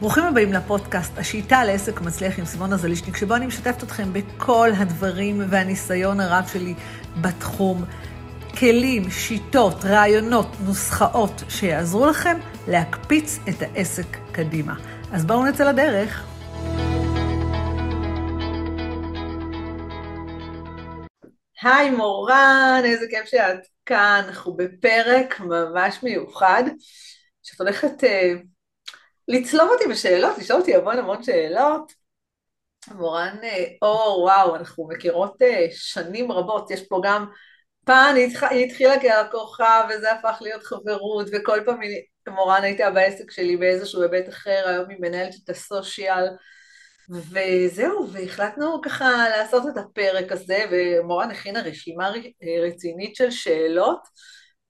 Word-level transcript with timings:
ברוכים 0.00 0.24
הבאים 0.24 0.52
לפודקאסט, 0.52 1.18
השיטה 1.18 1.64
לעסק 1.64 2.00
מצליח 2.00 2.38
עם 2.38 2.44
סימונה 2.44 2.76
זלישניק, 2.76 3.16
שבו 3.16 3.34
אני 3.34 3.46
משתפת 3.46 3.82
אתכם 3.82 4.12
בכל 4.12 4.68
הדברים 4.76 5.40
והניסיון 5.50 6.20
הרב 6.20 6.44
שלי 6.52 6.74
בתחום. 7.20 7.84
כלים, 8.58 9.10
שיטות, 9.10 9.84
רעיונות, 9.84 10.46
נוסחאות 10.64 11.42
שיעזרו 11.48 12.06
לכם 12.06 12.38
להקפיץ 12.68 13.38
את 13.48 13.62
העסק 13.62 14.06
קדימה. 14.32 14.74
אז 15.12 15.24
בואו 15.24 15.46
נצא 15.46 15.64
לדרך. 15.64 16.26
היי 21.62 21.90
מורן, 21.90 22.82
איזה 22.84 23.06
כיף 23.10 23.26
שאת 23.26 23.66
כאן. 23.86 24.22
אנחנו 24.28 24.56
בפרק 24.56 25.40
ממש 25.40 25.98
מיוחד, 26.02 26.62
שאת 27.42 27.60
הולכת... 27.60 28.04
לצלוב 29.28 29.70
אותי 29.70 29.84
בשאלות, 29.90 30.38
לשאול 30.38 30.60
אותי 30.60 30.74
המון 30.74 30.98
המון 30.98 31.22
שאלות. 31.22 31.92
מורן 32.90 33.36
אה, 33.42 33.64
אור, 33.82 34.22
וואו, 34.22 34.56
אנחנו 34.56 34.88
מכירות 34.88 35.42
אה, 35.42 35.66
שנים 35.70 36.32
רבות, 36.32 36.70
יש 36.70 36.82
פה 36.88 37.00
גם, 37.04 37.26
פעם 37.84 38.16
היא 38.16 38.66
התחילה 38.66 38.94
ככוכב 39.00 39.82
וזה 39.90 40.12
הפך 40.12 40.38
להיות 40.40 40.62
חברות, 40.62 41.26
וכל 41.32 41.60
פעם 41.66 41.80
מורן 42.28 42.62
הייתה 42.62 42.90
בעסק 42.90 43.30
שלי 43.30 43.56
באיזשהו 43.56 44.02
היבט 44.02 44.28
אחר, 44.28 44.62
היום 44.66 44.90
היא 44.90 44.98
מנהלת 45.00 45.34
את 45.44 45.50
הסושיאל, 45.50 46.24
וזהו, 47.10 48.08
והחלטנו 48.12 48.80
ככה 48.82 49.28
לעשות 49.28 49.62
את 49.72 49.76
הפרק 49.76 50.32
הזה, 50.32 50.64
ומורן 50.70 51.30
הכינה 51.30 51.60
רשימה 51.62 52.10
רצינית 52.66 53.16
של 53.16 53.30
שאלות, 53.30 54.00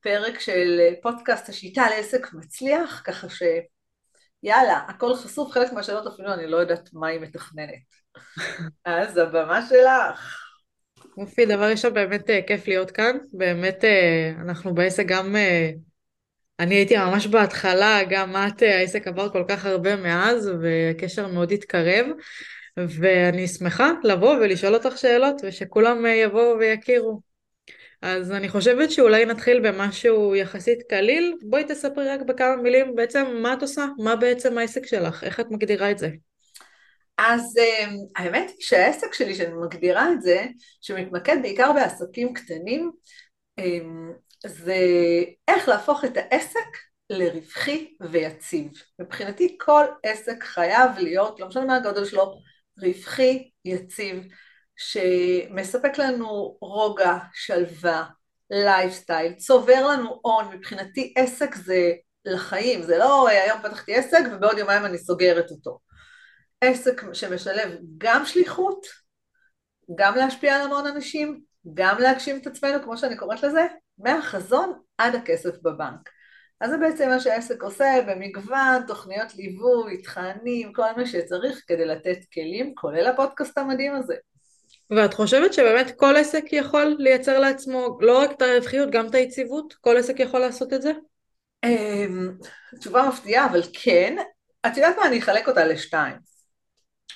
פרק 0.00 0.40
של 0.40 0.80
פודקאסט 1.02 1.48
השיטה 1.48 1.86
לעסק 1.90 2.32
מצליח, 2.32 3.02
ככה 3.04 3.28
ש... 3.28 3.42
יאללה, 4.44 4.80
הכל 4.88 5.14
חשוף, 5.14 5.52
חלק 5.52 5.72
מהשאלות 5.72 6.06
אפילו 6.06 6.34
אני 6.34 6.46
לא 6.46 6.56
יודעת 6.56 6.88
מה 6.92 7.06
היא 7.06 7.20
מתכננת. 7.20 7.84
אז 8.84 9.16
הבמה 9.16 9.66
שלך. 9.68 10.40
יופי, 11.18 11.46
דבר 11.46 11.70
ראשון, 11.70 11.94
באמת 11.94 12.30
אה, 12.30 12.40
כיף 12.46 12.68
להיות 12.68 12.90
כאן. 12.90 13.16
באמת, 13.32 13.84
אה, 13.84 14.32
אנחנו 14.40 14.74
בעסק 14.74 15.06
גם... 15.06 15.36
אה, 15.36 15.70
אני 16.60 16.74
הייתי 16.74 16.96
ממש 16.96 17.26
בהתחלה, 17.26 18.00
גם 18.10 18.36
את, 18.36 18.62
העסק 18.62 19.06
עבר 19.06 19.28
כל 19.28 19.44
כך 19.48 19.66
הרבה 19.66 19.96
מאז, 19.96 20.50
והקשר 20.62 21.28
מאוד 21.28 21.52
התקרב, 21.52 22.06
ואני 22.76 23.48
שמחה 23.48 23.90
לבוא 24.04 24.34
ולשאול 24.34 24.74
אותך 24.74 24.98
שאלות, 24.98 25.36
ושכולם 25.44 26.06
יבואו 26.06 26.58
ויכירו. 26.58 27.33
אז 28.04 28.32
אני 28.32 28.48
חושבת 28.48 28.90
שאולי 28.90 29.24
נתחיל 29.24 29.60
במשהו 29.68 30.36
יחסית 30.36 30.82
קליל. 30.88 31.34
בואי 31.42 31.64
תספרי 31.64 32.08
רק 32.08 32.20
בכמה 32.20 32.56
מילים 32.56 32.94
בעצם 32.94 33.26
מה 33.42 33.52
את 33.52 33.62
עושה, 33.62 33.86
מה 33.98 34.16
בעצם 34.16 34.58
העסק 34.58 34.86
שלך, 34.86 35.24
איך 35.24 35.40
את 35.40 35.50
מגדירה 35.50 35.90
את 35.90 35.98
זה. 35.98 36.08
אז 37.18 37.58
אמ, 37.58 37.96
האמת 38.16 38.48
היא 38.48 38.56
שהעסק 38.60 39.14
שלי, 39.14 39.34
שאני 39.34 39.54
מגדירה 39.54 40.12
את 40.12 40.22
זה, 40.22 40.46
שמתמקד 40.80 41.36
בעיקר 41.42 41.72
בעסקים 41.72 42.34
קטנים, 42.34 42.90
אמ, 43.58 44.12
זה 44.46 44.76
איך 45.48 45.68
להפוך 45.68 46.04
את 46.04 46.16
העסק 46.16 46.68
לרווחי 47.10 47.94
ויציב. 48.10 48.70
מבחינתי 48.98 49.56
כל 49.60 49.84
עסק 50.02 50.42
חייב 50.42 50.90
להיות, 50.98 51.40
לא 51.40 51.48
משנה 51.48 51.64
מה 51.64 51.76
הגודל 51.76 52.04
שלו, 52.04 52.40
רווחי, 52.78 53.50
יציב. 53.64 54.16
שמספק 54.76 55.98
לנו 55.98 56.56
רוגע, 56.60 57.16
שלווה, 57.32 58.04
לייפסטייל, 58.50 59.32
צובר 59.32 59.86
לנו 59.86 60.20
הון, 60.22 60.54
מבחינתי 60.54 61.14
עסק 61.16 61.54
זה 61.54 61.92
לחיים, 62.24 62.82
זה 62.82 62.98
לא 62.98 63.28
היום 63.28 63.58
פתחתי 63.62 63.94
עסק 63.94 64.22
ובעוד 64.32 64.58
יומיים 64.58 64.84
אני 64.84 64.98
סוגרת 64.98 65.50
אותו. 65.50 65.78
עסק 66.60 67.02
שמשלב 67.12 67.78
גם 67.98 68.26
שליחות, 68.26 68.86
גם 69.94 70.16
להשפיע 70.16 70.56
על 70.56 70.60
המון 70.60 70.86
אנשים, 70.86 71.40
גם 71.74 71.98
להגשים 71.98 72.36
את 72.36 72.46
עצמנו, 72.46 72.82
כמו 72.82 72.96
שאני 72.96 73.16
קוראת 73.16 73.42
לזה, 73.42 73.66
מהחזון 73.98 74.72
עד 74.98 75.14
הכסף 75.14 75.54
בבנק. 75.62 76.10
אז 76.60 76.70
זה 76.70 76.76
בעצם 76.78 77.08
מה 77.08 77.20
שהעסק 77.20 77.62
עושה 77.62 77.94
במגוון 78.06 78.86
תוכניות 78.86 79.34
ליווי, 79.34 80.02
תכנים, 80.02 80.72
כל 80.72 80.92
מה 80.96 81.06
שצריך 81.06 81.62
כדי 81.66 81.84
לתת 81.84 82.18
כלים, 82.32 82.74
כולל 82.74 83.06
הפודקאסט 83.06 83.58
המדהים 83.58 83.94
הזה. 83.94 84.14
ואת 84.90 85.14
חושבת 85.14 85.52
שבאמת 85.52 85.92
כל 85.96 86.16
עסק 86.16 86.44
יכול 86.52 86.96
לייצר 86.98 87.38
לעצמו 87.38 87.98
לא 88.00 88.18
רק 88.18 88.32
את 88.32 88.42
הרווחיות, 88.42 88.90
גם 88.90 89.06
את 89.06 89.14
היציבות? 89.14 89.74
כל 89.80 89.96
עסק 89.96 90.20
יכול 90.20 90.40
לעשות 90.40 90.72
את 90.72 90.82
זה? 90.82 90.92
אמ, 91.64 92.30
תשובה 92.80 93.08
מפתיעה, 93.08 93.46
אבל 93.46 93.62
כן. 93.82 94.16
את 94.66 94.76
יודעת 94.76 94.96
מה? 94.96 95.06
אני 95.06 95.18
אחלק 95.18 95.48
אותה 95.48 95.64
לשתיים. 95.64 96.16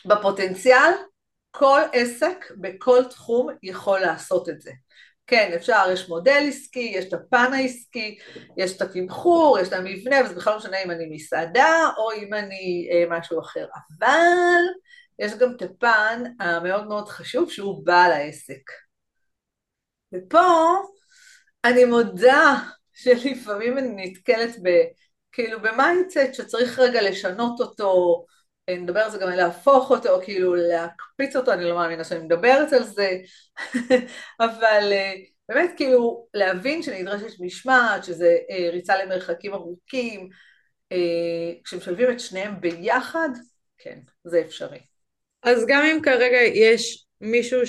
בפוטנציאל, 0.07 0.93
כל 1.51 1.81
עסק 1.93 2.45
בכל 2.57 3.05
תחום 3.11 3.49
יכול 3.63 4.01
לעשות 4.01 4.49
את 4.49 4.61
זה. 4.61 4.71
כן, 5.27 5.53
אפשר, 5.57 5.85
יש 5.93 6.09
מודל 6.09 6.45
עסקי, 6.49 6.93
יש 6.95 7.05
את 7.05 7.13
הפן 7.13 7.53
העסקי, 7.53 8.19
יש 8.57 8.77
את 8.77 8.83
התמחור, 8.83 9.59
יש 9.59 9.69
את 9.69 9.73
המבנה, 9.73 10.17
וזה 10.25 10.35
בכלל 10.35 10.53
לא 10.53 10.59
משנה 10.59 10.83
אם 10.85 10.91
אני 10.91 11.07
מסעדה 11.11 11.89
או 11.99 12.13
אם 12.13 12.35
אני 12.35 12.89
אה, 12.93 13.19
משהו 13.19 13.41
אחר. 13.41 13.67
אבל 13.75 14.63
יש 15.19 15.33
גם 15.35 15.53
את 15.57 15.63
הפן 15.63 16.23
המאוד 16.41 16.87
מאוד 16.87 17.09
חשוב 17.09 17.51
שהוא 17.51 17.87
בעל 17.87 18.13
העסק. 18.13 18.71
ופה 20.15 20.49
אני 21.65 21.85
מודה 21.85 22.55
שלפעמים 22.93 23.79
אני 23.79 24.07
נתקלת 24.07 24.57
ב... 24.63 24.69
כאילו 25.33 25.61
ב 25.63 25.72
mindset 25.72 26.35
שצריך 26.35 26.79
רגע 26.79 27.03
לשנות 27.03 27.61
אותו, 27.61 28.25
נדבר 28.71 29.01
על 29.01 29.11
זה 29.11 29.19
גם 29.19 29.29
להפוך 29.29 29.91
אותו, 29.91 30.21
כאילו 30.25 30.55
להקפיץ 30.55 31.37
אותו, 31.37 31.53
אני 31.53 31.65
לא 31.65 31.75
מאמינה 31.77 32.05
שאני 32.05 32.25
מדברת 32.25 32.73
על 32.73 32.83
זה, 32.85 33.11
אבל 34.41 34.93
אה, 34.93 35.13
באמת 35.49 35.71
כאילו 35.77 36.29
להבין 36.35 36.83
שנדרשת 36.83 37.41
משמעת, 37.41 38.05
שזה 38.05 38.37
אה, 38.51 38.71
ריצה 38.71 39.05
למרחקים 39.05 39.55
ארוכים, 39.55 40.29
אה, 40.93 41.53
כשמשלבים 41.65 42.11
את 42.11 42.21
שניהם 42.21 42.61
ביחד, 42.61 43.29
כן, 43.79 43.99
זה 44.25 44.41
אפשרי. 44.41 44.88
אז 45.43 45.67
גם 45.67 45.83
אם 45.83 46.01
כרגע 46.03 46.39
יש 46.55 47.07
מישהו 47.21 47.61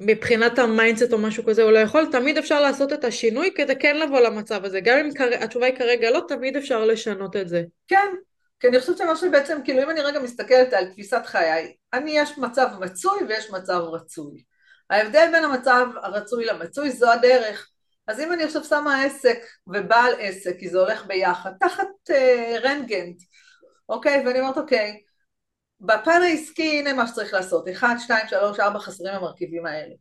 שמבחינת 0.00 0.58
ה 0.58 0.65
mindset 0.65 1.12
או 1.12 1.18
משהו 1.18 1.44
כזה 1.44 1.62
הוא 1.62 1.72
לא 1.72 1.78
יכול, 1.78 2.06
תמיד 2.12 2.38
אפשר 2.38 2.60
לעשות 2.60 2.92
את 2.92 3.04
השינוי 3.04 3.50
כדי 3.54 3.76
כן 3.76 3.96
לבוא 3.96 4.20
למצב 4.20 4.64
הזה. 4.64 4.80
גם 4.80 4.98
אם 4.98 5.14
כר... 5.14 5.28
התשובה 5.40 5.66
היא 5.66 5.76
כרגע 5.76 6.10
לא, 6.10 6.22
תמיד 6.28 6.56
אפשר 6.56 6.84
לשנות 6.84 7.36
את 7.36 7.48
זה. 7.48 7.62
כן, 7.88 8.14
כי 8.60 8.68
אני 8.68 8.80
חושבת 8.80 8.98
שמה 8.98 9.16
שבעצם, 9.16 9.58
כאילו 9.64 9.82
אם 9.82 9.90
אני 9.90 10.00
רגע 10.00 10.20
מסתכלת 10.20 10.72
על 10.72 10.84
תפיסת 10.84 11.22
חיי, 11.26 11.74
אני 11.92 12.18
יש 12.18 12.38
מצב 12.38 12.68
מצוי 12.80 13.20
ויש 13.28 13.50
מצב 13.50 13.80
רצוי. 13.92 14.42
ההבדל 14.90 15.28
בין 15.32 15.44
המצב 15.44 15.86
הרצוי 16.02 16.44
למצוי 16.44 16.90
זו 16.90 17.12
הדרך. 17.12 17.70
אז 18.06 18.20
אם 18.20 18.32
אני 18.32 18.44
עכשיו 18.44 18.64
שמה 18.64 19.02
עסק 19.02 19.38
ובעל 19.66 20.12
עסק, 20.18 20.56
כי 20.58 20.68
זה 20.68 20.78
הולך 20.78 21.06
ביחד, 21.06 21.50
תחת 21.60 21.86
אה, 22.10 22.14
רנטגן, 22.62 23.22
אוקיי? 23.88 24.26
ואני 24.26 24.40
אומרת, 24.40 24.58
אוקיי, 24.58 25.00
בפן 25.80 26.22
העסקי 26.22 26.78
הנה 26.78 26.92
מה 26.92 27.06
שצריך 27.06 27.34
לעשות, 27.34 27.68
1, 27.68 27.88
2, 27.98 28.28
3, 28.28 28.60
4 28.60 28.78
חסרים 28.78 29.14
המרכיבים 29.14 29.66
האלה. 29.66 29.94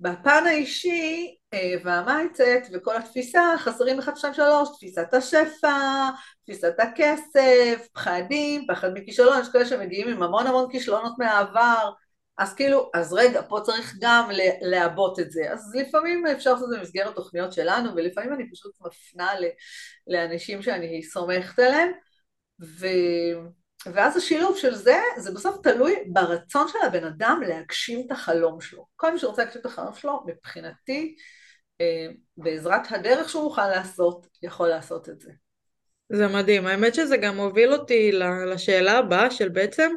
בפן 0.00 0.44
האישי 0.46 1.36
אה, 1.54 1.74
וה 1.84 2.03
mindset 2.03 2.70
וכל 2.72 2.96
התפיסה 2.96 3.54
חסרים 3.58 3.98
1, 3.98 4.16
2, 4.16 4.34
3, 4.34 4.68
תפיסת 4.76 5.14
השפע, 5.14 6.08
תפיסת 6.44 6.74
הכסף, 6.78 7.88
פחדים, 7.92 8.66
פחד 8.68 8.90
מכישלון, 8.94 9.40
יש 9.40 9.48
כאלה 9.48 9.66
שמגיעים 9.66 10.08
עם 10.08 10.22
המון 10.22 10.46
המון 10.46 10.70
כישלונות 10.72 11.12
מהעבר, 11.18 11.90
אז 12.38 12.54
כאילו, 12.54 12.90
אז 12.94 13.12
רגע, 13.12 13.42
פה 13.48 13.60
צריך 13.64 13.94
גם 14.00 14.30
לעבות 14.62 15.20
את 15.20 15.30
זה. 15.30 15.52
אז 15.52 15.74
לפעמים 15.74 16.26
אפשר 16.26 16.52
לעשות 16.52 16.64
את 16.64 16.70
זה 16.70 16.78
במסגרת 16.78 17.14
תוכניות 17.14 17.52
שלנו, 17.52 17.90
ולפעמים 17.96 18.32
אני 18.32 18.50
פשוט 18.50 18.72
מפנה 18.80 19.30
לאנשים 20.06 20.62
שאני 20.62 21.02
סומכת 21.02 21.58
עליהם, 21.58 21.92
ו... 22.60 22.86
ואז 23.94 24.16
השילוב 24.16 24.58
של 24.58 24.74
זה, 24.74 25.00
זה 25.16 25.32
בסוף 25.32 25.56
תלוי 25.62 25.94
ברצון 26.06 26.68
של 26.68 26.78
הבן 26.86 27.04
אדם 27.04 27.42
להגשים 27.48 28.06
את 28.06 28.12
החלום 28.12 28.60
שלו. 28.60 28.86
כל 28.96 29.12
מי 29.12 29.18
שרוצה 29.18 29.42
להגשים 29.42 29.60
את 29.60 29.66
החלום 29.66 29.94
שלו, 29.94 30.24
מבחינתי, 30.26 31.16
אה, 31.80 32.06
בעזרת 32.36 32.82
הדרך 32.90 33.28
שהוא 33.28 33.44
מוכן 33.44 33.70
לעשות, 33.70 34.26
יכול 34.42 34.68
לעשות 34.68 35.08
את 35.08 35.20
זה. 35.20 35.30
זה 36.08 36.28
מדהים. 36.28 36.66
האמת 36.66 36.94
שזה 36.94 37.16
גם 37.16 37.36
הוביל 37.36 37.72
אותי 37.72 38.12
לשאלה 38.46 38.98
הבאה 38.98 39.30
של 39.30 39.48
בעצם, 39.48 39.92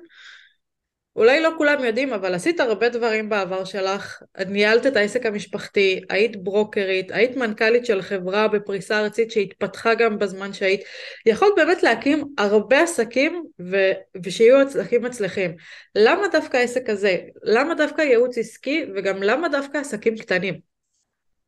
אולי 1.20 1.42
לא 1.42 1.50
כולם 1.58 1.84
יודעים, 1.84 2.14
אבל 2.14 2.36
עשית 2.36 2.60
הרבה 2.60 2.90
דברים 2.90 3.30
בעבר 3.30 3.66
שלך. 3.66 4.22
ניהלת 4.48 4.86
את 4.86 4.96
העסק 4.96 5.26
המשפחתי, 5.26 6.02
היית 6.10 6.44
ברוקרית, 6.44 7.12
היית 7.12 7.36
מנכ"לית 7.38 7.86
של 7.86 8.02
חברה 8.02 8.48
בפריסה 8.48 9.00
ארצית 9.00 9.32
שהתפתחה 9.32 9.94
גם 9.94 10.20
בזמן 10.20 10.54
שהיית. 10.54 10.82
יכולת 11.26 11.54
באמת 11.56 11.84
להקים 11.84 12.24
הרבה 12.38 12.82
עסקים 12.82 13.44
ו... 13.72 13.92
ושיהיו 14.24 14.60
עסקים 14.60 15.04
מצליחים. 15.04 15.56
למה 15.96 16.28
דווקא 16.28 16.58
העסק 16.58 16.90
הזה? 16.90 17.18
למה 17.44 17.76
דווקא 17.76 18.02
ייעוץ 18.02 18.38
עסקי? 18.38 18.86
וגם 18.96 19.24
למה 19.24 19.50
דווקא 19.50 19.78
עסקים 19.78 20.18
קטנים? 20.18 20.60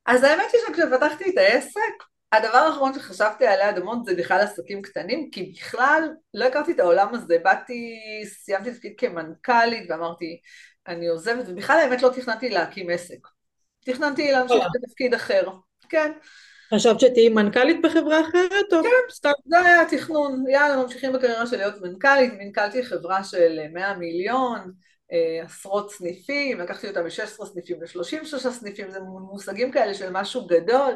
אז 0.06 0.24
האמת 0.24 0.46
היא 0.54 0.62
שכשפתחתי 0.68 1.24
את 1.30 1.38
העסק, 1.38 2.11
הדבר 2.32 2.58
האחרון 2.58 2.94
שחשבתי 2.94 3.48
עליה 3.48 3.70
עד 3.70 3.78
המון 3.78 4.04
זה 4.06 4.16
בכלל 4.16 4.40
עסקים 4.40 4.82
קטנים, 4.82 5.30
כי 5.32 5.54
בכלל 5.58 6.10
לא 6.34 6.46
הכרתי 6.46 6.72
את 6.72 6.80
העולם 6.80 7.16
הזה, 7.16 7.38
באתי, 7.44 8.00
סיימתי 8.26 8.72
תפקיד 8.72 8.94
כמנכ"לית 8.98 9.90
ואמרתי, 9.90 10.40
אני 10.88 11.08
עוזבת, 11.08 11.46
ובכלל 11.48 11.80
האמת 11.80 12.02
לא 12.02 12.10
תכננתי 12.10 12.50
להקים 12.50 12.90
עסק. 12.90 13.28
תכננתי 13.86 14.32
להמשיך 14.32 14.64
בתפקיד 14.74 15.14
אחר, 15.14 15.50
כן. 15.90 16.12
חשבת 16.74 17.00
שתהיי 17.00 17.30
מנכ"לית 17.30 17.82
בחברה 17.82 18.22
אחרת, 18.22 18.74
או 18.74 18.84
כן, 18.84 19.14
סתם? 19.14 19.32
זה 19.46 19.60
היה 19.60 19.82
התכנון, 19.82 20.44
יאללה, 20.50 20.84
ממשיכים 20.84 21.14
בקריירה 21.14 21.48
של 21.48 21.58
להיות 21.58 21.82
מנכ"לית, 21.82 22.34
מנכ"לתי 22.40 22.84
חברה 22.84 23.24
של 23.24 23.60
100 23.74 23.94
מיליון, 23.94 24.72
אה, 25.12 25.46
עשרות 25.46 25.92
סניפים, 25.92 26.60
לקחתי 26.60 26.88
אותה 26.88 27.02
מ-16 27.04 27.46
סניפים 27.46 27.78
ל-33 27.82 28.50
סניפים, 28.52 28.92
זה 28.92 29.00
מושגים 29.00 29.72
כאלה 29.72 29.94
של 29.94 30.10
משהו 30.12 30.48
גדול. 30.48 30.94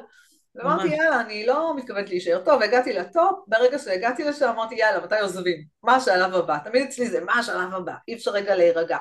ואמרתי, 0.56 0.88
יאללה, 0.88 1.22
אני 1.22 1.46
לא 1.46 1.74
מתכוונת 1.78 2.10
להישאר 2.10 2.42
טוב, 2.46 2.62
הגעתי 2.62 2.94
לטופ, 2.94 3.40
ברגע 3.48 3.80
שהגעתי 3.80 4.24
לשם 4.24 4.50
אמרתי, 4.50 4.76
יאללה, 4.76 5.06
מתי 5.06 5.20
עוזבים? 5.20 5.64
מה 5.84 5.96
השלב 5.96 6.36
הבא? 6.36 6.58
תמיד 6.64 6.84
אצלי 6.84 7.10
זה, 7.10 7.22
מה 7.22 7.34
השלב 7.34 7.74
הבא? 7.74 7.94
אי 8.08 8.16
אפשר 8.16 8.32
רגע 8.32 8.56
להירגע. 8.56 8.98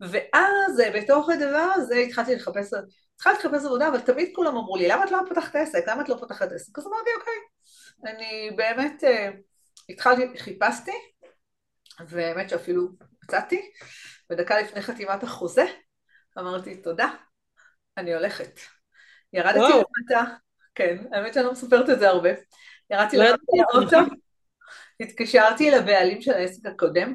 ואז 0.00 0.82
בתוך 0.94 1.30
הדבר 1.30 1.68
הזה 1.74 1.96
התחלתי 1.96 2.34
לחפש, 2.34 2.70
התחלתי 3.14 3.38
לחפש 3.38 3.64
עבודה, 3.64 3.88
אבל 3.88 4.00
תמיד 4.00 4.30
כולם 4.34 4.56
אמרו 4.56 4.76
לי, 4.76 4.88
למה 4.88 5.04
את 5.04 5.10
לא 5.10 5.18
פותחת 5.28 5.56
עסק? 5.56 5.88
למה 5.88 6.02
את 6.02 6.08
לא 6.08 6.16
פותחת 6.20 6.52
עסק? 6.52 6.78
אז 6.78 6.86
אמרתי, 6.86 7.10
אוקיי, 7.18 7.34
אני 8.12 8.50
באמת 8.56 9.04
uh, 9.04 9.36
התחלתי, 9.88 10.38
חיפשתי, 10.38 10.92
והאמת 12.08 12.50
שאפילו 12.50 12.88
מצאתי, 13.24 13.70
ודקה 14.30 14.60
לפני 14.60 14.82
חתימת 14.82 15.22
החוזה, 15.22 15.64
אמרתי, 16.38 16.76
תודה, 16.76 17.10
אני 17.96 18.14
הולכת. 18.14 18.60
ירדתי 19.32 19.58
למטה, 19.58 20.34
כן, 20.76 20.96
האמת 21.12 21.34
שאני 21.34 21.44
לא 21.44 21.52
מספרת 21.52 21.90
את 21.90 21.98
זה 21.98 22.08
הרבה. 22.08 22.30
ירדתי 22.90 23.16
לא 23.16 23.24
לאוטו, 23.74 23.96
התקשרתי 25.00 25.70
לבעלים 25.70 26.22
של 26.22 26.32
העסק 26.32 26.66
הקודם, 26.66 27.14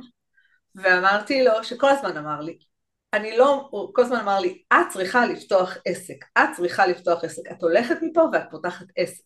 ואמרתי 0.75 1.43
לו, 1.43 1.63
שכל 1.63 1.89
הזמן 1.89 2.17
אמר 2.17 2.41
לי, 2.41 2.57
אני 3.13 3.37
לא, 3.37 3.67
הוא 3.71 3.93
כל 3.95 4.01
הזמן 4.01 4.19
אמר 4.19 4.39
לי, 4.39 4.61
את 4.73 4.77
צריכה 4.89 5.25
לפתוח 5.25 5.77
עסק, 5.85 6.25
את 6.37 6.49
צריכה 6.55 6.87
לפתוח 6.87 7.23
עסק, 7.23 7.41
את 7.51 7.61
הולכת 7.63 7.97
מפה 8.01 8.21
ואת 8.33 8.43
פותחת 8.51 8.85
עסק. 8.95 9.23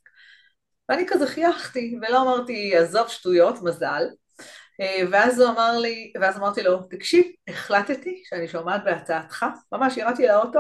ואני 0.90 1.06
כזה 1.08 1.28
חייכתי, 1.28 1.98
ולא 2.02 2.22
אמרתי, 2.22 2.76
עזוב 2.76 3.08
שטויות, 3.08 3.56
מזל. 3.64 4.04
אה, 4.82 5.02
ואז 5.12 5.40
הוא 5.40 5.50
אמר 5.50 5.78
לי, 5.80 6.14
ואז 6.22 6.38
אמרתי 6.38 6.64
לו, 6.64 6.84
תקשיב, 6.90 7.26
החלטתי 7.48 8.24
שאני 8.26 8.48
שומעת 8.48 8.84
בהצעתך, 8.84 9.46
ממש 9.72 9.98
ירדתי 9.98 10.28
לאוטו, 10.28 10.60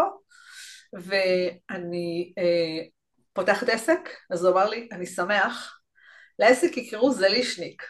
ואני 0.93 2.33
אה, 2.37 2.94
פותחת 3.35 3.69
עסק, 3.69 4.09
אז 4.29 4.45
הוא 4.45 4.53
אמר 4.53 4.69
לי, 4.69 4.87
אני 4.91 5.05
שמח, 5.05 5.79
לעסק 6.39 6.77
יקראו 6.77 7.11
זלישניק. 7.11 7.83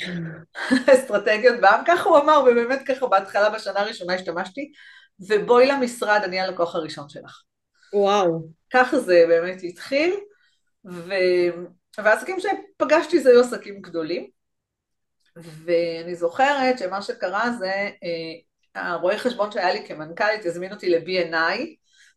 אסטרטגיות 0.94 1.60
בעם, 1.60 1.80
ככה 1.86 2.08
הוא 2.08 2.18
אמר, 2.18 2.40
ובאמת 2.40 2.82
ככה 2.86 3.06
בהתחלה 3.06 3.50
בשנה 3.50 3.80
הראשונה 3.80 4.14
השתמשתי, 4.14 4.72
ובואי 5.20 5.66
למשרד, 5.66 6.20
אני 6.24 6.40
הלקוח 6.40 6.74
הראשון 6.74 7.08
שלך. 7.08 7.42
וואו. 7.92 8.48
ככה 8.70 8.98
זה 8.98 9.24
באמת 9.28 9.60
התחיל, 9.62 10.14
ו... 10.84 11.12
והעסקים 11.98 12.36
שפגשתי 12.40 13.20
זה 13.20 13.30
היו 13.30 13.40
עסקים 13.40 13.80
גדולים, 13.80 14.30
ואני 15.36 16.14
זוכרת 16.14 16.78
שמה 16.78 17.02
שקרה 17.02 17.50
זה, 17.58 17.72
אה, 18.04 18.90
הרואה 18.90 19.18
חשבון 19.18 19.52
שהיה 19.52 19.72
לי 19.72 19.86
כמנכ"לית 19.86 20.46
הזמין 20.46 20.72
אותי 20.72 20.88
ל-B&I, 20.88 21.60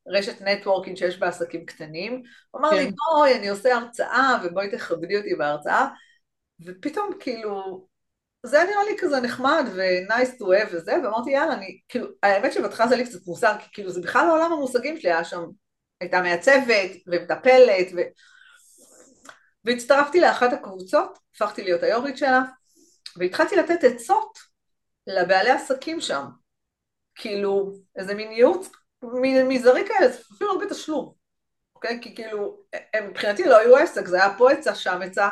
רשת 0.09 0.41
נטוורקינג 0.41 0.97
שיש 0.97 1.19
בה 1.19 1.27
עסקים 1.27 1.65
קטנים, 1.65 2.23
הוא 2.51 2.61
אמר 2.61 2.69
כן. 2.69 2.75
לי 2.75 2.91
בואי 2.91 3.35
אני 3.35 3.50
עושה 3.50 3.75
הרצאה 3.75 4.38
ובואי 4.44 4.71
תכבדי 4.71 5.17
אותי 5.17 5.35
בהרצאה. 5.35 5.88
ופתאום 6.65 7.09
כאילו 7.19 7.88
זה 8.44 8.63
נראה 8.63 8.83
לי 8.83 8.97
כזה 9.00 9.19
נחמד 9.19 9.65
ו-nice 9.75 10.39
to 10.39 10.44
have 10.44 10.75
וזה 10.75 10.94
ואמרתי 11.03 11.31
יאללה 11.31 11.53
אני 11.53 11.79
כאילו 11.89 12.07
האמת 12.23 12.53
שבהתחלה 12.53 12.88
זה 12.88 12.95
לי 12.95 13.06
קצת 13.06 13.27
מוזר 13.27 13.53
כי 13.59 13.67
כאילו 13.73 13.91
זה 13.91 14.01
בכלל 14.01 14.27
העולם 14.27 14.53
המושגים 14.53 15.00
שלי 15.00 15.11
היה 15.11 15.23
שם 15.23 15.44
הייתה 16.01 16.21
מעצבת 16.21 16.91
ומטפלת 17.07 17.88
ו... 17.95 18.00
והצטרפתי 19.65 20.21
לאחת 20.21 20.53
הקבוצות, 20.53 21.17
הפכתי 21.35 21.63
להיות 21.63 21.83
היורית 21.83 22.17
שלה 22.17 22.41
והתחלתי 23.17 23.55
לתת 23.55 23.83
עצות 23.83 24.39
לבעלי 25.07 25.50
עסקים 25.50 26.01
שם. 26.01 26.23
כאילו 27.15 27.73
איזה 27.95 28.15
מין 28.15 28.31
ייעוץ 28.31 28.69
מזערי 29.48 29.88
כאלה, 29.88 30.10
אפילו 30.36 30.54
לא 30.54 30.66
בתשלום, 30.66 31.13
אוקיי? 31.75 32.00
כי 32.01 32.16
כאילו, 32.16 32.57
הם 32.94 33.10
מבחינתי 33.10 33.44
לא 33.44 33.57
היו 33.57 33.75
עסק, 33.75 34.06
זה 34.06 34.16
היה 34.16 34.38
פה 34.38 34.51
עצה, 34.51 34.75
שם 34.75 35.00
עצה, 35.04 35.30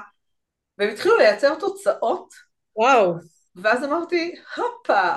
והם 0.77 0.89
התחילו 0.89 1.17
לייצר 1.17 1.55
תוצאות. 1.55 2.33
וואו. 2.75 3.13
ואז 3.55 3.83
אמרתי, 3.83 4.35
הופה, 4.55 5.13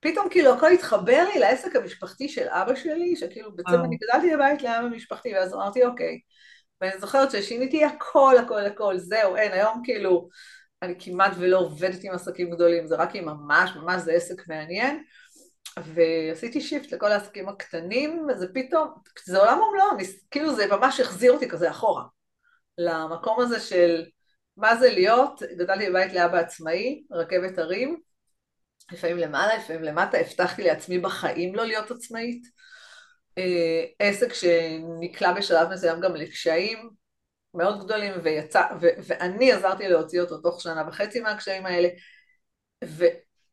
פתאום 0.00 0.28
כאילו 0.30 0.54
הכל 0.54 0.72
התחבר 0.72 1.24
לי 1.34 1.40
לעסק 1.40 1.76
המשפחתי 1.76 2.28
של 2.28 2.48
אבא 2.48 2.74
שלי, 2.74 3.16
שכאילו 3.16 3.56
בעצם 3.56 3.84
אני 3.84 3.96
גדלתי 3.96 4.36
בבית 4.36 4.62
לאבא 4.62 4.88
משפחתי, 4.88 5.34
ואז 5.34 5.54
אמרתי, 5.54 5.84
אוקיי. 5.84 6.20
ואני 6.80 6.98
זוכרת 6.98 7.30
ששיניתי 7.30 7.84
הכל, 7.84 8.34
הכל, 8.38 8.60
הכל, 8.60 8.98
זהו, 8.98 9.36
אין, 9.36 9.52
היום 9.52 9.82
כאילו, 9.84 10.28
אני 10.82 10.94
כמעט 10.98 11.32
ולא 11.38 11.58
עובדת 11.58 12.04
עם 12.04 12.14
עסקים 12.14 12.50
גדולים, 12.50 12.86
זה 12.86 12.96
רק 12.96 13.16
אם 13.16 13.24
ממש 13.24 13.70
ממש 13.76 14.02
זה 14.02 14.12
עסק 14.12 14.48
מעניין. 14.48 15.04
ועשיתי 15.78 16.60
שיפט 16.60 16.92
לכל 16.92 17.12
העסקים 17.12 17.48
הקטנים, 17.48 18.26
וזה 18.28 18.46
פתאום, 18.54 18.94
זה 19.24 19.38
עולם 19.38 19.58
ומלואו, 19.60 19.96
כאילו 20.30 20.54
זה 20.54 20.66
ממש 20.66 21.00
החזיר 21.00 21.32
אותי 21.32 21.48
כזה 21.48 21.70
אחורה, 21.70 22.04
למקום 22.78 23.40
הזה 23.40 23.60
של 23.60 24.04
מה 24.56 24.76
זה 24.76 24.90
להיות, 24.90 25.42
גדלתי 25.58 25.90
בבית 25.90 26.12
לאבא 26.12 26.38
עצמאי, 26.38 27.04
רכבת 27.10 27.58
הרים, 27.58 28.00
לפעמים 28.92 29.18
למעלה, 29.18 29.56
לפעמים 29.56 29.82
למטה, 29.82 30.18
הבטחתי 30.18 30.62
לעצמי 30.62 30.98
בחיים 30.98 31.54
לא 31.54 31.66
להיות 31.66 31.90
עצמאית, 31.90 32.42
אה, 33.38 33.84
עסק 33.98 34.32
שנקלע 34.34 35.32
בשלב 35.32 35.68
מסוים 35.68 36.00
גם 36.00 36.14
לקשיים 36.14 36.90
מאוד 37.54 37.84
גדולים, 37.84 38.12
ויצא, 38.22 38.62
ו, 38.80 38.86
ואני 39.06 39.52
עזרתי 39.52 39.88
להוציא 39.88 40.20
אותו 40.20 40.38
תוך 40.38 40.60
שנה 40.60 40.84
וחצי 40.88 41.20
מהקשיים 41.20 41.66
האלה, 41.66 41.88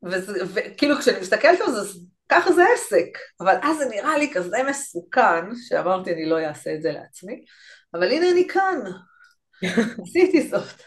וכאילו 0.03 0.95
כשאני 0.99 1.19
מסתכלת 1.19 1.61
על 1.61 1.71
זה, 1.71 1.99
ככה 2.29 2.51
זה 2.53 2.63
עסק, 2.73 3.17
אבל 3.39 3.55
אז 3.63 3.77
זה 3.77 3.85
נראה 3.85 4.17
לי 4.17 4.31
כזה 4.33 4.57
מסוכן, 4.69 5.55
שאמרתי 5.67 6.13
אני 6.13 6.25
לא 6.25 6.39
אעשה 6.39 6.73
את 6.75 6.81
זה 6.81 6.91
לעצמי, 6.91 7.45
אבל 7.93 8.11
הנה 8.11 8.31
אני 8.31 8.47
כאן, 8.47 8.79
עשיתי 10.03 10.47
זאת. 10.47 10.81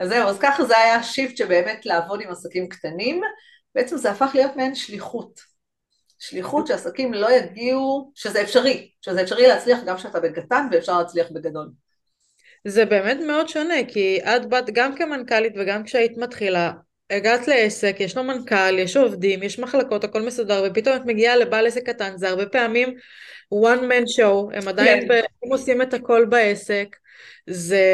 אז 0.00 0.08
זהו, 0.08 0.28
אז 0.28 0.38
ככה 0.38 0.64
זה 0.64 0.78
היה 0.78 1.02
שיפט 1.02 1.36
שבאמת 1.36 1.86
לעבוד 1.86 2.20
עם 2.20 2.30
עסקים 2.30 2.68
קטנים, 2.68 3.20
בעצם 3.74 3.96
זה 3.96 4.10
הפך 4.10 4.30
להיות 4.34 4.56
מעין 4.56 4.74
שליחות. 4.74 5.40
שליחות 6.18 6.66
שעסקים 6.66 7.14
לא 7.14 7.32
יגיעו, 7.32 8.12
שזה 8.14 8.42
אפשרי, 8.42 8.90
שזה 9.00 9.22
אפשרי 9.22 9.46
להצליח 9.46 9.78
גם 9.86 9.96
כשאתה 9.96 10.20
בקטן 10.20 10.66
ואפשר 10.72 10.98
להצליח 10.98 11.26
בגדול. 11.30 11.70
זה 12.68 12.84
באמת 12.84 13.16
מאוד 13.26 13.48
שונה, 13.48 13.74
כי 13.88 14.20
את 14.22 14.46
באת 14.46 14.70
גם 14.72 14.96
כמנכ"לית 14.96 15.52
וגם 15.56 15.84
כשהיית 15.84 16.16
מתחילה, 16.16 16.72
הגעת 17.10 17.48
לעסק, 17.48 17.96
יש 17.98 18.16
לו 18.16 18.24
מנכ"ל, 18.24 18.78
יש 18.78 18.96
עובדים, 18.96 19.42
יש 19.42 19.58
מחלקות, 19.58 20.04
הכל 20.04 20.22
מסודר, 20.22 20.64
ופתאום 20.66 20.96
את 20.96 21.02
מגיעה 21.04 21.36
לבעל 21.36 21.66
עסק 21.66 21.86
קטן, 21.86 22.16
זה 22.16 22.28
הרבה 22.28 22.46
פעמים 22.46 22.94
one 23.54 23.80
man 23.80 24.18
show, 24.18 24.56
הם 24.56 24.68
עדיין 24.68 25.08
כן. 25.08 25.14
הם 25.44 25.52
עושים 25.52 25.82
את 25.82 25.94
הכל 25.94 26.24
בעסק, 26.24 26.96
זה, 27.46 27.84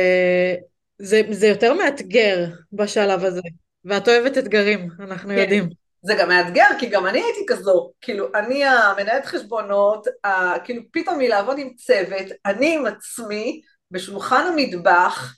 זה, 0.98 1.22
זה 1.30 1.46
יותר 1.46 1.74
מאתגר 1.74 2.46
בשלב 2.72 3.24
הזה, 3.24 3.40
ואת 3.84 4.08
אוהבת 4.08 4.38
אתגרים, 4.38 4.88
אנחנו 5.00 5.28
כן. 5.28 5.38
יודעים. 5.38 5.68
זה 6.02 6.14
גם 6.14 6.28
מאתגר, 6.28 6.66
כי 6.78 6.86
גם 6.86 7.06
אני 7.06 7.22
הייתי 7.22 7.40
כזו, 7.48 7.92
כאילו, 8.00 8.28
אני 8.34 8.64
המנהלת 8.64 9.26
חשבונות, 9.26 10.06
ה, 10.24 10.58
כאילו, 10.64 10.82
פתאום 10.92 11.18
מלעבוד 11.18 11.58
עם 11.58 11.74
צוות, 11.74 12.26
אני 12.46 12.74
עם 12.74 12.86
עצמי, 12.86 13.60
בשולחן 13.90 14.46
המטבח, 14.46 15.36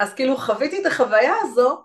אז 0.00 0.14
כאילו 0.14 0.36
חוויתי 0.36 0.80
את 0.80 0.86
החוויה 0.86 1.34
הזו, 1.42 1.82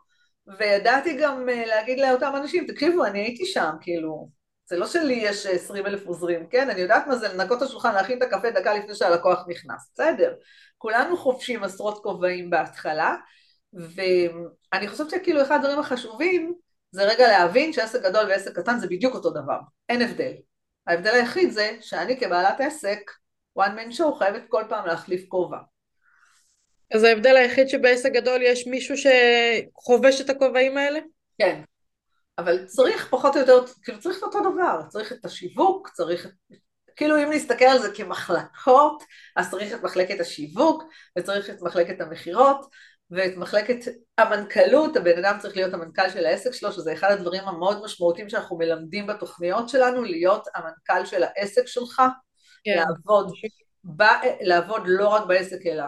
וידעתי 0.58 1.18
גם 1.18 1.50
אה, 1.50 1.66
להגיד 1.66 2.00
לאותם 2.00 2.34
אנשים, 2.36 2.68
תקשיבו, 2.68 3.06
אני 3.06 3.20
הייתי 3.20 3.46
שם, 3.46 3.72
כאילו, 3.82 4.30
זה 4.70 4.78
לא 4.78 4.88
שלי 4.88 5.14
יש 5.14 5.46
20 5.46 5.86
אלף 5.86 6.06
עוזרים, 6.06 6.48
כן? 6.48 6.70
אני 6.70 6.82
יודעת 6.82 7.08
מה 7.08 7.16
זה 7.16 7.34
לנקות 7.34 7.58
את 7.58 7.68
השולחן, 7.68 7.94
להכין 7.94 8.18
את 8.18 8.24
הקפה 8.24 8.52
דקה 8.52 8.74
לפני 8.74 8.96
שהלקוח 8.96 9.46
נכנס, 9.48 9.92
בסדר. 9.94 10.34
כולנו 10.78 11.18
חובשים 11.18 11.64
עשרות 11.64 12.04
כובעים 12.04 12.50
בהתחלה, 12.50 13.16
ואני 13.74 14.88
חושבת 14.88 15.10
שכאילו 15.10 15.42
אחד 15.42 15.56
הדברים 15.56 15.80
החשובים 15.80 16.54
זה 16.92 17.04
רגע 17.04 17.28
להבין 17.28 17.74
שעסק 17.74 18.02
גדול 18.02 18.26
ועסק 18.30 18.56
קטן 18.60 18.80
זה 18.80 18.88
בדיוק 18.88 19.16
אותו 19.16 19.30
דבר, 19.30 19.60
אין 19.90 20.02
הבדל. 20.02 20.34
ההבדל 20.88 21.12
היחיד 21.12 21.52
זה 21.52 21.78
שאני 21.82 22.20
כבעלת 22.20 22.62
עסק, 22.62 23.00
one 23.60 23.72
man 23.72 23.98
show 23.98 24.20
חייבת 24.20 24.42
כל 24.50 24.64
פעם 24.70 24.86
להחליף 24.86 25.26
כובע. 25.28 25.58
אז 26.94 27.04
ההבדל 27.04 27.36
היחיד 27.36 27.70
שבעסק 27.70 28.12
גדול 28.12 28.42
יש 28.42 28.68
מישהו 28.68 28.96
שחובש 28.98 30.22
את 30.22 30.30
הכובעים 30.30 30.78
האלה? 30.78 31.00
כן, 31.38 31.62
אבל 32.38 32.66
צריך 32.66 33.08
פחות 33.10 33.36
או 33.36 33.42
יותר, 33.42 33.66
כאילו 33.84 34.00
צריך 34.00 34.18
את 34.18 34.24
אותו 34.24 34.40
דבר, 34.40 34.82
צריך 34.90 35.12
את 35.12 35.26
השיווק, 35.26 35.90
צריך 35.90 36.26
את, 36.26 36.32
כאילו 36.96 37.18
אם 37.18 37.32
נסתכל 37.32 37.66
על 37.66 37.80
זה 37.80 37.92
כמחלקות, 37.96 39.04
אז 39.36 39.52
צריך 39.52 39.74
את 39.74 39.84
מחלקת 39.84 40.20
השיווק, 40.20 40.84
וצריך 41.18 41.50
את 41.50 41.62
מחלקת 41.62 42.02
המכירות, 42.02 42.66
ואת 43.12 43.38
מחלקת 43.38 43.92
המנכ"לות, 44.18 44.98
הבן 44.98 45.26
אדם 45.26 45.38
צריך 45.40 45.56
להיות 45.56 45.74
המנכ"ל 45.74 46.10
של 46.10 46.26
העסק 46.26 46.54
שלו, 46.54 46.72
שזה 46.72 46.94
אחד 46.94 47.12
הדברים 47.12 47.44
המאוד 47.44 47.84
משמעותיים 47.84 48.30
שאנחנו 48.30 48.58
מלמדים 48.58 49.08
בתוכניות 49.08 49.70
שלנו, 49.70 50.04
להיות 50.04 50.48
המנכ"ל 50.56 51.06
של 51.06 51.24
העסק 51.24 51.68
שלך, 51.68 52.02
כן. 52.64 52.78
לעבוד, 52.78 53.34
ב, 53.96 54.04
לעבוד 54.42 54.82
לא 54.86 55.08
רק 55.08 55.26
בעסק 55.26 55.66
אלא 55.66 55.84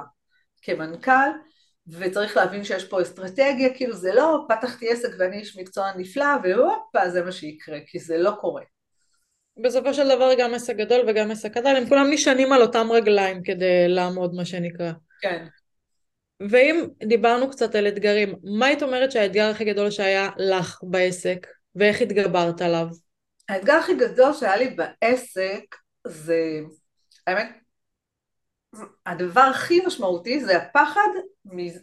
כמנכ"ל, 0.62 1.30
וצריך 1.88 2.38
להבין 2.38 2.64
שיש 2.64 2.86
פה 2.86 3.02
אסטרטגיה, 3.02 3.74
כאילו 3.74 3.94
זה 3.94 4.14
לא 4.14 4.46
פתחתי 4.50 4.90
עסק 4.90 5.10
ואני 5.20 5.40
איש 5.40 5.58
מקצוע 5.58 5.92
נפלא 5.98 6.26
והופה 6.44 7.10
זה 7.10 7.24
מה 7.24 7.32
שיקרה, 7.32 7.78
כי 7.88 8.00
זה 8.00 8.18
לא 8.18 8.32
קורה. 8.42 8.64
בסופו 9.64 9.94
של 9.94 10.16
דבר 10.16 10.32
גם 10.38 10.54
עסק 10.54 10.76
גדול 10.76 11.06
וגם 11.08 11.32
עסק 11.32 11.52
קטן, 11.52 11.76
הם 11.76 11.90
כולם 11.90 12.08
נשענים 12.10 12.54
על 12.54 12.62
אותם 12.62 12.92
רגליים 12.92 13.44
כדי 13.44 13.88
לעמוד 13.88 14.34
מה 14.34 14.46
שנקרא. 14.46 14.92
כן. 15.22 15.46
ואם 16.50 16.88
דיברנו 17.04 17.50
קצת 17.50 17.76
על 17.76 17.88
אתגרים, 17.88 18.36
מה 18.44 18.66
היית 18.66 18.84
אומרת 18.84 19.12
שהאתגר 19.12 19.50
הכי 19.50 19.66
גדול 19.66 19.92
שהיה 19.92 20.30
לך 20.38 20.80
בעסק, 20.84 21.48
ואיך 21.76 22.02
התגברת 22.02 22.62
עליו? 22.62 22.88
האתגר 23.50 23.74
הכי 23.74 23.96
גדול 23.96 24.34
שהיה 24.34 24.58
לי 24.58 24.70
בעסק 24.70 25.76
זה, 26.08 26.60
האמת, 27.28 27.61
הדבר 29.06 29.42
הכי 29.42 29.86
משמעותי 29.86 30.46
זה 30.46 30.58
הפחד 30.58 31.10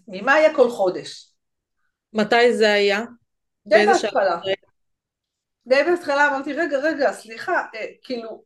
ממה 0.09 0.38
יהיה 0.38 0.54
כל 0.54 0.71
חודש. 0.71 1.33
מתי 2.12 2.52
זה 2.52 2.73
היה? 2.73 3.04
די 3.66 3.87
בהתחלה. 3.87 4.40
די 5.66 5.83
בהתחלה 5.90 6.28
אמרתי, 6.28 6.52
רגע, 6.52 6.78
רגע, 6.78 7.12
סליחה, 7.12 7.62
אה, 7.75 7.87
כאילו, 8.02 8.45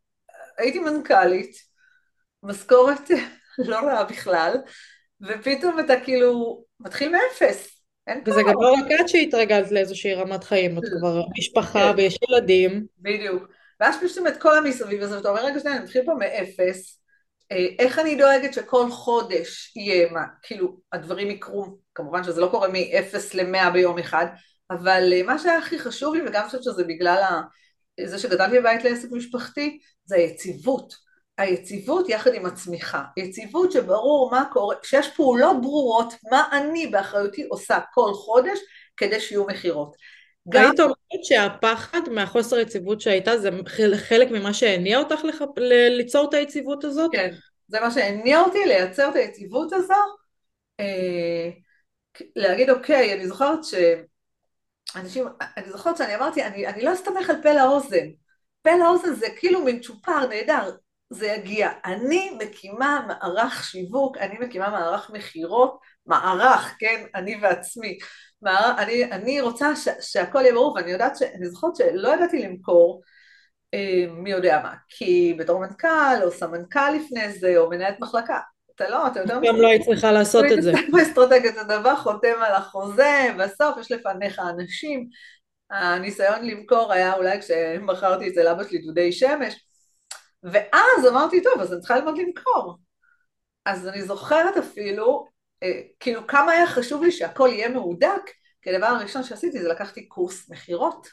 הייתי 0.58 0.78
מנכ"לית, 0.78 1.56
משכורת 2.42 3.10
לא 3.68 3.76
רעה 3.76 4.04
בכלל, 4.04 4.56
ופתאום 5.20 5.80
אתה 5.80 6.00
כאילו 6.04 6.64
מתחיל 6.80 7.12
מאפס. 7.12 7.82
וזה 8.26 8.40
גם 8.40 8.54
לא 8.60 8.72
רק 8.72 9.00
את 9.00 9.08
שהתרגלת 9.08 9.70
לאיזושהי 9.70 10.14
רמת 10.14 10.44
חיים, 10.44 10.78
את 10.78 10.82
כבר 10.98 11.22
משפחה 11.38 11.92
כן. 11.92 11.94
ויש 11.96 12.18
ילדים. 12.28 12.86
בדיוק. 12.98 13.42
ואז 13.80 13.96
פשוט 14.04 14.26
את 14.26 14.36
כל 14.36 14.58
המסביב 14.58 15.02
הזה, 15.02 15.16
ואתה 15.16 15.28
אומר, 15.28 15.44
רגע, 15.44 15.60
שנייה, 15.60 15.76
אני 15.76 15.84
מתחיל 15.84 16.04
פה 16.04 16.14
מאפס, 16.14 17.01
איך 17.78 17.98
אני 17.98 18.14
דואגת 18.14 18.54
שכל 18.54 18.90
חודש 18.90 19.76
יהיה, 19.76 20.12
מה, 20.12 20.24
כאילו, 20.42 20.76
הדברים 20.92 21.30
יקרו, 21.30 21.66
כמובן 21.94 22.24
שזה 22.24 22.40
לא 22.40 22.46
קורה 22.46 22.68
מ-0 22.68 23.16
ל-100 23.34 23.70
ביום 23.70 23.98
אחד, 23.98 24.26
אבל 24.70 25.12
אה, 25.12 25.22
מה 25.22 25.38
שהיה 25.38 25.58
הכי 25.58 25.78
חשוב 25.78 26.14
לי, 26.14 26.20
וגם 26.26 26.46
חושבת 26.46 26.62
שזה 26.62 26.84
בגלל 26.84 27.42
זה 28.04 28.18
שגדלתי 28.18 28.60
בבית 28.60 28.84
לעסק 28.84 29.08
משפחתי, 29.12 29.78
זה 30.04 30.16
היציבות. 30.16 30.94
היציבות 31.38 32.08
יחד 32.08 32.34
עם 32.34 32.46
הצמיחה. 32.46 33.02
יציבות 33.16 33.72
שברור 33.72 34.30
מה 34.30 34.44
קורה, 34.52 34.76
שיש 34.82 35.08
פעולות 35.16 35.60
ברורות, 35.60 36.14
מה 36.30 36.48
אני 36.52 36.86
באחריותי 36.86 37.42
עושה 37.42 37.78
כל 37.94 38.14
חודש 38.14 38.58
כדי 38.96 39.20
שיהיו 39.20 39.46
מכירות. 39.46 39.96
גם... 40.48 40.64
היית 40.64 40.80
אומרת 40.80 41.24
שהפחד 41.24 42.00
מהחוסר 42.10 42.58
יציבות 42.58 43.00
שהייתה 43.00 43.38
זה 43.38 43.50
חלק 43.96 44.30
ממה 44.30 44.54
שהניע 44.54 44.98
אותך 44.98 45.24
לח... 45.24 45.42
ליצור 45.90 46.28
את 46.28 46.34
היציבות 46.34 46.84
הזאת? 46.84 47.10
כן, 47.12 47.30
זה 47.68 47.80
מה 47.80 47.90
שהניע 47.90 48.40
אותי 48.40 48.58
לייצר 48.66 49.08
את 49.08 49.16
היציבות 49.16 49.72
הזו. 49.72 49.94
אה, 50.80 51.50
להגיד 52.36 52.70
אוקיי, 52.70 53.14
אני 53.14 53.26
זוכרת 53.26 53.58
שאנשים, 53.64 55.26
אני 55.56 55.70
זוכרת 55.70 55.96
שאני 55.96 56.14
אמרתי, 56.14 56.44
אני, 56.44 56.66
אני 56.66 56.82
לא 56.82 56.92
אסתמך 56.92 57.30
על 57.30 57.36
פה 57.42 57.52
לאוזן. 57.52 58.06
פה 58.62 58.70
לאוזן 58.80 59.14
זה 59.14 59.26
כאילו 59.36 59.64
מין 59.64 59.80
צ'ופר 59.80 60.26
נהדר, 60.26 60.70
זה 61.10 61.26
יגיע. 61.26 61.70
אני 61.84 62.30
מקימה 62.38 63.06
מערך 63.06 63.64
שיווק, 63.64 64.18
אני 64.18 64.38
מקימה 64.38 64.70
מערך 64.70 65.10
מכירות, 65.10 65.78
מערך, 66.06 66.74
כן, 66.78 67.04
אני 67.14 67.38
ועצמי. 67.42 67.98
מערך, 68.42 68.78
אני, 68.78 69.04
אני 69.04 69.40
רוצה 69.40 69.76
ש, 69.76 69.88
שהכל 70.00 70.40
יהיה 70.40 70.52
ברור, 70.52 70.74
ואני 70.76 70.90
יודעת, 70.90 71.16
ש, 71.16 71.22
אני 71.22 71.46
זוכרת 71.48 71.76
שלא 71.76 72.14
ידעתי 72.14 72.38
למכור, 72.42 73.02
אה, 73.74 74.04
מי 74.10 74.30
יודע 74.30 74.60
מה, 74.62 74.74
כי 74.88 75.34
בתור 75.38 75.60
מנכ"ל 75.60 76.22
או 76.22 76.30
סמנכ"ל 76.30 76.90
לפני 76.90 77.32
זה, 77.32 77.56
או 77.56 77.70
מנהלת 77.70 78.00
מחלקה, 78.00 78.38
אתה 78.76 78.88
לא, 78.88 79.06
אתה 79.06 79.20
יודע... 79.20 79.38
גם 79.44 79.56
לא 79.56 79.68
היית 79.68 79.82
צריכה 79.82 80.12
לעשות 80.12 80.44
את 80.52 80.62
זה. 80.62 80.72
באסטרטגיית 80.92 81.56
הדבר, 81.56 81.96
חותם 81.96 82.34
על 82.40 82.52
החוזה, 82.54 83.34
בסוף 83.38 83.78
יש 83.78 83.92
לפניך 83.92 84.38
אנשים. 84.38 85.08
הניסיון 85.70 86.44
למכור 86.44 86.92
היה 86.92 87.14
אולי 87.14 87.40
כשמכרתי 87.40 88.28
אצל 88.28 88.48
אבא 88.48 88.64
שלי 88.64 88.78
דודי 88.78 89.12
שמש, 89.12 89.54
ואז 90.42 91.06
אמרתי, 91.10 91.42
טוב, 91.42 91.60
אז 91.60 91.72
אני 91.72 91.80
צריכה 91.80 91.96
ללמוד 91.96 92.18
למכור. 92.18 92.78
אז 93.64 93.88
אני 93.88 94.02
זוכרת 94.02 94.56
אפילו, 94.56 95.26
כאילו 96.00 96.26
כמה 96.26 96.52
היה 96.52 96.66
חשוב 96.66 97.02
לי 97.02 97.12
שהכל 97.12 97.48
יהיה 97.52 97.68
מהודק, 97.68 98.30
כי 98.62 98.70
הדבר 98.70 98.86
הראשון 98.86 99.22
שעשיתי 99.22 99.62
זה 99.62 99.68
לקחתי 99.68 100.08
קורס 100.08 100.50
מכירות. 100.50 101.08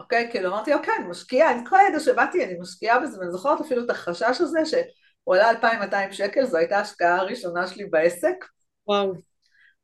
אוקיי? 0.00 0.28
כאילו 0.30 0.48
אמרתי, 0.48 0.74
אוקיי, 0.74 0.94
אני 0.98 1.08
משקיעה, 1.08 1.50
עם 1.50 1.64
כל 1.66 1.76
הידע 1.76 2.00
שבאתי 2.00 2.44
אני 2.44 2.54
משקיעה 2.60 3.00
בזה, 3.00 3.18
ואני 3.18 3.30
זוכרת 3.30 3.60
אפילו 3.60 3.84
את 3.84 3.90
החשש 3.90 4.40
הזה 4.40 4.58
שהוא 4.64 5.34
עלה 5.34 5.50
2,200 5.50 6.12
שקל, 6.12 6.44
זו 6.44 6.56
הייתה 6.56 6.78
ההשקעה 6.78 7.16
הראשונה 7.16 7.66
שלי 7.66 7.84
בעסק. 7.84 8.34
וואו. 8.86 9.12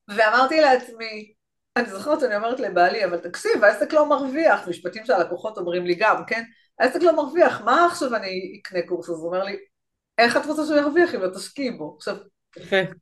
ואמרתי 0.09 0.61
לעצמי, 0.61 1.33
אני 1.77 1.91
זוכרת 1.91 2.21
שאני 2.21 2.37
אומרת 2.37 2.61
לבעלי, 2.61 3.05
אבל 3.05 3.19
תקשיב, 3.19 3.65
העסק 3.65 3.93
לא 3.93 4.09
מרוויח, 4.09 4.69
משפטים 4.69 5.05
שהלקוחות 5.05 5.59
אומרים 5.59 5.87
לי 5.87 5.95
גם, 5.95 6.25
כן? 6.27 6.43
העסק 6.79 7.03
לא 7.03 7.17
מרוויח, 7.17 7.61
מה 7.61 7.87
עכשיו 7.87 8.15
אני 8.15 8.61
אקנה 8.61 8.83
קורס? 8.87 9.09
אז 9.09 9.15
הוא 9.15 9.27
אומר 9.27 9.45
לי, 9.45 9.57
איך 10.19 10.37
את 10.37 10.47
רוצה 10.47 10.65
שהוא 10.67 10.77
ירוויח 10.77 11.15
אם 11.15 11.21
לא 11.21 11.35
תשקיעי 11.35 11.71
בו? 11.71 11.95
עכשיו, 11.97 12.17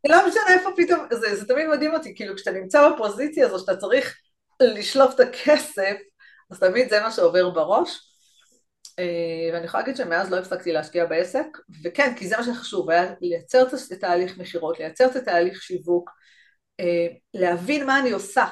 לא 0.08 0.28
משנה 0.28 0.54
איפה 0.54 0.70
פתאום, 0.76 1.06
זה, 1.12 1.36
זה 1.36 1.48
תמיד 1.48 1.66
מדהים 1.66 1.94
אותי, 1.94 2.14
כאילו 2.16 2.36
כשאתה 2.36 2.50
נמצא 2.50 2.88
בפוזיציה 2.88 3.46
הזו 3.46 3.58
שאתה 3.58 3.76
צריך 3.76 4.16
לשלוף 4.60 5.14
את 5.14 5.20
הכסף, 5.20 5.96
אז 6.50 6.58
תמיד 6.58 6.90
זה 6.90 7.00
מה 7.00 7.10
שעובר 7.10 7.50
בראש. 7.50 8.12
אה, 8.98 9.52
ואני 9.52 9.64
יכולה 9.64 9.82
להגיד 9.82 9.96
שמאז 9.96 10.30
לא 10.30 10.38
הפסקתי 10.38 10.72
להשקיע 10.72 11.06
בעסק, 11.06 11.46
וכן, 11.84 12.14
כי 12.16 12.28
זה 12.28 12.36
מה 12.36 12.44
שחשוב, 12.44 12.90
היה 12.90 13.14
לייצר 13.20 13.62
את 13.62 13.92
התהליך 13.92 14.38
מכירות, 14.38 14.78
לייצר 14.78 15.06
את 15.06 15.16
התהליך 15.16 15.62
שיווק, 15.62 16.10
אה, 16.80 17.06
להבין 17.34 17.86
מה 17.86 18.00
אני 18.00 18.10
עושה 18.10 18.44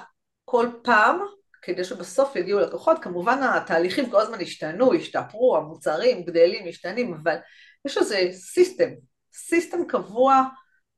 כל 0.45 0.69
פעם, 0.83 1.21
כדי 1.63 1.85
שבסוף 1.85 2.37
יגיעו 2.37 2.61
לקוחות, 2.61 2.99
כמובן 3.03 3.43
התהליכים 3.43 4.11
כל 4.11 4.21
הזמן 4.21 4.41
השתנו, 4.41 4.95
השתפרו, 4.95 5.57
המוצרים 5.57 6.25
גדלים, 6.25 6.69
משתנים, 6.69 7.15
אבל 7.15 7.37
יש 7.85 7.99
איזה 7.99 8.29
system, 8.33 8.91
system 9.35 9.87
קבוע 9.89 10.43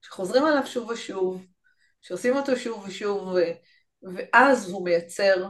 שחוזרים 0.03 0.45
עליו 0.45 0.67
שוב 0.67 0.91
ושוב, 0.91 1.47
שעושים 2.03 2.37
אותו 2.37 2.57
שוב 2.57 2.85
ושוב, 2.87 3.37
ואז 4.03 4.71
הוא 4.71 4.85
מייצר 4.85 5.47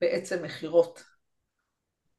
בעצם 0.00 0.42
מכירות. 0.42 1.12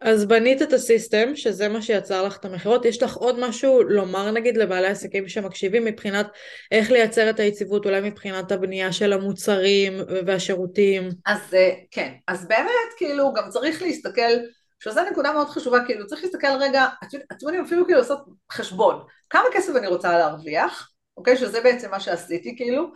אז 0.04 0.26
בנית 0.26 0.62
את 0.62 0.74
ה 0.74 0.81
system, 0.82 1.36
שזה 1.36 1.70
מה 1.70 1.82
שיצר 1.82 2.24
לך 2.24 2.38
את 2.38 2.46
המכירות. 2.46 2.86
יש 2.86 3.04
לך 3.04 3.16
עוד 3.16 3.40
משהו 3.40 3.84
לומר 3.84 4.32
נגיד 4.32 4.58
לבעלי 4.58 4.88
עסקים 4.88 5.28
שמקשיבים 5.28 5.86
מבחינת 5.86 6.28
איך 6.72 6.92
לייצר 6.92 7.30
את 7.30 7.40
היציבות, 7.40 7.86
אולי 7.86 8.02
מבחינת 8.02 8.52
הבנייה 8.52 8.92
של 8.92 9.14
המוצרים 9.14 9.94
והשירותים? 10.26 11.10
אז 11.26 11.54
אה, 11.54 11.72
כן, 11.92 12.14
אז 12.28 12.48
באמת 12.48 12.94
כאילו 12.98 13.34
גם 13.34 13.50
צריך 13.50 13.82
להסתכל, 13.82 14.32
שזו 14.80 15.02
נקודה 15.12 15.34
מאוד 15.34 15.50
חשובה, 15.50 15.86
כאילו 15.86 16.08
צריך 16.08 16.24
להסתכל 16.24 16.56
רגע, 16.60 16.86
אתם 17.04 17.18
יודעים 17.42 17.66
אפילו 17.66 17.86
כאילו 17.86 18.00
לעשות 18.00 18.20
חשבון, 18.52 19.04
כמה 19.30 19.46
כסף 19.54 19.76
אני 19.76 19.88
רוצה 19.88 20.18
להרוויח, 20.18 20.93
אוקיי, 21.18 21.38
שזה 21.38 21.62
בעצם 21.62 21.92
מה 21.92 22.00
שעשיתי 22.00 22.56
כאילו, 22.58 22.92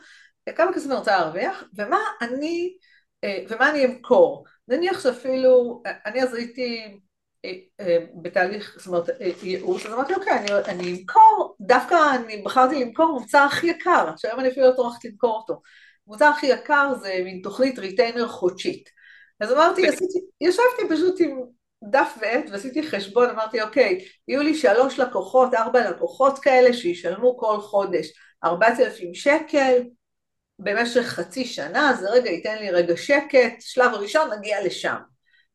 כמה 0.55 0.73
כסף 0.73 0.85
אני 0.85 0.95
רוצה 0.95 1.17
להרוויח, 1.17 1.63
ומה 1.77 1.99
אני, 2.21 2.77
אה, 3.23 3.43
ומה 3.49 3.69
אני 3.69 3.85
אמכור. 3.85 4.45
נניח 4.67 5.03
שאפילו, 5.03 5.83
אני 6.05 6.23
אז 6.23 6.33
הייתי 6.33 6.99
אה, 7.45 7.51
אה, 7.79 7.97
בתהליך, 8.21 8.75
זאת 8.77 8.87
אומרת, 8.87 9.09
ייעוץ, 9.43 9.85
אז 9.85 9.93
אמרתי, 9.93 10.13
אוקיי, 10.13 10.33
אני, 10.33 10.47
אני 10.65 10.91
אמכור, 10.91 11.55
דווקא 11.61 11.95
אני 12.15 12.41
בחרתי 12.41 12.85
למכור 12.85 13.19
מוצר 13.19 13.37
הכי 13.37 13.67
יקר, 13.67 14.11
שהיום 14.17 14.39
אני 14.39 14.49
אפילו 14.49 14.67
לא 14.67 14.75
טורחת 14.75 15.05
למכור 15.05 15.37
אותו. 15.37 15.61
מוצר 16.07 16.25
הכי 16.25 16.47
יקר 16.47 16.93
זה 17.01 17.21
מין 17.23 17.41
תוכנית 17.43 17.79
ריטיינר 17.79 18.27
חודשית. 18.27 18.89
אז 19.39 19.53
אמרתי, 19.53 19.87
עשיתי, 19.87 20.19
ישבתי 20.41 20.89
פשוט 20.89 21.19
עם 21.19 21.39
דף 21.83 22.17
ועט 22.21 22.45
ועשיתי 22.51 22.87
חשבון, 22.87 23.29
אמרתי, 23.29 23.61
אוקיי, 23.61 24.05
יהיו 24.27 24.41
לי 24.41 24.55
שלוש 24.55 24.99
לקוחות, 24.99 25.53
ארבע 25.53 25.89
לקוחות 25.91 26.39
כאלה 26.39 26.73
שישלמו 26.73 27.37
כל 27.37 27.61
חודש 27.61 28.07
ארבעת 28.43 28.79
אלפים 28.79 29.13
שקל, 29.13 29.81
במשך 30.59 31.01
חצי 31.01 31.45
שנה, 31.45 31.93
זה 31.99 32.09
רגע 32.09 32.29
ייתן 32.29 32.57
לי 32.57 32.71
רגע 32.71 32.97
שקט, 32.97 33.55
שלב 33.59 33.93
ראשון 33.93 34.33
נגיע 34.33 34.65
לשם. 34.65 34.97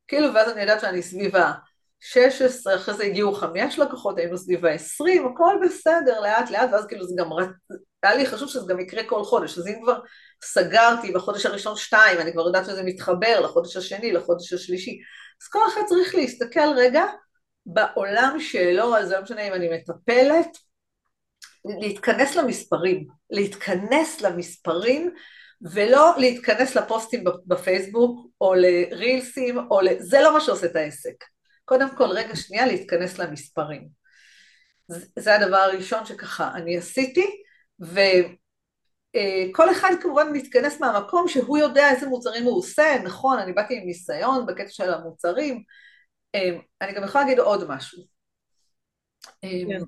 כאילו, 0.09 0.35
ואז 0.35 0.53
אני 0.53 0.61
יודעת 0.61 0.81
שאני 0.81 1.03
סביב 1.03 1.37
ה-16, 1.37 2.75
אחרי 2.77 2.95
זה 2.95 3.05
הגיעו 3.05 3.35
חמש 3.35 3.79
לקוחות, 3.79 4.19
היינו 4.19 4.39
סביב 4.39 4.67
ה-20, 4.67 5.31
הכל 5.33 5.57
בסדר, 5.65 6.21
לאט 6.21 6.51
לאט, 6.51 6.71
ואז 6.73 6.87
כאילו 6.87 7.07
זה 7.07 7.15
גם, 7.19 7.31
היה 8.03 8.15
לי 8.15 8.27
חשוב 8.27 8.49
שזה 8.49 8.73
גם 8.73 8.81
יקרה 8.81 9.05
כל 9.05 9.25
חודש, 9.25 9.59
אז 9.59 9.69
אם 9.69 9.81
כבר 9.83 10.01
סגרתי 10.45 11.13
בחודש 11.13 11.47
הראשון 11.47 11.77
שתיים, 11.77 12.21
אני 12.21 12.33
כבר 12.33 12.47
יודעת 12.47 12.67
שזה 12.67 12.83
מתחבר 12.83 13.41
לחודש 13.41 13.77
השני, 13.77 14.13
לחודש 14.13 14.53
השלישי, 14.53 14.99
אז 15.43 15.49
כל 15.49 15.61
אחד 15.69 15.81
צריך 15.89 16.15
להסתכל 16.15 16.69
רגע, 16.77 17.05
בעולם 17.67 18.37
שלו, 18.41 18.97
אז 18.97 19.13
לא 19.13 19.23
משנה 19.23 19.49
אם 19.49 19.53
אני 19.53 19.69
מטפלת, 19.69 20.59
להתכנס 21.81 22.37
למספרים, 22.37 23.07
להתכנס 23.31 24.21
למספרים 24.21 25.11
ולא 25.63 26.15
להתכנס 26.19 26.77
לפוסטים 26.77 27.25
בפייסבוק 27.47 28.27
או 28.41 28.55
לרילסים, 28.55 29.59
או 29.71 29.81
ל... 29.81 29.89
זה 29.99 30.21
לא 30.21 30.35
מה 30.35 30.41
שעושה 30.41 30.67
את 30.67 30.77
העסק. 30.77 31.25
קודם 31.65 31.97
כל, 31.97 32.05
רגע 32.05 32.37
שנייה, 32.37 32.67
להתכנס 32.67 33.19
למספרים. 33.19 33.89
זה 35.19 35.35
הדבר 35.35 35.57
הראשון 35.57 36.07
שככה 36.07 36.51
אני 36.55 36.79
עשיתי, 36.79 37.43
וכל 39.17 39.71
אחד 39.71 39.91
כמובן 40.01 40.33
מתכנס 40.33 40.81
מהמקום 40.81 41.29
שהוא 41.29 41.59
יודע 41.59 41.91
איזה 41.91 42.07
מוצרים 42.07 42.45
הוא 42.45 42.59
עושה, 42.59 42.97
נכון, 43.05 43.39
אני 43.39 43.53
באתי 43.53 43.77
עם 43.77 43.87
ניסיון 43.87 44.47
בקטע 44.47 44.71
של 44.71 44.95
המוצרים, 44.95 45.63
אני 46.81 46.93
גם 46.93 47.05
יכולה 47.05 47.25
להגיד 47.25 47.39
עוד 47.39 47.69
משהו. 47.69 48.03
כן. 49.43 49.83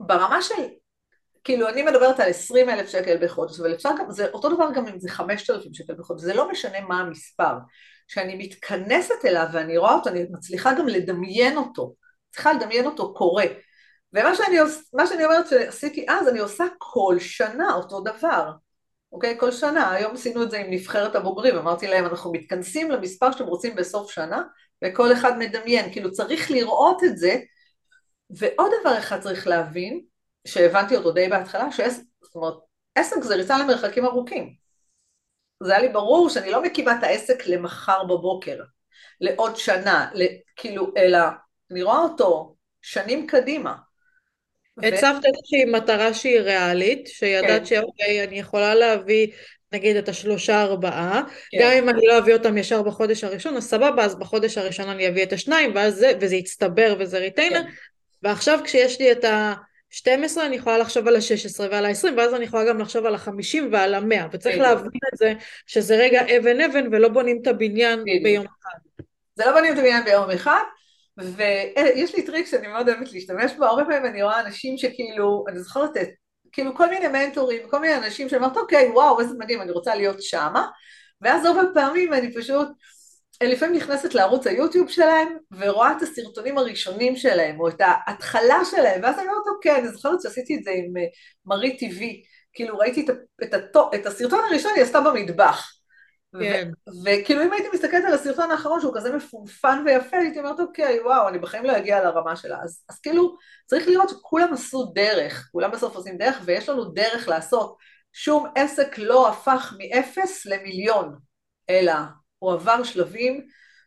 ברמה 0.00 0.42
של 0.42 0.54
כאילו 1.44 1.68
אני 1.68 1.82
מדברת 1.82 2.20
על 2.20 2.30
20 2.30 2.68
אלף 2.68 2.88
שקל 2.88 3.24
בחודש, 3.24 3.60
אבל 3.60 3.74
אפשר 3.74 3.88
גם, 3.98 4.10
זה 4.10 4.30
אותו 4.30 4.54
דבר 4.54 4.68
גם 4.74 4.86
אם 4.86 5.00
זה 5.00 5.08
5,000 5.10 5.74
שקל 5.74 5.94
בחודש, 5.94 6.22
זה 6.22 6.34
לא 6.34 6.50
משנה 6.50 6.80
מה 6.80 7.00
המספר. 7.00 7.54
כשאני 8.08 8.34
מתכנסת 8.34 9.24
אליו 9.24 9.46
ואני 9.52 9.76
רואה 9.76 9.94
אותו, 9.94 10.10
אני 10.10 10.24
מצליחה 10.30 10.72
גם 10.78 10.88
לדמיין 10.88 11.56
אותו, 11.56 11.94
צריכה 12.30 12.52
לדמיין 12.52 12.86
אותו 12.86 13.14
קורה. 13.14 13.44
ומה 14.12 14.34
שאני, 14.34 14.56
שאני 15.06 15.24
אומרת 15.24 15.48
שעשיתי 15.48 16.06
אז, 16.08 16.28
אני 16.28 16.38
עושה 16.38 16.64
כל 16.78 17.16
שנה 17.18 17.74
אותו 17.74 18.00
דבר, 18.00 18.50
אוקיי? 19.12 19.36
כל 19.40 19.52
שנה. 19.52 19.92
היום 19.92 20.14
עשינו 20.14 20.42
את 20.42 20.50
זה 20.50 20.58
עם 20.58 20.70
נבחרת 20.70 21.14
הבוגרים, 21.14 21.56
אמרתי 21.56 21.86
להם, 21.86 22.06
אנחנו 22.06 22.32
מתכנסים 22.32 22.90
למספר 22.90 23.32
שאתם 23.32 23.44
רוצים 23.44 23.76
בסוף 23.76 24.10
שנה, 24.10 24.42
וכל 24.84 25.12
אחד 25.12 25.38
מדמיין, 25.38 25.92
כאילו 25.92 26.12
צריך 26.12 26.50
לראות 26.50 27.04
את 27.04 27.18
זה. 27.18 27.36
ועוד 28.30 28.70
דבר 28.80 28.98
אחד 28.98 29.20
צריך 29.20 29.46
להבין, 29.46 30.04
שהבנתי 30.46 30.96
אותו 30.96 31.12
די 31.12 31.28
בהתחלה, 31.28 31.72
שעסק, 31.72 32.02
זאת 32.22 32.34
אומרת, 32.34 32.54
עסק 32.94 33.22
זה 33.22 33.34
ריצה 33.34 33.58
למרחקים 33.58 34.04
ארוכים. 34.04 34.54
זה 35.62 35.72
היה 35.72 35.80
לי 35.80 35.88
ברור 35.88 36.28
שאני 36.28 36.50
לא 36.50 36.62
מקימה 36.62 36.98
את 36.98 37.02
העסק 37.02 37.46
למחר 37.46 38.04
בבוקר, 38.04 38.62
לעוד 39.20 39.56
שנה, 39.56 40.10
כאילו, 40.56 40.92
אלא 40.96 41.18
אני 41.70 41.82
רואה 41.82 41.98
אותו 41.98 42.56
שנים 42.82 43.26
קדימה. 43.26 43.76
הצבת 44.82 45.24
איזושהי 45.24 45.64
מטרה 45.64 46.14
שהיא 46.14 46.40
ריאלית, 46.40 47.06
שידעת 47.06 47.60
כן. 47.60 47.64
שאוקיי, 47.64 48.24
אני 48.24 48.38
יכולה 48.38 48.74
להביא 48.74 49.26
נגיד 49.72 49.96
את 49.96 50.08
השלושה 50.08 50.62
ארבעה, 50.62 51.22
כן. 51.50 51.58
גם 51.60 51.70
אם 51.70 51.88
אני 51.88 52.06
לא 52.06 52.18
אביא 52.18 52.34
אותם 52.34 52.58
ישר 52.58 52.82
בחודש 52.82 53.24
הראשון, 53.24 53.56
אז 53.56 53.64
סבבה, 53.64 54.04
אז 54.04 54.14
בחודש 54.18 54.58
הראשון 54.58 54.88
אני 54.88 55.08
אביא 55.08 55.22
את 55.22 55.32
השניים, 55.32 55.72
ואז 55.74 55.94
זה, 55.94 56.12
וזה 56.20 56.36
יצטבר 56.36 56.96
וזה 56.98 57.18
ריטיינר, 57.18 57.62
כן. 57.62 57.68
ועכשיו 58.22 58.58
כשיש 58.64 59.00
לי 59.00 59.12
את 59.12 59.24
ה... 59.24 59.54
12 59.90 60.46
אני 60.46 60.56
יכולה 60.56 60.78
לחשוב 60.78 61.08
על 61.08 61.16
ה-16 61.16 61.60
ועל 61.70 61.86
ה-20 61.86 62.06
ואז 62.16 62.34
אני 62.34 62.44
יכולה 62.44 62.64
גם 62.64 62.78
לחשוב 62.78 63.06
על 63.06 63.14
ה-50 63.14 63.58
ועל 63.72 63.94
ה-100 63.94 64.28
וצריך 64.32 64.58
להבין 64.58 65.00
את 65.12 65.18
זה 65.18 65.32
שזה 65.66 65.96
רגע 65.96 66.22
אבן 66.36 66.60
אבן 66.60 66.86
ולא 66.92 67.08
בונים 67.08 67.38
את 67.42 67.46
הבניין 67.46 68.04
ביום 68.22 68.44
אחד. 68.44 68.78
זה 69.34 69.44
לא 69.46 69.52
בונים 69.52 69.72
את 69.72 69.78
הבניין 69.78 70.04
ביום 70.04 70.30
אחד 70.30 70.62
ויש 71.22 72.14
לי 72.14 72.22
טריק 72.22 72.46
שאני 72.46 72.68
מאוד 72.68 72.88
אוהבת 72.88 73.12
להשתמש 73.12 73.52
בו, 73.52 73.64
הרבה 73.64 73.84
פעמים 73.84 74.06
אני 74.06 74.22
רואה 74.22 74.40
אנשים 74.40 74.78
שכאילו, 74.78 75.44
אני 75.48 75.58
זוכרת 75.58 75.96
את, 75.96 76.08
כאילו 76.52 76.74
כל 76.76 76.90
מיני 76.90 77.08
מנטורים, 77.08 77.68
כל 77.70 77.78
מיני 77.78 77.96
אנשים 77.96 78.28
שאומרת 78.28 78.56
אוקיי 78.56 78.88
וואו 78.88 79.20
איזה 79.20 79.34
מדהים 79.38 79.62
אני 79.62 79.70
רוצה 79.70 79.94
להיות 79.94 80.22
שמה. 80.22 80.66
ואז 81.20 81.44
הרבה 81.44 81.62
פעמים 81.74 82.12
אני 82.12 82.34
פשוט 82.34 82.68
לפעמים 83.42 83.76
נכנסת 83.76 84.14
לערוץ 84.14 84.46
היוטיוב 84.46 84.88
שלהם 84.88 85.28
ורואה 85.58 85.92
את 85.96 86.02
הסרטונים 86.02 86.58
הראשונים 86.58 87.16
שלהם 87.16 87.60
או 87.60 87.68
את 87.68 87.80
ההתחלה 87.80 88.60
שלהם 88.70 89.00
ואז 89.02 89.18
אני 89.18 89.28
אומרת 89.28 89.46
אוקיי 89.54 89.76
אני 89.76 89.88
זוכרת 89.88 90.22
שעשיתי 90.22 90.56
את 90.56 90.64
זה 90.64 90.70
עם 90.70 90.96
אה, 90.96 91.02
מרי 91.46 91.76
טיווי. 91.76 92.22
כאילו 92.52 92.78
ראיתי 92.78 93.00
את, 93.00 93.10
את, 93.42 93.54
את, 93.54 93.76
את 93.94 94.06
הסרטון 94.06 94.40
הראשון 94.50 94.72
היא 94.74 94.84
עשתה 94.84 95.00
במטבח 95.00 95.79
כן. 96.40 96.70
וכאילו 97.04 97.42
אם 97.42 97.52
הייתי 97.52 97.68
מסתכלת 97.74 98.04
על 98.04 98.14
הסרטון 98.14 98.50
האחרון 98.50 98.80
שהוא 98.80 98.94
כזה 98.96 99.16
מפונפן 99.16 99.82
ויפה 99.86 100.16
הייתי 100.16 100.38
אומרת 100.38 100.60
אוקיי 100.60 101.00
וואו 101.00 101.28
אני 101.28 101.38
בחיים 101.38 101.64
לא 101.64 101.76
אגיע 101.78 102.04
לרמה 102.04 102.36
שלה. 102.36 102.58
אז, 102.62 102.84
אז 102.88 103.00
כאילו 103.00 103.36
צריך 103.66 103.88
לראות 103.88 104.08
שכולם 104.08 104.52
עשו 104.52 104.84
דרך 104.94 105.48
כולם 105.52 105.70
בסוף 105.70 105.96
עושים 105.96 106.18
דרך 106.18 106.40
ויש 106.44 106.68
לנו 106.68 106.84
דרך 106.84 107.28
לעשות. 107.28 107.76
שום 108.12 108.46
עסק 108.54 108.98
לא 108.98 109.28
הפך 109.28 109.74
מאפס 109.78 110.46
למיליון 110.46 111.16
אלא 111.70 111.92
הוא 112.38 112.52
עבר 112.52 112.82
שלבים, 112.82 113.46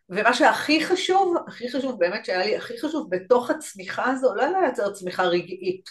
ומה 0.10 0.34
שהכי 0.34 0.86
חשוב, 0.86 1.36
הכי 1.48 1.72
חשוב 1.72 2.00
באמת 2.00 2.26
שהיה 2.26 2.46
לי 2.46 2.58
הכי 2.58 2.74
חשוב 2.80 3.08
בתוך 3.10 3.50
הצמיחה 3.50 4.06
הזו, 4.06 4.36
לא 4.36 4.46
לייצר 4.46 4.94
צמיחה 4.94 5.24
רגעית, 5.24 5.90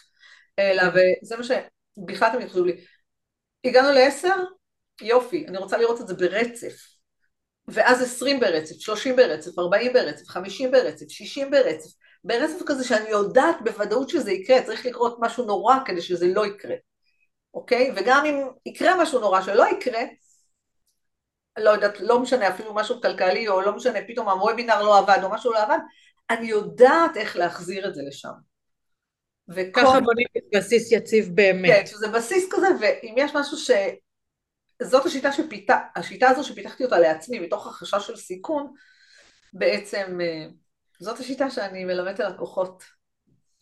אלא, 0.58 0.82
וזה 0.82 1.36
מה 1.36 1.42
שבכלל 1.42 2.32
תמיד 2.32 2.48
חשוב 2.48 2.66
לי, 2.66 2.84
הגענו 3.64 3.92
לעשר, 3.92 4.36
יופי, 5.02 5.46
אני 5.48 5.58
רוצה 5.58 5.76
לראות 5.76 6.00
את 6.00 6.08
זה 6.08 6.14
ברצף, 6.14 6.74
ואז 7.68 8.02
עשרים 8.02 8.40
ברצף, 8.40 8.74
שלושים 8.78 9.16
ברצף, 9.16 9.58
ארבעים 9.58 9.92
ברצף, 9.92 10.28
חמישים 10.28 10.70
ברצף, 10.70 11.08
שישים 11.08 11.50
ברצף, 11.50 11.90
ברצף 12.24 12.62
כזה 12.66 12.84
שאני 12.84 13.08
יודעת 13.08 13.56
בוודאות 13.64 14.08
שזה 14.08 14.32
יקרה, 14.32 14.62
צריך 14.62 14.86
לקרות 14.86 15.16
משהו 15.20 15.44
נורא 15.44 15.76
כדי 15.84 16.02
שזה 16.02 16.26
לא 16.26 16.46
יקרה, 16.46 16.74
אוקיי? 17.54 17.92
וגם 17.96 18.24
אם 18.24 18.48
יקרה 18.66 19.02
משהו 19.02 19.20
נורא 19.20 19.42
שלא 19.42 19.64
יקרה, 19.72 20.02
לא 21.58 21.70
יודעת, 21.70 22.00
לא 22.00 22.18
משנה, 22.18 22.48
אפילו 22.48 22.74
משהו 22.74 23.00
כלכלי, 23.00 23.48
או 23.48 23.60
לא 23.60 23.76
משנה, 23.76 23.98
פתאום 24.08 24.28
הוובינר 24.28 24.82
לא 24.82 24.98
עבד, 24.98 25.18
או 25.22 25.30
משהו 25.30 25.52
לא 25.52 25.62
עבד, 25.62 25.78
אני 26.30 26.46
יודעת 26.46 27.16
איך 27.16 27.36
להחזיר 27.36 27.88
את 27.88 27.94
זה 27.94 28.02
לשם. 28.08 28.32
וכל... 29.48 29.80
ככה 29.80 30.00
בונים 30.00 30.26
בסיס 30.54 30.92
יציב 30.92 31.28
באמת. 31.34 31.70
כן, 31.70 31.86
שזה 31.86 32.08
בסיס 32.08 32.48
כזה, 32.50 32.66
ואם 32.80 33.14
יש 33.16 33.34
משהו 33.34 33.56
ש... 33.56 33.70
זאת 34.82 35.06
השיטה 35.06 35.32
שפיתח... 35.32 35.74
השיטה 35.96 36.28
הזו 36.28 36.44
שפיתחתי 36.44 36.84
אותה 36.84 36.98
לעצמי, 36.98 37.38
מתוך 37.38 37.66
החשש 37.66 38.06
של 38.06 38.16
סיכון, 38.16 38.72
בעצם 39.52 40.18
אה, 40.20 40.46
זאת 41.00 41.18
השיטה 41.18 41.50
שאני 41.50 41.84
מלמדת 41.84 42.18
ללקוחות. 42.18 42.84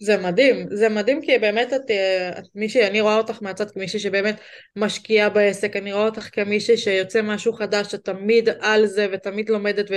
זה 0.02 0.16
מדהים, 0.16 0.66
זה 0.70 0.88
מדהים 0.88 1.20
כי 1.22 1.38
באמת 1.38 1.72
את, 1.72 1.90
את 2.38 2.44
מישהי, 2.54 2.86
אני 2.86 3.00
רואה 3.00 3.16
אותך 3.16 3.38
מהצד 3.42 3.70
כמישהי 3.70 4.00
שבאמת 4.00 4.40
משקיעה 4.76 5.28
בעסק, 5.28 5.76
אני 5.76 5.92
רואה 5.92 6.04
אותך 6.04 6.28
כמישהי 6.32 6.76
שיוצא 6.76 7.22
משהו 7.22 7.52
חדש, 7.52 7.94
את 7.94 8.04
תמיד 8.04 8.48
על 8.60 8.86
זה 8.86 9.06
ותמיד 9.12 9.48
לומדת 9.48 9.90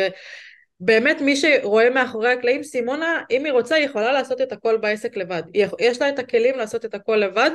ובאמת 0.81 1.21
מי 1.21 1.36
שרואה 1.36 1.89
מאחורי 1.89 2.31
הקלעים, 2.31 2.63
סימונה, 2.63 3.21
אם 3.31 3.45
היא 3.45 3.53
רוצה, 3.53 3.75
היא 3.75 3.86
יכולה 3.86 4.12
לעשות 4.12 4.41
את 4.41 4.51
הכל 4.51 4.77
בעסק 4.77 5.17
לבד. 5.17 5.43
יש 5.79 6.01
לה 6.01 6.09
את 6.09 6.19
הכלים 6.19 6.57
לעשות 6.57 6.86
את 6.86 6.93
הכל 6.93 7.15
לבד, 7.15 7.51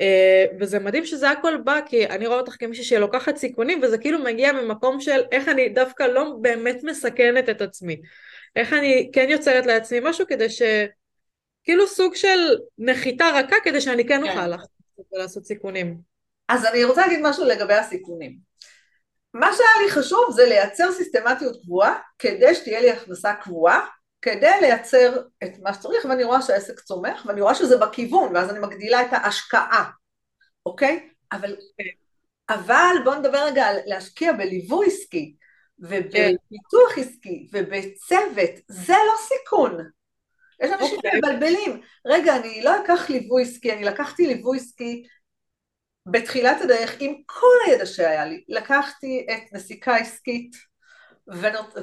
אה, 0.00 0.44
וזה 0.60 0.78
מדהים 0.78 1.04
שזה 1.04 1.30
הכל 1.30 1.56
בא, 1.64 1.80
כי 1.86 2.06
אני 2.06 2.26
רואה 2.26 2.38
אותך 2.38 2.56
כמישהי 2.58 2.84
שלוקחת 2.84 3.36
סיכונים, 3.36 3.80
וזה 3.82 3.98
כאילו 3.98 4.18
מגיע 4.18 4.52
ממקום 4.52 5.00
של 5.00 5.20
איך 5.32 5.48
אני 5.48 5.68
דווקא 5.68 6.02
לא 6.02 6.32
באמת 6.40 6.84
מסכנת 6.84 7.48
את 7.48 7.62
עצמי. 7.62 8.00
איך 8.56 8.72
אני 8.72 9.10
כן 9.12 9.26
יוצרת 9.30 9.66
לעצמי 9.66 9.98
משהו 10.02 10.26
כדי 10.26 10.50
ש... 10.50 10.62
כאילו 11.64 11.86
סוג 11.86 12.14
של 12.14 12.38
נחיתה 12.78 13.24
רכה 13.34 13.56
כדי 13.64 13.80
שאני 13.80 14.06
כן 14.06 14.22
אוכל 14.22 14.56
כן. 14.56 14.62
לעשות 15.12 15.44
סיכונים. 15.44 15.96
אז 16.48 16.64
אני 16.64 16.84
רוצה 16.84 17.00
להגיד 17.00 17.20
משהו 17.22 17.44
לגבי 17.44 17.74
הסיכונים. 17.74 18.49
מה 19.34 19.50
שהיה 19.52 19.86
לי 19.86 19.90
חשוב 19.90 20.30
זה 20.30 20.46
לייצר 20.46 20.92
סיסטמטיות 20.92 21.62
קבועה 21.62 21.98
כדי 22.18 22.54
שתהיה 22.54 22.80
לי 22.80 22.90
הכנסה 22.90 23.34
קבועה 23.34 23.86
כדי 24.22 24.60
לייצר 24.60 25.22
את 25.44 25.50
מה 25.62 25.74
שצריך 25.74 26.04
ואני 26.04 26.24
רואה 26.24 26.42
שהעסק 26.42 26.80
צומח 26.80 27.26
ואני 27.26 27.40
רואה 27.40 27.54
שזה 27.54 27.76
בכיוון 27.76 28.36
ואז 28.36 28.50
אני 28.50 28.58
מגדילה 28.58 29.02
את 29.02 29.08
ההשקעה, 29.12 29.90
אוקיי? 30.66 31.08
אבל, 31.32 31.56
אבל 32.48 32.96
בואו 33.04 33.18
נדבר 33.18 33.44
רגע 33.44 33.66
על 33.66 33.76
להשקיע 33.86 34.32
בליווי 34.32 34.86
עסקי 34.86 35.36
ובפיתוח 35.78 36.98
עסקי 36.98 37.48
ובצוות, 37.52 38.50
זה 38.68 38.92
לא 38.92 39.14
סיכון, 39.28 39.78
יש 40.62 40.70
אנשים 40.70 40.86
okay. 40.86 40.96
אוקיי. 40.96 41.10
שמבלבלים. 41.10 41.80
רגע, 42.06 42.36
אני 42.36 42.62
לא 42.62 42.84
אקח 42.84 43.10
ליווי 43.10 43.42
עסקי, 43.42 43.72
אני 43.72 43.84
לקחתי 43.84 44.26
ליווי 44.26 44.58
עסקי 44.58 45.06
בתחילת 46.06 46.60
הדרך 46.60 46.96
עם 47.00 47.14
כל 47.26 47.56
הידע 47.66 47.86
שהיה 47.86 48.24
לי. 48.24 48.44
לקחתי 48.48 49.26
את 49.32 49.52
נסיקה 49.52 49.96
עסקית, 49.96 50.52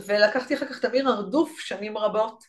ולקחתי 0.06 0.56
אחר 0.56 0.66
כך 0.66 0.80
את 0.80 0.86
אמיר 0.86 1.10
הרדוף 1.10 1.60
שנים 1.60 1.98
רבות, 1.98 2.44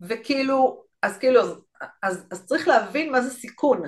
וכאילו, 0.00 0.84
אז 1.02 1.18
כאילו, 1.18 1.40
אז, 1.40 1.54
אז, 2.02 2.24
אז 2.30 2.46
צריך 2.46 2.68
להבין 2.68 3.12
מה 3.12 3.20
זה 3.20 3.30
סיכון. 3.30 3.82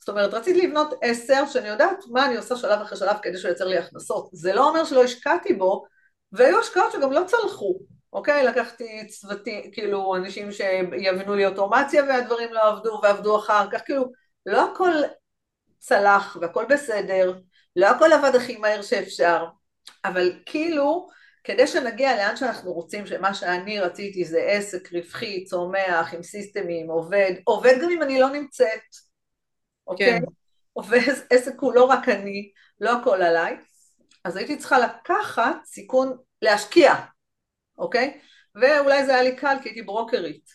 זאת 0.00 0.08
אומרת, 0.08 0.34
רציתי 0.34 0.66
לבנות 0.66 0.94
עשר 1.02 1.46
שאני 1.46 1.68
יודעת 1.68 1.98
מה 2.10 2.26
אני 2.26 2.36
עושה 2.36 2.56
שלב 2.56 2.80
אחרי 2.80 2.98
שלב 2.98 3.16
כדי 3.22 3.38
שהוא 3.38 3.48
ייצר 3.48 3.64
לי 3.64 3.78
הכנסות. 3.78 4.28
זה 4.32 4.52
לא 4.52 4.68
אומר 4.68 4.84
שלא 4.84 5.04
השקעתי 5.04 5.54
בו, 5.54 5.84
והיו 6.32 6.60
השקעות 6.60 6.92
שגם 6.92 7.12
לא 7.12 7.22
צלחו. 7.26 7.78
אוקיי? 8.12 8.44
לקחתי 8.44 9.06
צוותים, 9.08 9.70
כאילו 9.72 10.16
אנשים 10.16 10.52
שיבינו 10.52 11.34
לי 11.34 11.46
אוטומציה 11.46 12.04
והדברים 12.04 12.52
לא 12.52 12.68
עבדו 12.68 13.00
ועבדו 13.02 13.38
אחר 13.38 13.70
כך, 13.72 13.80
כאילו 13.84 14.04
לא 14.46 14.72
הכל 14.72 14.92
צלח 15.80 16.36
והכל 16.40 16.64
בסדר, 16.68 17.38
לא 17.76 17.86
הכל 17.86 18.12
עבד 18.12 18.34
הכי 18.34 18.56
מהר 18.56 18.82
שאפשר, 18.82 19.46
אבל 20.04 20.32
כאילו 20.46 21.08
כדי 21.44 21.66
שנגיע 21.66 22.16
לאן 22.16 22.36
שאנחנו 22.36 22.72
רוצים, 22.72 23.06
שמה 23.06 23.34
שאני 23.34 23.80
רציתי 23.80 24.24
זה 24.24 24.42
עסק 24.42 24.92
רווחי, 24.92 25.44
צומח, 25.44 26.14
עם 26.14 26.22
סיסטמים, 26.22 26.90
עובד, 26.90 27.32
עובד 27.44 27.74
גם 27.82 27.90
אם 27.90 28.02
אני 28.02 28.20
לא 28.20 28.30
נמצאת, 28.30 28.80
אוקיי? 29.86 30.20
כן. 30.20 30.26
עובד, 30.72 30.98
עסק 31.30 31.60
הוא 31.60 31.74
לא 31.74 31.84
רק 31.84 32.08
אני, 32.08 32.50
לא 32.80 33.00
הכל 33.00 33.22
עליי, 33.22 33.56
אז 34.24 34.36
הייתי 34.36 34.56
צריכה 34.56 34.78
לקחת 34.78 35.56
סיכון, 35.64 36.16
להשקיע, 36.42 36.94
אוקיי? 37.78 38.20
ואולי 38.54 39.06
זה 39.06 39.14
היה 39.14 39.22
לי 39.22 39.36
קל 39.36 39.56
כי 39.62 39.68
הייתי 39.68 39.82
ברוקרית. 39.82 40.50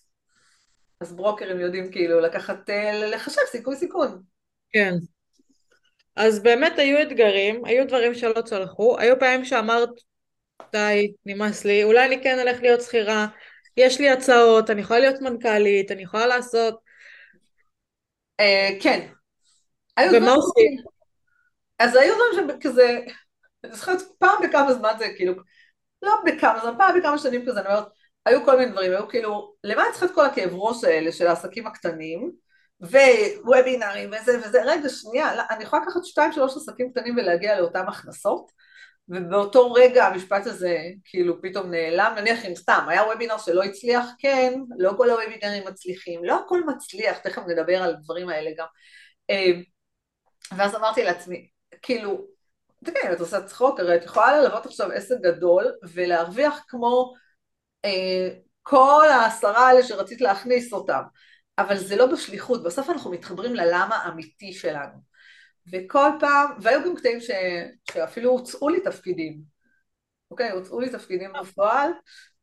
אז 1.01 1.13
ברוקרים 1.15 1.59
יודעים 1.59 1.91
כאילו 1.91 2.19
לקחת, 2.19 2.69
אה, 2.69 3.07
לחשב 3.07 3.41
סיכוי 3.51 3.75
סיכון. 3.75 4.21
כן. 4.71 4.93
אז 6.15 6.39
באמת 6.39 6.79
היו 6.79 7.01
אתגרים, 7.01 7.65
היו 7.65 7.87
דברים 7.87 8.13
שלא 8.13 8.41
צלחו, 8.41 8.99
היו 8.99 9.19
פעמים 9.19 9.45
שאמרת, 9.45 9.89
די, 10.71 11.13
נמאס 11.25 11.65
לי, 11.65 11.83
אולי 11.83 12.05
אני 12.05 12.23
כן 12.23 12.39
אלך 12.39 12.61
להיות 12.61 12.81
שכירה, 12.81 13.27
יש 13.77 13.99
לי 13.99 14.09
הצעות, 14.09 14.69
אני 14.69 14.81
יכולה 14.81 14.99
להיות 14.99 15.21
מנכ"לית, 15.21 15.91
אני 15.91 16.03
יכולה 16.03 16.27
לעשות... 16.27 16.79
אה, 18.39 18.69
כן. 18.81 19.07
ומה 20.11 20.31
עושים? 20.31 20.77
אז 21.79 21.95
היו 21.95 22.13
דברים 22.15 22.59
שכזה, 22.59 22.99
אני 23.63 23.75
זוכרת 23.75 24.01
פעם 24.19 24.43
בכמה 24.43 24.73
זמן 24.73 24.93
זה 24.99 25.05
כאילו, 25.17 25.33
לא 26.01 26.13
בכמה 26.25 26.59
זמן, 26.61 26.73
פעם 26.77 26.99
בכמה 26.99 27.17
שנים 27.17 27.45
כזה, 27.47 27.59
אני 27.59 27.67
אומרת, 27.69 27.87
היו 28.25 28.45
כל 28.45 28.57
מיני 28.57 28.71
דברים, 28.71 28.91
היו 28.91 29.07
כאילו, 29.09 29.55
למה 29.63 29.83
אני 29.83 29.91
צריכה 29.91 30.05
את 30.05 30.11
כל 30.11 30.25
הכאב 30.25 30.49
ראש 30.53 30.83
האלה 30.83 31.11
של 31.11 31.27
העסקים 31.27 31.67
הקטנים, 31.67 32.31
ווובינארים 32.81 34.09
וזה 34.09 34.39
וזה, 34.39 34.63
רגע 34.65 34.89
שנייה, 34.89 35.35
לא, 35.35 35.43
אני 35.49 35.63
יכולה 35.63 35.81
לקחת 35.81 36.05
שתיים 36.05 36.31
שלוש 36.31 36.57
עסקים 36.57 36.91
קטנים 36.91 37.17
ולהגיע 37.17 37.59
לאותן 37.59 37.87
הכנסות, 37.87 38.51
ובאותו 39.09 39.73
רגע 39.73 40.05
המשפט 40.05 40.45
הזה 40.45 40.77
כאילו 41.05 41.41
פתאום 41.41 41.71
נעלם, 41.71 42.13
נניח 42.17 42.45
אם 42.45 42.55
סתם, 42.55 42.85
היה 42.89 43.03
וובינר 43.03 43.37
שלא 43.37 43.63
הצליח, 43.63 44.05
כן, 44.19 44.53
לא 44.77 44.93
כל 44.97 45.09
הוובינרים 45.09 45.67
מצליחים, 45.67 46.25
לא 46.25 46.39
הכל 46.45 46.63
מצליח, 46.63 47.17
תכף 47.17 47.41
נדבר 47.47 47.83
על 47.83 47.89
הדברים 47.89 48.29
האלה 48.29 48.51
גם. 48.57 48.65
אה, 49.29 49.51
ואז 50.57 50.75
אמרתי 50.75 51.03
לעצמי, 51.03 51.49
כאילו, 51.81 52.27
תגידי, 52.85 53.13
את 53.13 53.19
עושה 53.19 53.41
צחוק, 53.43 53.79
הרי 53.79 53.95
את 53.95 54.03
יכולה 54.03 54.37
ללוות 54.37 54.65
עכשיו 54.65 54.91
עסק 54.91 55.15
גדול 55.21 55.65
ולהרוויח 55.93 56.63
כמו 56.67 57.13
אה, 57.85 58.29
כל 58.61 59.05
העשרה 59.09 59.67
האלה 59.67 59.83
שרצית 59.83 60.21
להכניס 60.21 60.73
אותם, 60.73 61.01
אבל 61.57 61.77
זה 61.77 61.95
לא 61.95 62.05
בשליחות, 62.05 62.63
בסוף 62.63 62.89
אנחנו 62.89 63.11
מתחברים 63.11 63.55
ללמה 63.55 63.95
האמיתי 63.95 64.53
שלנו. 64.53 65.15
וכל 65.71 66.09
פעם, 66.19 66.51
והיו 66.61 66.85
גם 66.85 66.95
קטעים 66.95 67.19
ש, 67.21 67.31
שאפילו 67.91 68.31
הוצאו 68.31 68.69
לי 68.69 68.81
תפקידים, 68.81 69.41
אוקיי? 70.31 70.51
הוצאו 70.51 70.79
לי 70.79 70.89
תפקידים 70.89 71.33
בפועל, 71.41 71.91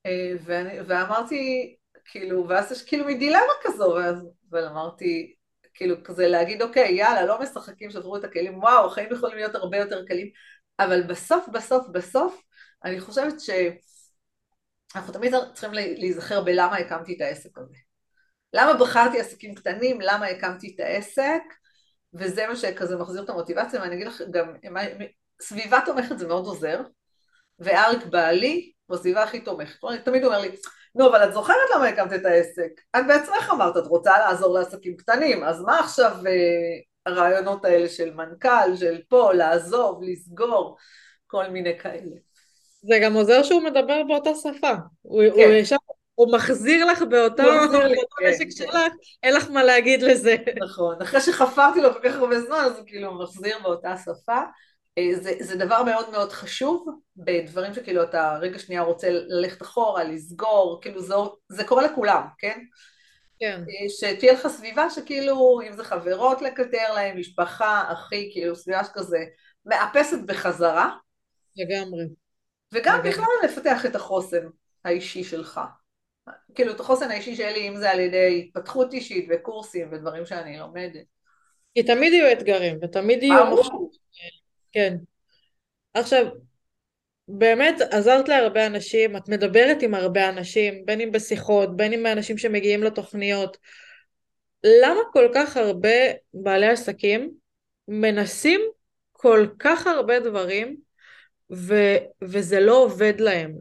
אה, 0.06 0.32
ואני, 0.44 0.80
ואמרתי, 0.86 1.76
כאילו, 2.04 2.48
ואז 2.48 2.72
יש 2.72 2.82
כאילו 2.82 3.04
מדילמה 3.04 3.52
כזו, 3.62 3.94
ואז, 3.96 4.26
ואמרתי, 4.50 5.34
כאילו, 5.74 6.04
כזה 6.04 6.28
להגיד, 6.28 6.62
אוקיי, 6.62 6.92
יאללה, 6.92 7.26
לא 7.26 7.40
משחקים, 7.42 7.90
שברו 7.90 8.16
את 8.16 8.24
הכלים, 8.24 8.58
וואו, 8.58 8.86
החיים 8.86 9.12
יכולים 9.12 9.36
להיות 9.36 9.54
הרבה 9.54 9.76
יותר 9.76 10.04
קלים, 10.06 10.30
אבל 10.78 11.02
בסוף, 11.02 11.48
בסוף, 11.52 11.86
בסוף, 11.92 12.42
אני 12.84 13.00
חושבת 13.00 13.40
ש... 13.40 13.50
אנחנו 14.96 15.12
תמיד 15.12 15.34
צריכים 15.54 15.72
להיזכר 15.72 16.44
בלמה 16.44 16.76
הקמתי 16.76 17.16
את 17.16 17.20
העסק 17.20 17.58
הזה. 17.58 17.81
למה 18.52 18.74
בחרתי 18.74 19.20
עסקים 19.20 19.54
קטנים, 19.54 20.00
למה 20.00 20.26
הקמתי 20.26 20.72
את 20.74 20.80
העסק, 20.80 21.42
וזה 22.14 22.46
מה 22.46 22.56
שכזה 22.56 22.96
מחזיר 22.96 23.24
את 23.24 23.28
המוטיבציה, 23.28 23.80
ואני 23.80 23.94
אגיד 23.94 24.06
לך 24.06 24.22
גם, 24.30 24.54
סביבה 25.42 25.78
תומכת 25.84 26.18
זה 26.18 26.26
מאוד 26.28 26.46
עוזר, 26.46 26.80
ואריק 27.58 28.06
בעלי 28.06 28.72
הוא 28.86 28.96
הסביבה 28.96 29.22
הכי 29.22 29.40
תומכת. 29.40 29.82
הוא 29.82 29.96
תמיד 30.04 30.24
אומר 30.24 30.40
לי, 30.40 30.48
נו, 30.94 31.08
אבל 31.08 31.24
את 31.24 31.32
זוכרת 31.32 31.70
למה 31.74 31.88
הקמת 31.88 32.12
את 32.12 32.24
העסק? 32.24 32.80
את 32.96 33.06
בעצמך 33.08 33.50
אמרת, 33.52 33.76
את 33.76 33.86
רוצה 33.86 34.18
לעזור 34.18 34.58
לעסקים 34.58 34.96
קטנים, 34.96 35.44
אז 35.44 35.60
מה 35.60 35.78
עכשיו 35.78 36.16
אה, 36.26 36.32
הרעיונות 37.06 37.64
האלה 37.64 37.88
של 37.88 38.14
מנכ"ל, 38.14 38.76
של 38.76 39.00
פה, 39.08 39.32
לעזוב, 39.32 40.02
לסגור, 40.02 40.76
כל 41.26 41.48
מיני 41.48 41.78
כאלה. 41.78 42.16
זה 42.82 42.98
גם 43.02 43.14
עוזר 43.14 43.42
שהוא 43.42 43.62
מדבר 43.62 44.02
באותה 44.08 44.30
שפה. 44.34 44.72
הוא, 45.02 45.22
כן. 45.36 45.42
הוא 45.42 45.52
ישר, 45.52 45.76
הוא 46.14 46.32
מחזיר 46.32 46.86
לך 46.86 47.02
באותו 47.02 47.42
נשק 48.22 48.44
כן. 48.44 48.50
שלך, 48.50 48.76
אין 49.22 49.34
לך 49.34 49.50
מה 49.50 49.64
להגיד 49.64 50.02
לזה. 50.02 50.36
נכון, 50.64 51.02
אחרי 51.02 51.20
שחפרתי 51.20 51.80
לו 51.80 51.92
כל 51.92 52.08
כך 52.08 52.16
הרבה 52.16 52.40
זמן, 52.40 52.56
אז 52.56 52.78
הוא 52.78 52.86
כאילו 52.86 53.22
מחזיר 53.22 53.58
באותה 53.62 53.96
שפה. 53.96 54.40
אה, 54.98 55.10
זה, 55.14 55.32
זה 55.40 55.56
דבר 55.56 55.82
מאוד 55.82 56.10
מאוד 56.10 56.32
חשוב 56.32 56.86
בדברים 57.16 57.74
שכאילו 57.74 58.02
אתה 58.02 58.38
רגע 58.40 58.58
שנייה 58.58 58.82
רוצה 58.82 59.08
ללכת 59.10 59.62
אחורה, 59.62 60.04
לסגור, 60.04 60.78
כאילו 60.82 61.00
זה, 61.00 61.14
זה 61.48 61.64
קורה 61.64 61.82
לכולם, 61.86 62.22
כן? 62.38 62.60
כן. 63.38 63.60
אה, 63.68 63.88
שתהיה 63.88 64.32
לך 64.32 64.48
סביבה 64.48 64.90
שכאילו, 64.90 65.60
אם 65.68 65.72
זה 65.72 65.84
חברות 65.84 66.42
לקטר 66.42 66.94
להם, 66.94 67.18
משפחה, 67.18 67.92
אחי, 67.92 68.30
כאילו 68.32 68.56
סביבה 68.56 68.84
שכזה 68.84 69.18
מאפסת 69.66 70.18
בחזרה. 70.26 70.90
לגמרי. 71.56 72.04
וגם 72.72 73.00
בכלל 73.04 73.24
לפתח 73.44 73.86
את 73.86 73.96
החוסן 73.96 74.46
האישי 74.84 75.24
שלך. 75.24 75.60
כאילו 76.54 76.72
את 76.72 76.80
החוסן 76.80 77.10
האישי 77.10 77.36
שלי, 77.36 77.68
אם 77.68 77.76
זה 77.76 77.90
על 77.90 78.00
ידי 78.00 78.44
התפתחות 78.44 78.92
אישית 78.92 79.26
וקורסים 79.30 79.88
ודברים 79.92 80.26
שאני 80.26 80.58
לומדת. 80.58 81.04
כי 81.74 81.82
תמיד 81.82 82.12
יהיו 82.12 82.32
אתגרים, 82.32 82.78
ותמיד 82.82 83.22
יהיו... 83.22 83.46
ברור. 83.50 83.90
כן. 84.72 84.96
עכשיו, 85.94 86.26
באמת 87.28 87.80
עזרת 87.80 88.28
להרבה 88.28 88.66
אנשים, 88.66 89.16
את 89.16 89.28
מדברת 89.28 89.82
עם 89.82 89.94
הרבה 89.94 90.28
אנשים, 90.28 90.86
בין 90.86 91.00
אם 91.00 91.12
בשיחות, 91.12 91.76
בין 91.76 91.92
אם 91.92 92.02
מאנשים 92.02 92.38
שמגיעים 92.38 92.82
לתוכניות. 92.82 93.56
למה 94.64 95.00
כל 95.12 95.28
כך 95.34 95.56
הרבה 95.56 95.88
בעלי 96.34 96.68
עסקים 96.68 97.30
מנסים 97.88 98.60
כל 99.12 99.46
כך 99.58 99.86
הרבה 99.86 100.20
דברים 100.20 100.76
ו- 101.52 101.96
וזה 102.22 102.60
לא 102.60 102.82
עובד 102.82 103.20
להם. 103.20 103.52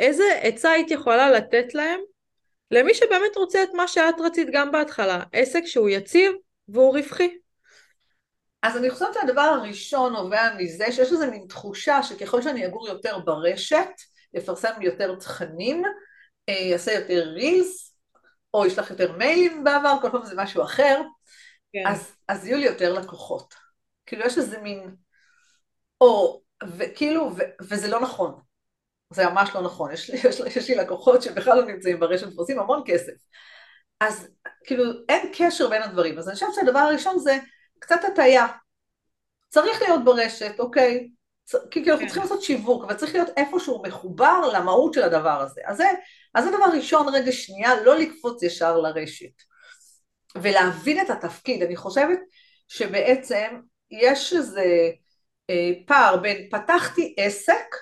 ואיזה 0.00 0.24
עצה 0.42 0.70
היית 0.70 0.90
יכולה 0.90 1.30
לתת 1.30 1.74
להם 1.74 2.00
למי 2.70 2.94
שבאמת 2.94 3.36
רוצה 3.36 3.62
את 3.62 3.68
מה 3.74 3.88
שאת 3.88 4.14
רצית 4.20 4.48
גם 4.52 4.72
בהתחלה, 4.72 5.22
עסק 5.32 5.62
שהוא 5.66 5.88
יציב 5.88 6.32
והוא 6.68 6.96
רווחי. 6.96 7.38
אז 8.62 8.76
אני 8.76 8.90
חושבת 8.90 9.14
שהדבר 9.14 9.40
הראשון 9.40 10.12
נובע 10.12 10.54
מזה 10.58 10.92
שיש 10.92 11.12
איזו 11.12 11.30
מין 11.30 11.46
תחושה 11.48 12.02
שככל 12.02 12.42
שאני 12.42 12.66
אגור 12.66 12.88
יותר 12.88 13.18
ברשת, 13.18 13.88
יפרסם 14.34 14.82
יותר 14.82 15.14
תכנים, 15.14 15.82
יעשה 16.48 16.92
יותר 16.92 17.28
רילס, 17.28 17.94
או 18.54 18.66
ישלח 18.66 18.90
יותר 18.90 19.12
מיילים 19.12 19.64
בעבר, 19.64 19.94
כל 20.02 20.10
פעם 20.10 20.24
זה 20.24 20.34
משהו 20.36 20.62
אחר, 20.62 21.00
כן. 21.72 21.86
אז, 21.86 22.12
אז 22.28 22.46
יהיו 22.46 22.58
לי 22.58 22.66
יותר 22.66 22.92
לקוחות. 22.92 23.54
כאילו 24.06 24.26
יש 24.26 24.38
איזה 24.38 24.58
מין 24.58 24.94
או, 26.00 26.40
וכאילו, 26.78 27.30
ו, 27.36 27.42
וזה 27.60 27.88
לא 27.88 28.00
נכון. 28.00 28.49
זה 29.10 29.26
ממש 29.26 29.50
לא 29.54 29.62
נכון. 29.62 29.92
יש 29.92 30.10
לי, 30.10 30.18
יש, 30.28 30.40
יש 30.56 30.68
לי 30.68 30.74
לקוחות 30.74 31.22
שבכלל 31.22 31.56
לא 31.56 31.64
נמצאים 31.64 32.00
ברשת 32.00 32.26
ועושים 32.36 32.58
המון 32.58 32.82
כסף. 32.86 33.12
אז 34.00 34.28
כאילו, 34.66 34.84
אין 35.08 35.32
קשר 35.34 35.68
בין 35.68 35.82
הדברים. 35.82 36.18
אז 36.18 36.28
אני 36.28 36.34
חושבת 36.34 36.54
שהדבר 36.54 36.78
הראשון 36.78 37.18
זה 37.18 37.38
קצת 37.78 38.00
הטעיה. 38.12 38.46
צריך 39.48 39.82
להיות 39.82 40.04
ברשת, 40.04 40.60
אוקיי? 40.60 41.08
כי 41.46 41.56
כאילו 41.70 41.86
אנחנו 41.86 42.00
כן. 42.00 42.06
צריכים 42.06 42.22
לעשות 42.22 42.42
שיווק, 42.42 42.84
אבל 42.84 42.94
צריך 42.94 43.14
להיות 43.14 43.28
איפשהו 43.36 43.82
מחובר 43.86 44.40
למהות 44.54 44.94
של 44.94 45.02
הדבר 45.02 45.40
הזה. 45.40 45.60
אז 45.66 45.76
זה, 45.76 45.88
אז 46.34 46.44
זה 46.44 46.50
דבר 46.50 46.76
ראשון, 46.76 47.14
רגע 47.14 47.32
שנייה, 47.32 47.82
לא 47.82 47.98
לקפוץ 47.98 48.42
ישר 48.42 48.76
לרשת. 48.76 49.42
ולהבין 50.34 51.00
את 51.00 51.10
התפקיד. 51.10 51.62
אני 51.62 51.76
חושבת 51.76 52.18
שבעצם 52.68 53.60
יש 53.90 54.32
איזה... 54.32 54.90
אה, 55.50 55.70
פער 55.86 56.16
בין 56.16 56.48
פתחתי 56.50 57.14
עסק 57.18 57.76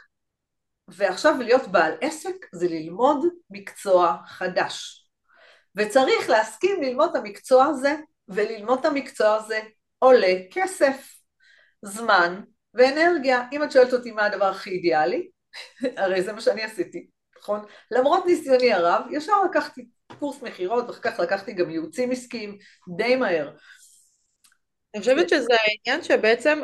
ועכשיו 0.89 1.35
להיות 1.39 1.69
בעל 1.69 1.93
עסק 2.01 2.47
זה 2.53 2.69
ללמוד 2.69 3.27
מקצוע 3.51 4.17
חדש. 4.27 5.09
וצריך 5.77 6.31
להסכים 6.31 6.83
ללמוד 6.83 7.11
את 7.11 7.17
המקצוע 7.17 7.65
הזה, 7.65 7.97
וללמוד 8.29 8.79
את 8.79 8.85
המקצוע 8.85 9.35
הזה 9.35 9.61
עולה 9.99 10.35
כסף, 10.51 11.15
זמן 11.83 12.41
ואנרגיה. 12.75 13.43
אם 13.53 13.63
את 13.63 13.73
שואלת 13.73 13.93
אותי 13.93 14.11
מה 14.11 14.25
הדבר 14.25 14.45
הכי 14.45 14.71
אידיאלי, 14.71 15.29
הרי 15.97 16.23
זה 16.23 16.33
מה 16.33 16.41
שאני 16.41 16.63
עשיתי, 16.63 17.07
נכון? 17.39 17.65
למרות 17.91 18.27
ניסיוני 18.27 18.73
הרב, 18.73 19.03
ישר 19.11 19.45
לקחתי 19.51 19.89
קורס 20.19 20.43
מכירות, 20.43 20.89
ואחר 20.89 21.01
כך 21.01 21.21
לקחתי 21.21 21.53
גם 21.53 21.71
ייעוצים 21.71 22.11
עסקיים 22.11 22.59
די 22.97 23.17
מהר. 23.17 23.51
אני 24.95 25.01
חושבת 25.01 25.29
שזה 25.29 25.55
העניין 25.61 26.05
שבעצם 26.05 26.61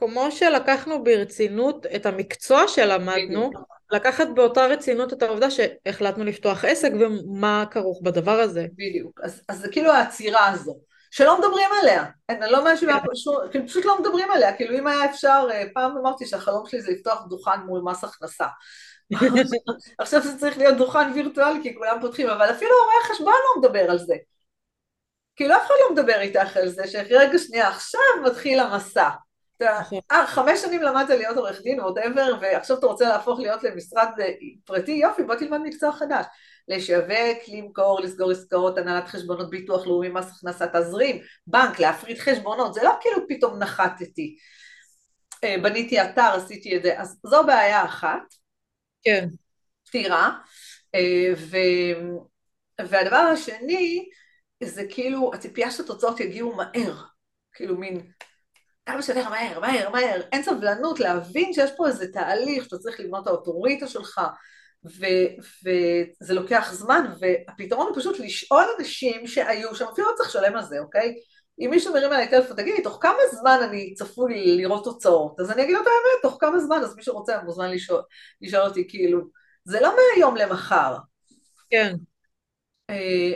כמו 0.00 0.30
שלקחנו 0.30 1.04
ברצינות 1.04 1.86
את 1.96 2.06
המקצוע 2.06 2.68
שלמדנו, 2.68 3.50
לקחת 3.90 4.28
באותה 4.34 4.66
רצינות 4.66 5.12
את 5.12 5.22
העובדה 5.22 5.50
שהחלטנו 5.50 6.24
לפתוח 6.24 6.64
עסק 6.64 6.90
ומה 7.00 7.64
כרוך 7.70 8.00
בדבר 8.02 8.40
הזה. 8.40 8.66
בדיוק, 8.72 9.20
אז, 9.22 9.42
אז 9.48 9.58
זה 9.58 9.68
כאילו 9.68 9.92
העצירה 9.92 10.48
הזו, 10.48 10.78
שלא 11.10 11.38
מדברים 11.38 11.68
עליה, 11.82 12.04
אני 12.28 12.50
לא 12.50 12.64
מאשימה, 12.64 13.00
כאילו 13.50 13.66
פשוט 13.66 13.84
לא 13.84 14.00
מדברים 14.00 14.30
עליה, 14.30 14.56
כאילו 14.56 14.78
אם 14.78 14.86
היה 14.86 15.04
אפשר, 15.04 15.48
אה, 15.50 15.64
פעם 15.74 15.96
אמרתי 15.98 16.26
שהחלום 16.26 16.66
שלי 16.66 16.82
זה 16.82 16.90
לפתוח 16.92 17.26
דוכן 17.28 17.60
מול 17.66 17.80
מס 17.84 18.04
הכנסה. 18.04 18.46
עכשיו 19.98 20.22
זה 20.22 20.38
צריך 20.38 20.58
להיות 20.58 20.76
דוכן 20.76 21.12
וירטואלי 21.14 21.62
כי 21.62 21.74
כולם 21.74 21.98
פותחים, 22.00 22.28
אבל 22.28 22.50
אפילו 22.50 22.70
רואי 22.84 22.96
החשבון 23.04 23.32
לא 23.32 23.62
מדבר 23.62 23.90
על 23.90 23.98
זה. 23.98 24.14
כאילו 25.36 25.56
אף 25.56 25.66
אחד 25.66 25.74
לא 25.80 25.92
מדבר 25.94 26.20
איתך 26.20 26.56
על 26.56 26.68
זה, 26.68 26.88
שרגע 26.88 27.38
שנייה 27.38 27.68
עכשיו 27.68 28.00
מתחיל 28.24 28.60
המסע. 28.60 29.08
נכון. 29.62 29.98
אה, 30.12 30.26
חמש 30.26 30.60
שנים 30.60 30.82
למדת 30.82 31.08
להיות 31.08 31.36
עורך 31.36 31.62
דין, 31.62 31.80
ווטאבר, 31.80 32.34
ועכשיו 32.40 32.78
אתה 32.78 32.86
רוצה 32.86 33.08
להפוך 33.08 33.40
להיות 33.40 33.62
למשרד 33.62 34.08
אה, 34.20 34.32
פרטי, 34.64 34.92
יופי, 34.92 35.22
בוא 35.22 35.34
תלמד 35.34 35.58
מקצוע 35.64 35.92
חדש. 35.92 36.26
לשווק, 36.68 37.38
למכור, 37.48 38.00
לסגור 38.00 38.30
עסקאות, 38.30 38.78
הנהלת 38.78 39.08
חשבונות 39.08 39.50
ביטוח 39.50 39.86
לאומי, 39.86 40.08
מס 40.08 40.30
הכנסה, 40.30 40.66
תזרים, 40.66 41.20
בנק, 41.46 41.80
להפריד 41.80 42.18
חשבונות, 42.18 42.74
זה 42.74 42.82
לא 42.82 42.92
כאילו 43.00 43.16
פתאום 43.28 43.58
נחתתי. 43.58 44.36
אה, 45.44 45.56
בניתי 45.62 46.02
אתר, 46.02 46.30
עשיתי 46.34 46.76
את 46.76 46.82
זה, 46.82 47.00
אז 47.00 47.20
זו 47.26 47.46
בעיה 47.46 47.84
אחת. 47.84 48.22
כן. 49.02 49.28
פתירה. 49.84 50.30
ו... 51.36 51.56
והדבר 52.88 53.16
השני, 53.16 54.08
זה 54.64 54.84
כאילו 54.90 55.30
הציפייה 55.34 55.70
שהתוצאות 55.70 56.20
יגיעו 56.20 56.56
מהר. 56.56 56.94
כאילו 57.52 57.76
מין 57.76 58.12
כמה 58.92 59.02
שיותר 59.02 59.28
מהר, 59.28 59.60
מהר, 59.60 59.90
מהר, 59.90 60.20
אין 60.32 60.42
סבלנות 60.42 61.00
להבין 61.00 61.52
שיש 61.52 61.70
פה 61.76 61.86
איזה 61.86 62.12
תהליך 62.12 62.64
שאתה 62.64 62.78
צריך 62.78 63.00
לבנות 63.00 63.22
את 63.22 63.26
האוטוריטה 63.26 63.86
שלך 63.86 64.20
וזה 64.84 66.34
לוקח 66.34 66.72
זמן 66.72 67.12
והפתרון 67.20 67.86
הוא 67.86 67.96
פשוט 67.96 68.18
לשאול 68.18 68.64
אנשים 68.78 69.26
שהיו 69.26 69.74
שם, 69.74 69.84
אפילו 69.92 70.10
לא 70.10 70.16
צריך 70.16 70.28
לשלם 70.28 70.56
על 70.56 70.62
זה, 70.62 70.78
אוקיי? 70.78 71.14
אם 71.60 71.70
מישהו 71.70 71.94
מרים 71.94 72.12
עליי 72.12 72.30
טלפון, 72.30 72.56
תגידי, 72.56 72.82
תוך 72.82 72.98
כמה 73.00 73.18
זמן 73.32 73.58
אני 73.62 73.94
צפוי 73.94 74.56
לראות 74.56 74.84
תוצאות? 74.84 75.40
אז 75.40 75.50
אני 75.50 75.62
אגיד 75.62 75.74
לו 75.74 75.82
את 75.82 75.86
האמת, 75.86 76.22
תוך 76.22 76.36
כמה 76.40 76.58
זמן, 76.58 76.80
אז 76.82 76.96
מי 76.96 77.02
שרוצה 77.02 77.42
מוזמן 77.42 77.70
לשאול, 77.70 78.02
לשאול 78.40 78.62
אותי, 78.62 78.88
כאילו, 78.88 79.20
זה 79.64 79.80
לא 79.80 79.94
מהיום 79.96 80.36
למחר. 80.36 80.96
כן. 81.70 81.94
אה, 82.90 83.32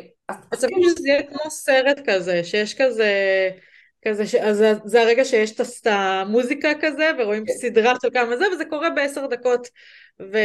אז 0.53 0.65
כאילו 0.65 0.91
שזה 0.91 1.09
יהיה 1.09 1.23
כמו 1.23 1.51
סרט 1.51 2.01
כזה, 2.07 2.45
שיש 2.45 2.75
כזה... 2.83 3.11
כזה, 4.09 4.27
ש... 4.27 4.35
אז 4.35 4.65
זה 4.85 5.03
הרגע 5.03 5.25
שיש 5.25 5.53
את 5.61 5.87
המוזיקה 5.87 6.69
כזה, 6.81 7.11
ורואים 7.19 7.45
כן. 7.47 7.53
סדרה 7.53 7.95
של 8.03 8.09
כמה 8.13 8.37
זה, 8.37 8.45
וזה 8.53 8.65
קורה 8.65 8.91
בעשר 8.91 9.27
דקות, 9.27 9.69
ו... 10.21 10.39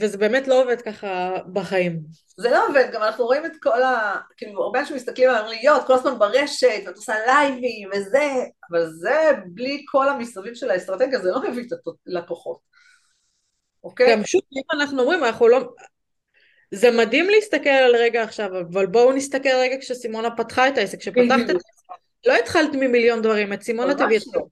וזה 0.00 0.18
באמת 0.18 0.48
לא 0.48 0.62
עובד 0.62 0.80
ככה 0.80 1.36
בחיים. 1.52 2.00
זה 2.36 2.50
לא 2.50 2.66
עובד, 2.68 2.88
גם 2.92 3.02
אנחנו 3.02 3.24
רואים 3.24 3.46
את 3.46 3.52
כל 3.62 3.82
ה... 3.82 4.16
כאילו, 4.36 4.62
הרבה 4.62 4.80
אנשים 4.80 4.96
מסתכלים 4.96 5.30
על 5.30 5.46
להיות 5.48 5.86
כל 5.86 5.94
הזמן 5.94 6.18
ברשת, 6.18 6.82
ואת 6.86 6.96
עושה 6.96 7.14
לייבים 7.26 7.90
וזה, 7.92 8.28
אבל 8.70 8.86
זה 8.86 9.30
בלי 9.46 9.84
כל 9.90 10.08
המסביב 10.08 10.54
של 10.54 10.70
האסטרטגיה, 10.70 11.18
זה 11.18 11.30
לא 11.30 11.50
מביא 11.50 11.62
את 11.62 11.72
הלקוחות. 12.06 12.58
אוקיי? 13.84 14.12
גם 14.12 14.24
שוב, 14.24 14.42
אם 14.52 14.80
אנחנו 14.80 15.02
אומרים, 15.02 15.24
אנחנו 15.24 15.48
לא... 15.48 15.74
זה 16.74 16.90
מדהים 16.90 17.30
להסתכל 17.30 17.68
על 17.68 17.96
רגע 17.96 18.22
עכשיו, 18.22 18.60
אבל 18.60 18.86
בואו 18.86 19.12
נסתכל 19.12 19.48
רגע 19.48 19.76
כשסימונה 19.80 20.36
פתחה 20.36 20.68
את 20.68 20.78
העסק, 20.78 20.98
כשפתחת 20.98 21.40
את 21.44 21.48
העסק. 21.48 21.75
לא 22.26 22.36
התחלת 22.36 22.74
ממיליון 22.74 23.22
דברים, 23.22 23.52
את 23.52 23.62
סימונה 23.62 23.94
תביא 23.94 24.18
לא. 24.34 24.42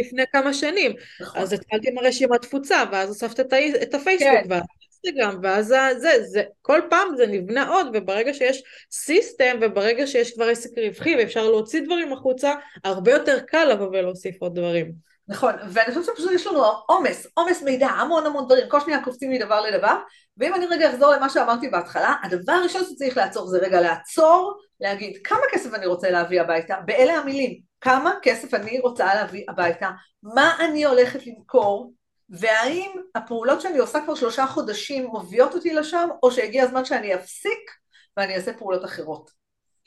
לפני 0.00 0.22
כמה 0.32 0.54
שנים. 0.54 0.92
נכון. 1.20 1.40
אז 1.40 1.52
התחלתי 1.52 1.90
עם 1.90 1.98
הרשימת 1.98 2.42
תפוצה, 2.42 2.84
ואז 2.92 3.08
הוספת 3.08 3.40
את, 3.82 3.94
הפייסבוק, 3.94 4.30
כן. 4.30 4.46
ואז 4.48 4.62
האינסטגרם, 5.04 5.40
ואז 5.42 5.66
זה, 5.96 6.24
זה, 6.24 6.42
כל 6.62 6.80
פעם 6.90 7.08
זה 7.16 7.26
נבנה 7.26 7.68
עוד, 7.68 7.86
וברגע 7.94 8.34
שיש 8.34 8.62
סיסטם, 8.92 9.58
וברגע 9.60 10.06
שיש 10.06 10.34
כבר 10.34 10.48
עסק 10.48 10.70
רווחי, 10.78 11.16
ואפשר 11.16 11.50
להוציא 11.50 11.80
דברים 11.80 12.12
החוצה, 12.12 12.54
הרבה 12.84 13.12
יותר 13.12 13.40
קל 13.40 13.64
לבוא 13.64 13.86
ולהוסיף 13.86 14.36
עוד 14.40 14.54
דברים. 14.54 15.11
נכון, 15.32 15.54
ואני 15.68 15.88
חושבת 15.88 16.04
שפשוט 16.04 16.32
יש 16.32 16.46
לנו 16.46 16.64
עומס, 16.86 17.26
עומס 17.34 17.62
מידע, 17.62 17.86
המון 17.86 18.26
המון 18.26 18.44
דברים, 18.46 18.68
כל 18.68 18.80
שניה 18.80 19.04
קופצים 19.04 19.30
מדבר 19.30 19.60
לדבר, 19.60 19.96
ואם 20.36 20.54
אני 20.54 20.66
רגע 20.66 20.90
אחזור 20.90 21.12
למה 21.12 21.28
שאמרתי 21.28 21.68
בהתחלה, 21.68 22.14
הדבר 22.22 22.52
הראשון 22.52 22.82
שצריך 22.84 23.16
לעצור 23.16 23.46
זה 23.46 23.58
רגע 23.58 23.80
לעצור, 23.80 24.58
להגיד 24.80 25.18
כמה 25.24 25.40
כסף 25.52 25.74
אני 25.74 25.86
רוצה 25.86 26.10
להביא 26.10 26.40
הביתה, 26.40 26.76
באלה 26.84 27.12
המילים, 27.12 27.60
כמה 27.80 28.14
כסף 28.22 28.54
אני 28.54 28.80
רוצה 28.80 29.14
להביא 29.14 29.44
הביתה, 29.48 29.90
מה 30.22 30.56
אני 30.60 30.84
הולכת 30.84 31.26
למכור, 31.26 31.92
והאם 32.30 32.90
הפעולות 33.14 33.60
שאני 33.60 33.78
עושה 33.78 34.00
כבר 34.04 34.14
שלושה 34.14 34.46
חודשים 34.46 35.10
מביאות 35.14 35.54
אותי 35.54 35.74
לשם, 35.74 36.08
או 36.22 36.30
שהגיע 36.30 36.64
הזמן 36.64 36.84
שאני 36.84 37.14
אפסיק 37.14 37.70
ואני 38.16 38.36
אעשה 38.36 38.52
פעולות 38.52 38.84
אחרות. 38.84 39.41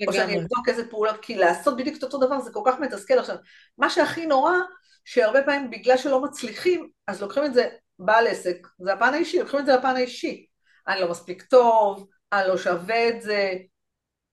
או 0.08 0.14
שאני 0.14 0.40
אבדוק 0.40 0.70
איזה 0.70 0.90
פעולות, 0.90 1.16
כי 1.22 1.36
לעשות 1.36 1.78
בדיוק 1.78 1.98
את 1.98 2.04
אותו 2.04 2.18
דבר 2.18 2.40
זה 2.40 2.52
כל 2.54 2.62
כך 2.66 2.80
מתסכל 2.80 3.20
עכשיו. 3.20 3.36
מה 3.78 3.90
שהכי 3.90 4.26
נורא, 4.26 4.54
שהרבה 5.06 5.44
פעמים 5.44 5.70
בגלל 5.70 5.98
שלא 5.98 6.24
מצליחים, 6.24 6.90
אז 7.08 7.22
לוקחים 7.22 7.46
את 7.46 7.54
זה, 7.54 7.70
בעל 8.00 8.28
עסק, 8.28 8.68
זה 8.80 8.94
הפן 8.94 9.14
האישי, 9.14 9.40
לוקחים 9.40 9.60
את 9.60 9.66
זה 9.66 9.76
לפן 9.76 9.96
האישי. 9.96 10.46
אני 10.88 11.02
לא 11.02 11.10
מספיק 11.10 11.44
טוב, 11.44 12.08
אני 12.34 12.48
לא 12.48 12.58
שווה 12.58 13.10
את 13.10 13.22
זה, 13.22 13.54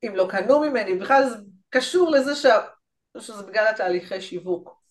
אם 0.07 0.17
לא 0.17 0.29
קנו 0.31 0.61
ממני, 0.61 0.95
בכלל 0.95 1.29
זה 1.29 1.37
קשור 1.71 2.11
לזה 2.11 2.35
ש... 2.35 2.47
שזה 3.19 3.43
בגלל 3.43 3.67
התהליכי 3.67 4.21
שיווק. 4.21 4.83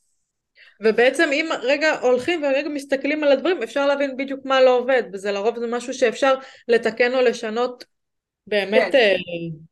ובעצם 0.84 1.30
אם 1.34 1.50
רגע 1.62 2.00
הולכים 2.00 2.44
ורגע 2.44 2.70
מסתכלים 2.70 3.24
על 3.24 3.32
הדברים, 3.32 3.64
אפשר 3.64 3.86
להבין 3.86 4.18
בדיוק 4.18 4.46
מה 4.46 4.62
לא 4.62 4.78
עובד, 4.78 5.04
וזה 5.14 5.32
לרוב 5.32 5.60
זה 5.60 5.68
משהו 5.68 5.94
שאפשר 5.94 6.36
לתקן 6.68 7.14
או 7.14 7.22
לשנות 7.22 7.86
באמת 8.48 8.92
כן. 8.92 8.98
אה, 8.98 9.16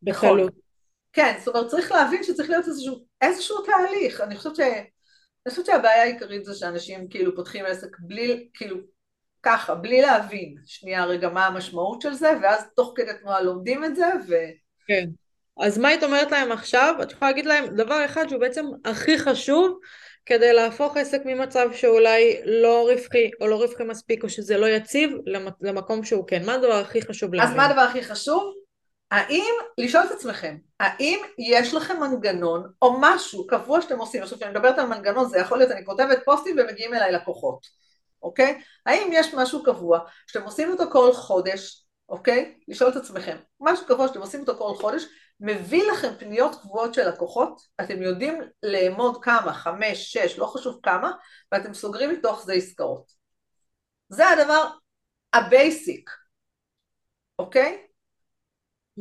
בקלות. 0.02 0.69
כן, 1.14 1.36
זאת 1.40 1.56
אומרת 1.56 1.68
צריך 1.68 1.92
להבין 1.92 2.24
שצריך 2.24 2.50
להיות 2.50 2.68
איזשהו, 2.68 3.06
איזשהו 3.22 3.58
תהליך, 3.62 4.22
אני 4.22 4.36
חושבת 4.36 4.56
ש... 4.56 4.60
אני 5.46 5.52
חושבת 5.52 5.66
שהבעיה 5.66 6.04
העיקרית 6.04 6.46
זה 6.46 6.54
שאנשים 6.56 7.08
כאילו 7.10 7.36
פותחים 7.36 7.66
עסק 7.66 7.98
בלי, 8.00 8.50
כאילו, 8.54 8.78
ככה, 9.44 9.76
בלי 9.76 10.02
להבין 10.02 10.56
שנייה 10.66 11.06
רגע 11.06 11.30
מה 11.30 11.46
המשמעות 11.46 12.02
של 12.02 12.14
זה, 12.14 12.32
ואז 12.42 12.64
תוך 12.76 12.94
כדי 12.96 13.12
תנועה 13.22 13.42
לומדים 13.42 13.86
את 13.86 13.96
זה, 13.96 14.08
ו... 14.28 14.36
כן. 14.88 15.06
אז 15.60 15.78
מה 15.78 15.88
היית 15.88 16.04
אומרת 16.04 16.32
להם 16.32 16.52
עכשיו? 16.52 16.96
את 17.04 17.12
יכולה 17.12 17.32
להגיד 17.32 17.46
להם 17.46 17.66
דבר 17.76 18.06
אחד 18.06 18.30
שהוא 18.30 18.40
בעצם 18.40 18.66
הכי 18.86 19.18
חשוב 19.18 19.80
כדי 20.26 20.54
להפוך 20.54 20.98
עסק 20.98 21.22
ממצב 21.26 21.70
שאולי 21.74 22.42
לא 22.46 22.90
רווחי 22.92 23.32
או 23.42 23.48
לא 23.48 23.56
רווחי 23.56 23.84
מספיק 23.84 24.24
או 24.24 24.30
שזה 24.30 24.58
לא 24.58 24.66
יציב 24.66 25.12
למקום 25.62 26.04
שהוא 26.04 26.28
כן. 26.28 26.46
מה 26.46 26.54
הדבר 26.54 26.74
הכי 26.74 27.02
חשוב 27.02 27.34
להבין? 27.34 27.52
אז 27.52 27.58
מה 27.58 27.66
הדבר 27.66 27.82
הכי 27.82 28.02
חשוב? 28.02 28.54
האם, 29.12 29.54
לשאול 29.78 30.04
את 30.06 30.12
עצמכם, 30.12 30.58
האם 30.80 31.20
יש 31.38 31.74
לכם 31.74 32.00
מנגנון 32.00 32.72
או 32.82 32.98
משהו 33.00 33.48
קבוע 33.48 33.82
שאתם 33.82 34.00
עושים, 34.00 34.24
עכשיו 34.24 34.38
כשאני 34.38 34.52
מדברת 34.52 34.80
על 34.80 34.86
מנגנון 34.86 35.30
זה 35.30 35.38
יכול 35.38 35.58
להיות 35.58 35.72
אני 35.72 35.86
כותבת 35.86 36.20
פוסטים 36.26 36.56
ומגיעים 36.60 36.94
אליי 36.94 37.12
לקוחות, 37.12 37.68
אוקיי? 38.24 38.62
האם 38.86 39.10
יש 39.12 39.34
משהו 39.34 39.64
קבוע 39.64 40.00
שאתם 40.28 40.46
עושים 40.46 40.72
אותו 40.72 40.92
כל 40.92 41.14
חודש, 41.14 41.86
אוקיי? 42.10 42.60
לשאול 42.68 42.90
את 42.90 42.96
עצמכם, 42.96 43.38
משהו 43.60 43.86
קבוע 43.86 44.08
שאתם 44.08 44.20
עושים 44.20 44.42
אותו 44.42 44.58
כל 44.58 44.74
חודש, 44.82 45.04
מביא 45.40 45.92
לכם 45.92 46.16
פניות 46.20 46.56
קבועות 46.62 46.94
של 46.94 47.10
לקוחות, 47.10 47.62
אתם 47.82 48.02
יודעים 48.02 48.42
לאמוד 48.64 49.24
כמה, 49.24 49.54
חמש, 49.54 50.14
שש, 50.14 50.38
לא 50.38 50.46
חשוב 50.46 50.80
כמה, 50.84 51.12
ואתם 51.52 51.74
סוגרים 51.74 52.10
מתוך 52.10 52.46
זה 52.46 52.54
עסקאות. 52.54 53.12
זה 54.10 54.30
הדבר 54.30 54.70
ה 55.34 55.45
basic, 55.45 56.10
אוקיי? 57.40 57.89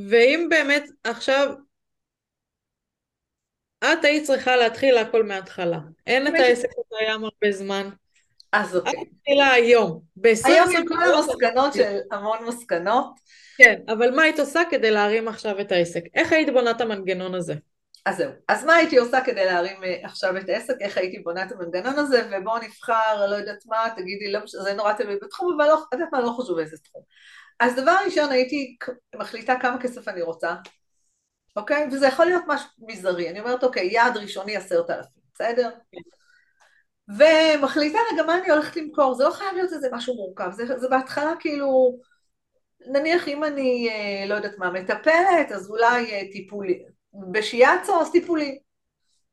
ואם 0.09 0.47
באמת 0.51 0.85
עכשיו 1.05 1.55
את 3.85 4.05
היית 4.05 4.25
צריכה 4.25 4.57
להתחיל 4.57 4.99
הכל 4.99 5.23
מההתחלה. 5.23 5.79
אין 6.07 6.27
את 6.27 6.33
העסק 6.35 6.69
הקיים 6.79 7.25
הרבה 7.25 7.53
זמן. 7.53 7.89
אז 8.53 8.77
אוקיי. 8.77 8.93
את 8.93 9.09
מתחילה 9.13 9.51
היום. 9.51 10.01
היום 10.45 10.69
עם 10.77 10.87
כל 10.87 10.95
המסקנות 11.03 11.75
של 11.75 11.99
המון 12.13 12.39
מסקנות. 12.49 13.07
כן, 13.59 13.81
אבל 13.89 14.15
מה 14.15 14.23
היית 14.23 14.39
עושה 14.39 14.61
כדי 14.71 14.91
להרים 14.91 15.29
עכשיו 15.29 15.61
את 15.61 15.73
העסק? 15.73 16.03
איך 16.15 16.33
היית 16.33 16.51
בונה 16.53 16.71
את 16.71 16.81
המנגנון 16.81 17.35
הזה? 17.35 17.55
אז 18.07 18.17
זהו. 18.17 18.31
אז 18.49 18.65
מה 18.65 18.75
הייתי 18.75 18.97
עושה 18.97 19.21
כדי 19.25 19.45
להרים 19.45 19.85
אה, 19.85 19.97
עכשיו 20.03 20.37
את 20.37 20.49
העסק? 20.49 20.75
איך 20.81 20.99
הייתי 20.99 21.19
בונה 21.19 21.43
את 21.43 21.53
המנגנון 21.53 21.99
הזה? 21.99 22.29
ובואו 22.33 22.59
נבחר, 22.59 23.27
לא 23.31 23.35
יודעת 23.35 23.67
מה, 23.67 23.87
תגידי, 23.97 24.33
לא, 24.33 24.41
זה 24.65 24.75
נורא 24.75 24.93
תלוי 24.93 25.17
בתחום, 25.23 25.57
אבל 25.57 25.69
לא, 25.69 25.83
יודעת 25.93 26.09
מה, 26.13 26.21
לא 26.21 26.31
חשוב 26.41 26.59
איזה 26.59 26.77
תחום. 26.79 27.03
אז 27.61 27.75
דבר 27.75 27.97
ראשון 28.05 28.31
הייתי 28.31 28.77
מחליטה 29.17 29.55
כמה 29.61 29.81
כסף 29.81 30.09
אני 30.09 30.23
רוצה, 30.23 30.55
אוקיי? 31.57 31.89
וזה 31.93 32.07
יכול 32.07 32.27
להיות 32.27 32.45
משהו 32.47 32.69
מזערי. 32.79 33.31
אני 33.31 33.41
אומרת, 33.41 33.65
אוקיי, 33.65 33.87
יעד 33.93 34.17
ראשוני 34.17 34.57
עשרת 34.57 34.91
אלפים, 34.91 35.23
בסדר? 35.35 35.71
ומחליטה 37.09 37.99
רגע 38.13 38.23
מה 38.23 38.39
אני 38.39 38.51
הולכת 38.51 38.77
למכור, 38.77 39.15
זה 39.15 39.25
לא 39.25 39.31
חייב 39.31 39.55
להיות 39.55 39.73
איזה 39.73 39.89
משהו 39.93 40.15
מורכב, 40.15 40.51
זה, 40.53 40.79
זה 40.79 40.89
בהתחלה 40.89 41.33
כאילו, 41.41 41.99
נניח 42.93 43.29
אם 43.29 43.45
אני, 43.45 43.89
אה, 43.91 44.27
לא 44.29 44.35
יודעת 44.35 44.59
מה, 44.59 44.71
מטפלת, 44.71 45.53
אז 45.55 45.71
אולי 45.71 46.13
אה, 46.13 46.23
טיפולי, 46.33 46.83
בשיאצו 47.33 48.01
אז 48.01 48.11
טיפולים. 48.13 48.59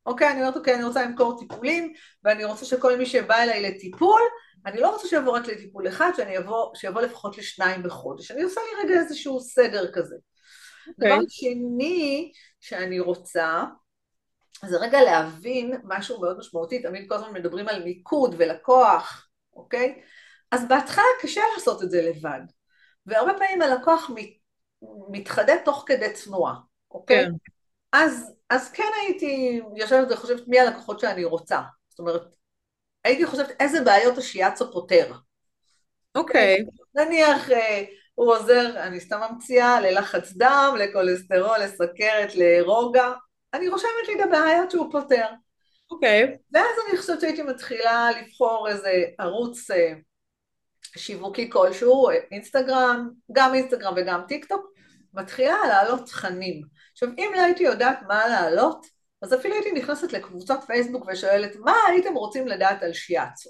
אוקיי, 0.05 0.31
אני 0.31 0.41
אומרת, 0.41 0.55
אוקיי, 0.55 0.75
אני 0.75 0.83
רוצה 0.83 1.05
למכור 1.05 1.39
טיפולים, 1.39 1.93
ואני 2.23 2.45
רוצה 2.45 2.65
שכל 2.65 2.97
מי 2.97 3.05
שבא 3.05 3.35
אליי 3.35 3.61
לטיפול, 3.61 4.21
אני 4.65 4.81
לא 4.81 4.93
רוצה 4.93 5.07
שיבוא 5.07 5.37
רק 5.37 5.47
לטיפול 5.47 5.87
אחד, 5.87 6.11
שאני 6.17 6.37
אבוא, 6.37 6.75
שיבוא 6.75 7.01
לפחות 7.01 7.37
לשניים 7.37 7.83
בחודש. 7.83 8.31
אני 8.31 8.43
עושה 8.43 8.61
לי 8.61 8.83
רגע 8.83 8.99
איזשהו 8.99 9.39
סדר 9.39 9.91
כזה. 9.91 10.15
Okay. 10.15 10.89
אוקיי. 10.89 11.09
דבר 11.09 11.19
שני 11.29 12.31
שאני 12.59 12.99
רוצה, 12.99 13.63
זה 14.65 14.77
רגע 14.77 15.01
להבין 15.01 15.73
משהו 15.83 16.21
מאוד 16.21 16.37
משמעותי, 16.37 16.81
תמיד 16.81 17.09
כל 17.09 17.15
הזמן 17.15 17.33
מדברים 17.33 17.67
על 17.67 17.83
מיקוד 17.83 18.35
ולקוח, 18.37 19.27
אוקיי? 19.53 20.01
אז 20.51 20.67
בהתחלה 20.67 21.03
קשה 21.21 21.41
לעשות 21.55 21.83
את 21.83 21.91
זה 21.91 22.01
לבד, 22.01 22.41
והרבה 23.05 23.33
פעמים 23.33 23.61
הלקוח 23.61 24.11
מת, 24.15 24.29
מתחדד 25.09 25.57
תוך 25.65 25.83
כדי 25.87 26.13
צנועה, 26.13 26.55
אוקיי? 26.91 27.25
כן. 27.25 27.31
אז, 27.93 28.33
אז 28.49 28.71
כן 28.71 28.91
הייתי 29.01 29.61
יושבת 29.75 30.07
וחושבת 30.11 30.47
מי 30.47 30.59
הלקוחות 30.59 30.99
שאני 30.99 31.23
רוצה, 31.23 31.61
זאת 31.89 31.99
אומרת, 31.99 32.35
הייתי 33.05 33.25
חושבת 33.25 33.51
איזה 33.59 33.81
בעיות 33.81 34.17
השיאצו 34.17 34.71
פותר. 34.73 35.13
אוקיי. 36.15 36.65
נניח 36.95 37.51
אה, 37.51 37.83
הוא 38.15 38.35
עוזר, 38.35 38.83
אני 38.83 38.99
סתם 38.99 39.19
ממציאה, 39.31 39.81
ללחץ 39.81 40.33
דם, 40.37 40.75
לכולסטרול, 40.79 41.57
לסכרת, 41.61 42.35
לרוגע, 42.35 43.11
אני 43.53 43.67
רושמת 43.67 44.07
לי 44.07 44.15
את 44.15 44.27
הבעיות 44.27 44.71
שהוא 44.71 44.91
פותר. 44.91 45.25
אוקיי. 45.91 46.23
Okay. 46.23 46.37
ואז 46.53 46.75
אני 46.89 46.97
חושבת 46.97 47.21
שהייתי 47.21 47.43
מתחילה 47.43 48.09
לבחור 48.21 48.67
איזה 48.69 49.03
ערוץ 49.19 49.71
אה, 49.71 49.93
שיווקי 50.97 51.49
כלשהו, 51.51 52.09
אינסטגרם, 52.31 53.09
גם 53.31 53.53
אינסטגרם 53.53 53.93
וגם 53.97 54.21
טיק 54.27 54.45
טוק, 54.45 54.71
מתחילה 55.13 55.57
להעלות 55.67 56.05
תכנים. 56.05 56.61
עכשיו, 56.91 57.09
אם 57.17 57.31
לא 57.35 57.41
הייתי 57.41 57.63
יודעת 57.63 57.99
מה 58.07 58.27
להעלות, 58.27 58.85
אז 59.21 59.33
אפילו 59.33 59.55
הייתי 59.55 59.71
נכנסת 59.71 60.13
לקבוצות 60.13 60.59
פייסבוק 60.67 61.05
ושואלת, 61.07 61.55
מה 61.55 61.75
הייתם 61.87 62.13
רוצים 62.13 62.47
לדעת 62.47 62.83
על 62.83 62.93
שיאצו? 62.93 63.49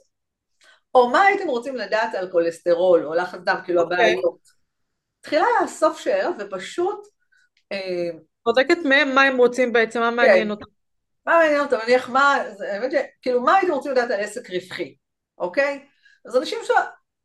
או 0.96 1.10
מה 1.10 1.22
הייתם 1.22 1.48
רוצים 1.48 1.76
לדעת 1.76 2.16
על 2.16 2.32
כולסטרול, 2.32 3.06
או 3.06 3.14
לחץ 3.14 3.40
דם, 3.40 3.56
כאילו 3.66 3.82
okay. 3.82 3.84
אוקיי. 3.84 3.98
הבעיות. 3.98 4.40
מתחילה 5.20 5.46
לאסוף 5.62 6.00
שאלות 6.00 6.36
ופשוט 6.40 7.08
אה, 7.72 8.10
בודקת 8.46 8.78
מהם 8.86 9.16
מה 9.16 9.22
הם 9.22 9.38
רוצים 9.38 9.74
בעצם, 9.74 10.00
מה 10.00 10.12
מעניין 10.12 10.44
כן. 10.44 10.52
אותם. 10.52 10.66
מה 11.26 11.38
מעניין 11.38 11.60
אותם, 11.60 11.78
נניח 11.84 12.10
מה, 12.10 12.38
האמת 12.72 12.92
שכאילו 12.92 13.42
מה 13.42 13.56
הייתם 13.56 13.74
רוצים 13.74 13.92
לדעת 13.92 14.12
על 14.12 14.20
עסק 14.20 14.50
רווחי, 14.50 14.96
אוקיי? 15.38 15.86
אז 16.26 16.38
אנשים 16.38 16.60
ש... 16.64 16.70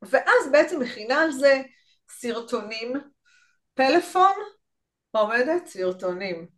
ואז 0.03 0.53
בעצם 0.53 0.81
מכינה 0.81 1.22
על 1.22 1.31
זה 1.31 1.62
סרטונים, 2.11 2.92
פלאפון, 3.74 4.33
עומדת? 5.11 5.66
סרטונים, 5.66 6.48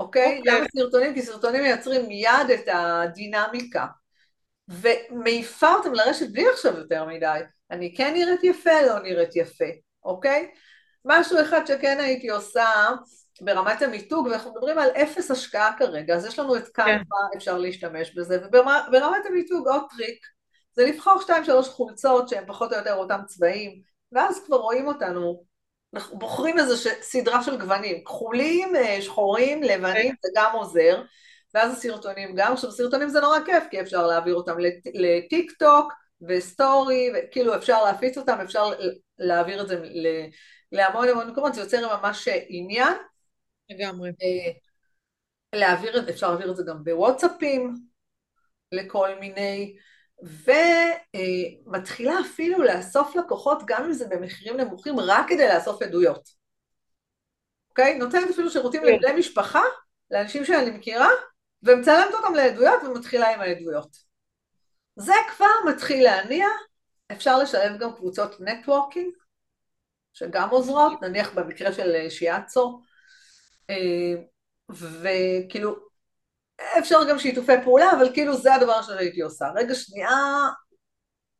אוקיי? 0.00 0.38
אוקיי? 0.38 0.58
למה 0.58 0.66
סרטונים? 0.76 1.14
כי 1.14 1.22
סרטונים 1.22 1.62
מייצרים 1.62 2.08
מיד 2.08 2.50
את 2.54 2.68
הדינמיקה, 2.72 3.86
ומעיפה 4.68 5.74
אותם 5.74 5.92
לרשת 5.92 6.32
בלי 6.32 6.48
עכשיו 6.48 6.78
יותר 6.78 7.04
מדי. 7.04 7.40
אני 7.70 7.94
כן 7.94 8.14
נראית 8.14 8.44
יפה, 8.44 8.82
לא 8.86 8.98
נראית 8.98 9.36
יפה, 9.36 9.64
אוקיי? 10.04 10.50
משהו 11.04 11.40
אחד 11.40 11.66
שכן 11.66 12.00
הייתי 12.00 12.30
עושה, 12.30 12.66
ברמת 13.40 13.82
המיתוג, 13.82 14.26
ואנחנו 14.26 14.50
מדברים 14.50 14.78
על 14.78 14.88
אפס 14.90 15.30
השקעה 15.30 15.72
כרגע, 15.78 16.14
אז 16.14 16.26
יש 16.26 16.38
לנו 16.38 16.56
את 16.56 16.68
Canva, 16.68 17.16
כן. 17.32 17.36
אפשר 17.36 17.58
להשתמש 17.58 18.14
בזה, 18.14 18.38
וברמת 18.46 19.26
המיתוג 19.28 19.68
עוד 19.68 19.82
טריק, 19.96 20.26
זה 20.72 20.86
לבחור 20.86 21.20
שתיים 21.20 21.44
שלוש 21.44 21.68
חולצות 21.68 22.28
שהן 22.28 22.44
פחות 22.46 22.72
או 22.72 22.78
יותר 22.78 22.94
אותם 22.94 23.20
צבעים, 23.26 23.82
ואז 24.12 24.44
כבר 24.46 24.56
רואים 24.56 24.86
אותנו, 24.86 25.44
אנחנו 25.94 26.18
בוחרים 26.18 26.58
איזו 26.58 26.90
סדרה 27.00 27.42
של 27.42 27.58
גוונים, 27.58 28.04
כחולים, 28.04 28.76
אה, 28.76 29.02
שחורים, 29.02 29.62
לבנים. 29.62 30.14
זה 30.22 30.28
גם 30.36 30.50
עוזר, 30.52 31.02
ואז 31.54 31.72
הסרטונים 31.72 32.34
גם, 32.36 32.52
עכשיו 32.52 32.72
סרטונים 32.72 33.08
זה 33.08 33.20
נורא 33.20 33.38
כיף, 33.46 33.64
כי 33.70 33.80
אפשר 33.80 34.06
להעביר 34.06 34.34
אותם 34.34 34.56
לטיק 34.94 35.52
טוק 35.58 35.92
ו 36.28 36.40
story, 36.40 37.12
כאילו 37.30 37.56
אפשר 37.56 37.84
להפיץ 37.84 38.18
אותם, 38.18 38.38
אפשר 38.44 38.70
להעביר 39.18 39.62
את 39.62 39.68
זה 39.68 39.82
להמון 40.72 41.08
המון 41.08 41.30
מקומות, 41.30 41.54
זה 41.54 41.60
יוצר 41.60 41.96
ממש 41.96 42.28
עניין, 42.48 42.94
לגמרי. 43.70 44.10
אה, 44.10 44.52
להעביר 45.58 45.98
את 45.98 46.06
זה, 46.06 46.10
אפשר 46.10 46.28
להעביר 46.28 46.50
את 46.50 46.56
זה 46.56 46.62
גם 46.66 46.84
בוואטסאפים 46.84 47.74
לכל 48.72 49.08
מיני, 49.20 49.76
ומתחילה 50.22 52.20
אפילו 52.20 52.62
לאסוף 52.62 53.16
לקוחות 53.16 53.62
גם 53.66 53.84
אם 53.84 53.92
זה 53.92 54.06
במחירים 54.08 54.56
נמוכים 54.56 55.00
רק 55.00 55.28
כדי 55.28 55.48
לאסוף 55.48 55.82
עדויות. 55.82 56.28
אוקיי? 57.70 57.98
נותנת 57.98 58.30
אפילו 58.30 58.50
שירותים 58.50 58.82
כן. 58.82 58.86
לבני 58.86 59.18
משפחה, 59.18 59.62
לאנשים 60.10 60.44
שאני 60.44 60.70
מכירה, 60.70 61.08
ומצלמת 61.62 62.14
אותם 62.14 62.34
לעדויות 62.34 62.82
ומתחילה 62.82 63.34
עם 63.34 63.40
העדויות. 63.40 63.96
זה 64.96 65.12
כבר 65.36 65.70
מתחיל 65.72 66.04
להניע, 66.04 66.46
אפשר 67.12 67.38
לשלב 67.38 67.78
גם 67.78 67.94
קבוצות 67.94 68.40
נטוורקינג, 68.40 69.14
שגם 70.12 70.48
עוזרות, 70.48 71.02
נניח 71.02 71.32
במקרה 71.34 71.72
של 71.72 72.10
שיאצו, 72.10 72.82
אה, 73.70 74.14
וכאילו, 74.70 75.89
אפשר 76.78 76.98
גם 77.08 77.18
שיתופי 77.18 77.52
פעולה, 77.64 77.92
אבל 77.92 78.12
כאילו 78.12 78.36
זה 78.36 78.54
הדבר 78.54 78.82
שהייתי 78.82 79.20
עושה. 79.20 79.44
רגע 79.54 79.74
שנייה, 79.74 80.10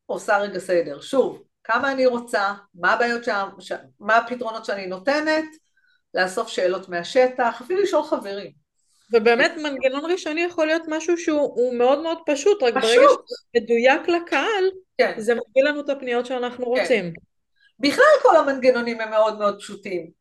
עושה 0.06 0.38
רגע 0.38 0.58
סדר. 0.58 1.00
שוב, 1.00 1.42
כמה 1.64 1.92
אני 1.92 2.06
רוצה, 2.06 2.52
מה 2.74 2.92
הבעיות 2.92 3.24
שם, 3.24 3.48
ש... 3.58 3.72
מה 4.00 4.16
הפתרונות 4.16 4.64
שאני 4.64 4.86
נותנת, 4.86 5.44
לאסוף 6.14 6.48
שאלות 6.48 6.88
מהשטח, 6.88 7.60
אפילו 7.60 7.82
לשאול 7.82 8.02
חברים. 8.02 8.50
ובאמת 9.12 9.52
מנגנון 9.56 10.10
ראשוני 10.12 10.40
יכול 10.40 10.66
להיות 10.66 10.82
משהו 10.88 11.18
שהוא 11.18 11.74
מאוד 11.74 12.02
מאוד 12.02 12.18
פשוט, 12.26 12.62
רק 12.62 12.74
פשוט. 12.74 12.96
ברגע 12.96 13.08
שזה 13.26 13.36
מדויק 13.56 14.08
לקהל, 14.08 14.64
כן. 14.98 15.14
זה 15.18 15.34
מביא 15.34 15.62
לנו 15.64 15.80
את 15.80 15.88
הפניות 15.88 16.26
שאנחנו 16.26 16.64
כן. 16.64 16.80
רוצים. 16.80 17.12
בכלל 17.78 18.04
כל 18.22 18.36
המנגנונים 18.36 19.00
הם 19.00 19.10
מאוד 19.10 19.38
מאוד 19.38 19.58
פשוטים. 19.58 20.19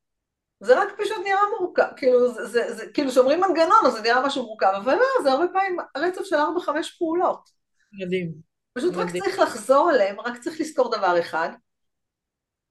זה 0.59 0.79
רק 0.79 0.89
פשוט 0.97 1.17
נראה 1.23 1.41
מורכב, 1.59 1.87
כאילו, 1.97 2.33
זה, 2.33 2.45
זה, 2.45 2.73
זה, 2.73 2.85
כאילו 2.93 3.11
שאומרים 3.11 3.41
מנגנון 3.41 3.85
אז 3.85 3.93
זה 3.93 4.01
נראה 4.01 4.25
משהו 4.25 4.43
מורכב, 4.43 4.71
אבל 4.83 4.95
לא, 4.95 5.23
זה 5.23 5.31
הרבה 5.31 5.45
פעמים 5.53 5.77
רצף 5.97 6.21
של 6.23 6.35
ארבע 6.35 6.59
חמש 6.59 6.97
פעולות. 6.97 7.49
מדהים. 7.93 8.31
פשוט 8.73 8.95
מדהים. 8.95 9.23
רק 9.23 9.29
צריך 9.29 9.39
לחזור 9.39 9.89
עליהם, 9.89 10.19
רק 10.19 10.37
צריך 10.37 10.61
לזכור 10.61 10.97
דבר 10.97 11.19
אחד, 11.19 11.49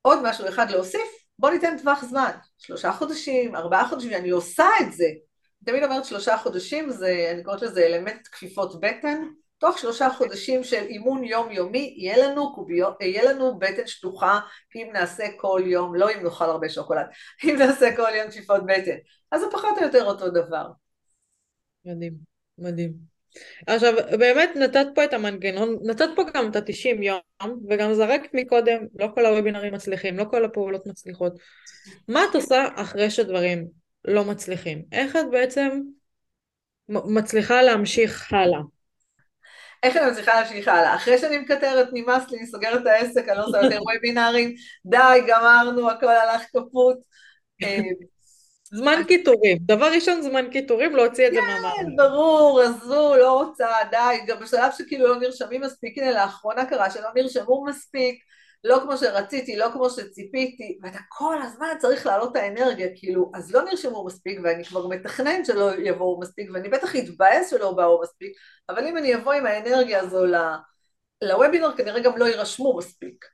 עוד 0.03 0.19
משהו 0.23 0.49
אחד 0.49 0.71
להוסיף, 0.71 1.09
בוא 1.39 1.51
ניתן 1.51 1.79
טווח 1.79 2.05
זמן, 2.05 2.31
שלושה 2.59 2.93
חודשים, 2.93 3.57
ארבעה 3.57 3.89
חודשים, 3.89 4.13
אני 4.13 4.31
עושה 4.31 4.67
את 4.81 4.93
זה. 4.93 5.07
תמיד 5.65 5.85
אומרת 5.85 6.05
שלושה 6.05 6.37
חודשים, 6.37 6.91
זה, 6.91 7.31
אני 7.35 7.45
קוראת 7.45 7.63
לזה 7.63 7.87
אלמנט 7.87 8.29
כפיפות 8.33 8.81
בטן, 8.81 9.23
תוך 9.59 9.79
שלושה 9.79 10.11
חודשים 10.11 10.65
של 10.65 10.85
אימון 10.85 11.25
יומיומי 11.25 11.95
יהיה 11.97 12.29
לנו, 12.29 12.55
קוביות, 12.55 13.01
יהיה 13.01 13.33
לנו 13.33 13.59
בטן 13.59 13.87
שטוחה 13.87 14.41
אם 14.77 14.91
נעשה 14.93 15.25
כל 15.37 15.63
יום, 15.67 15.95
לא 15.95 16.11
אם 16.11 16.25
נאכל 16.25 16.45
הרבה 16.45 16.69
שוקולד, 16.69 17.07
אם 17.45 17.57
נעשה 17.59 17.97
כל 17.97 18.11
יום 18.15 18.29
תשיפות 18.29 18.67
בטן. 18.67 18.97
אז 19.31 19.41
זה 19.41 19.47
פחות 19.53 19.79
או 19.79 19.83
יותר 19.83 20.05
אותו 20.05 20.31
דבר. 20.31 20.67
מדהים, 21.85 22.15
מדהים. 22.59 22.93
עכשיו, 23.67 23.93
באמת 24.19 24.51
נתת 24.57 24.87
פה 24.95 25.05
את 25.05 25.13
המנגנון, 25.13 25.79
נתת 25.83 26.09
פה 26.17 26.23
גם 26.35 26.51
את 26.51 26.57
ה-90 26.57 27.03
יום, 27.03 27.21
וגם 27.71 27.95
זרקת 27.95 28.31
מקודם, 28.35 28.87
לא 28.95 29.09
כל 29.15 29.27
הוובינרים 29.27 29.75
מצליחים, 29.75 30.17
לא 30.17 30.25
כל 30.31 30.45
הפעולות 30.45 30.87
מצליחות. 30.87 31.33
מה 32.09 32.21
את 32.31 32.35
עושה 32.35 32.69
אחרי 32.75 33.11
שדברים 33.11 33.69
לא 34.05 34.25
מצליחים? 34.25 34.83
איך 34.93 35.17
את 35.17 35.31
בעצם 35.31 35.81
מצליחה 36.89 37.63
להמשיך 37.63 38.33
הלאה? 38.33 38.61
איך 39.83 39.97
אני 39.97 40.11
מצליחה 40.11 40.35
להמשיך 40.35 40.69
הלאה? 40.69 40.95
אחרי 40.97 41.19
שאני 41.19 41.39
מקטרת, 41.39 41.89
נמאס 41.93 42.31
לי, 42.31 42.39
אני 42.39 42.47
סוגרת 42.47 42.83
את 42.83 42.87
העסק, 42.87 43.29
אני 43.29 43.39
לא 43.39 43.45
עושה 43.45 43.63
יותר 43.63 43.83
וובינארים, 43.83 44.55
די, 44.87 45.21
גמרנו, 45.29 45.91
הכל 45.91 46.09
הלך 46.09 46.43
כפות. 46.43 46.97
אה, 47.63 47.79
זמן 48.65 49.03
קיטורים, 49.09 49.59
דבר 49.61 49.93
ראשון 49.93 50.23
זמן 50.23 50.51
קיטורים, 50.51 50.97
להוציא 50.97 51.27
את 51.27 51.33
זה 51.33 51.41
מהמערכת. 51.41 51.77
כן, 51.77 51.97
ברור, 51.97 52.61
עזבו, 52.61 53.17
לא 53.17 53.43
רוצה, 53.43 53.69
די, 53.91 54.19
גם 54.27 54.41
בשלב 54.41 54.73
שכאילו 54.79 55.09
לא 55.09 55.21
נרשמים 55.21 55.61
מספיק, 55.61 55.99
הנה 55.99 56.11
לאחרונה 56.11 56.67
קרה 56.67 56.91
שלא 56.91 57.09
נרשמו 57.15 57.65
מספיק, 57.65 58.28
לא 58.65 58.81
כמו 58.83 58.97
שרציתי, 58.97 59.57
לא 59.57 59.67
כמו 59.73 59.91
שציפיתי, 59.91 60.79
ואתה 60.83 60.99
כל 61.09 61.43
הזמן 61.43 61.67
צריך 61.79 62.07
להעלות 62.07 62.33
את 62.33 62.37
האנרגיה, 62.37 62.89
כאילו, 62.97 63.31
אז 63.35 63.55
לא 63.55 63.63
נרשמו 63.63 64.05
מספיק, 64.05 64.39
ואני 64.45 64.65
כבר 64.65 64.87
מתכנן 64.87 65.45
שלא 65.45 65.71
יבואו 65.77 66.21
מספיק, 66.21 66.51
ואני 66.55 66.69
בטח 66.69 66.97
אתבאס 66.97 67.51
שלא 67.51 67.73
באו 67.73 68.01
מספיק, 68.03 68.33
אבל 68.69 68.87
אם 68.87 68.97
אני 68.97 69.15
אבוא 69.15 69.33
עם 69.33 69.47
האנרגיה 69.47 70.01
הזו 70.01 70.25
לוובינר, 71.23 71.77
כנראה 71.77 72.01
גם 72.01 72.19
לא 72.19 72.25
יירשמו 72.25 72.77
מספיק. 72.77 73.25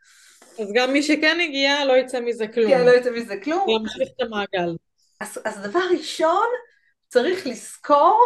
אז 0.60 0.72
גם 0.74 0.92
מי 0.92 1.02
שכן 1.02 1.38
הגיע, 1.40 1.84
לא 1.84 1.92
יצא 1.92 2.20
מזה 2.20 2.46
כלום. 2.46 2.70
כן, 2.70 2.84
לא 2.84 2.90
יצא 2.90 3.10
מזה 3.10 3.34
כלום. 3.44 3.68
ימשיך 3.68 4.08
את 4.16 4.20
המעגל. 4.20 4.76
אז, 5.20 5.38
אז 5.44 5.58
דבר 5.58 5.80
ראשון, 5.98 6.46
צריך 7.08 7.46
לזכור 7.46 8.24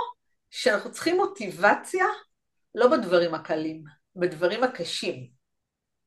שאנחנו 0.50 0.92
צריכים 0.92 1.16
מוטיבציה 1.16 2.06
לא 2.74 2.86
בדברים 2.86 3.34
הקלים, 3.34 3.82
בדברים 4.16 4.64
הקשים. 4.64 5.37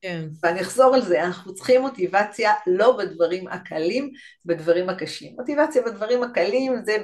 כן. 0.02 0.28
ואני 0.42 0.60
אחזור 0.60 0.94
על 0.94 1.02
זה, 1.02 1.24
אנחנו 1.24 1.54
צריכים 1.54 1.80
מוטיבציה 1.80 2.52
לא 2.66 2.96
בדברים 2.96 3.48
הקלים, 3.48 4.10
בדברים 4.44 4.88
הקשים. 4.88 5.34
מוטיבציה 5.38 5.82
בדברים 5.82 6.22
הקלים 6.22 6.72
זה, 6.84 6.96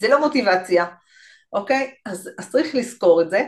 זה 0.00 0.08
לא 0.08 0.20
מוטיבציה, 0.20 0.86
אוקיי? 1.52 1.94
אז, 2.06 2.30
אז 2.38 2.50
צריך 2.50 2.74
לזכור 2.74 3.22
את 3.22 3.30
זה. 3.30 3.44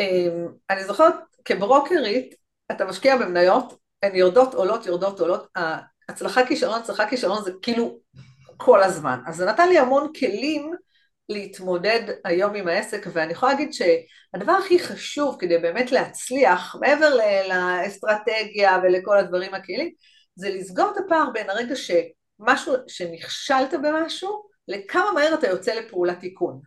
ואני 0.00 0.84
זוכרת, 0.86 1.14
כברוקרית, 1.44 2.34
אתה 2.70 2.84
משקיע 2.84 3.16
במניות, 3.16 3.78
הן 4.02 4.16
יורדות, 4.16 4.54
עולות, 4.54 4.86
יורדות, 4.86 5.20
עולות, 5.20 5.46
הצלחה 6.08 6.46
כישרון, 6.46 6.80
הצלחה 6.80 7.08
כישרון 7.08 7.44
זה 7.44 7.50
כאילו 7.62 7.98
כל 8.56 8.82
הזמן. 8.82 9.18
אז 9.26 9.36
זה 9.36 9.46
נתן 9.46 9.68
לי 9.68 9.78
המון 9.78 10.12
כלים 10.18 10.72
להתמודד 11.28 12.00
היום 12.24 12.54
עם 12.54 12.68
העסק, 12.68 13.06
ואני 13.12 13.32
יכולה 13.32 13.52
להגיד 13.52 13.72
שהדבר 13.72 14.52
הכי 14.52 14.78
חשוב 14.78 15.36
כדי 15.38 15.58
באמת 15.58 15.92
להצליח, 15.92 16.76
מעבר 16.80 17.14
לאסטרטגיה 17.48 18.78
ולכל 18.82 19.18
הדברים 19.18 19.54
הכלים, 19.54 19.90
זה 20.34 20.50
לסגור 20.50 20.90
את 20.92 21.04
הפער 21.04 21.30
בין 21.32 21.50
הרגע 21.50 21.74
שמשהו, 21.76 22.74
שנכשלת 22.88 23.74
במשהו, 23.82 24.42
לכמה 24.68 25.12
מהר 25.12 25.34
אתה 25.34 25.46
יוצא 25.48 25.74
לפעולת 25.74 26.20
תיקון. 26.20 26.60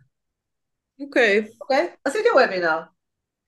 אוקיי. 1.00 1.40
Okay. 1.40 1.56
אוקיי? 1.60 1.88
Okay? 1.92 1.96
עשיתי 2.04 2.28
וובינר, 2.30 2.80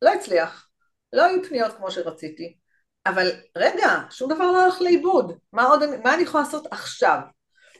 לא 0.03 0.15
הצליח, 0.15 0.69
לא 1.13 1.25
היו 1.25 1.45
פניות 1.45 1.73
כמו 1.77 1.91
שרציתי, 1.91 2.57
אבל 3.07 3.31
רגע, 3.57 4.01
שום 4.11 4.35
דבר 4.35 4.53
לא 4.53 4.65
הלך 4.65 4.81
לאיבוד, 4.81 5.39
מה, 5.53 5.65
עוד, 5.65 5.81
מה 6.05 6.15
אני 6.15 6.23
יכולה 6.23 6.45
לעשות 6.45 6.67
עכשיו? 6.71 7.19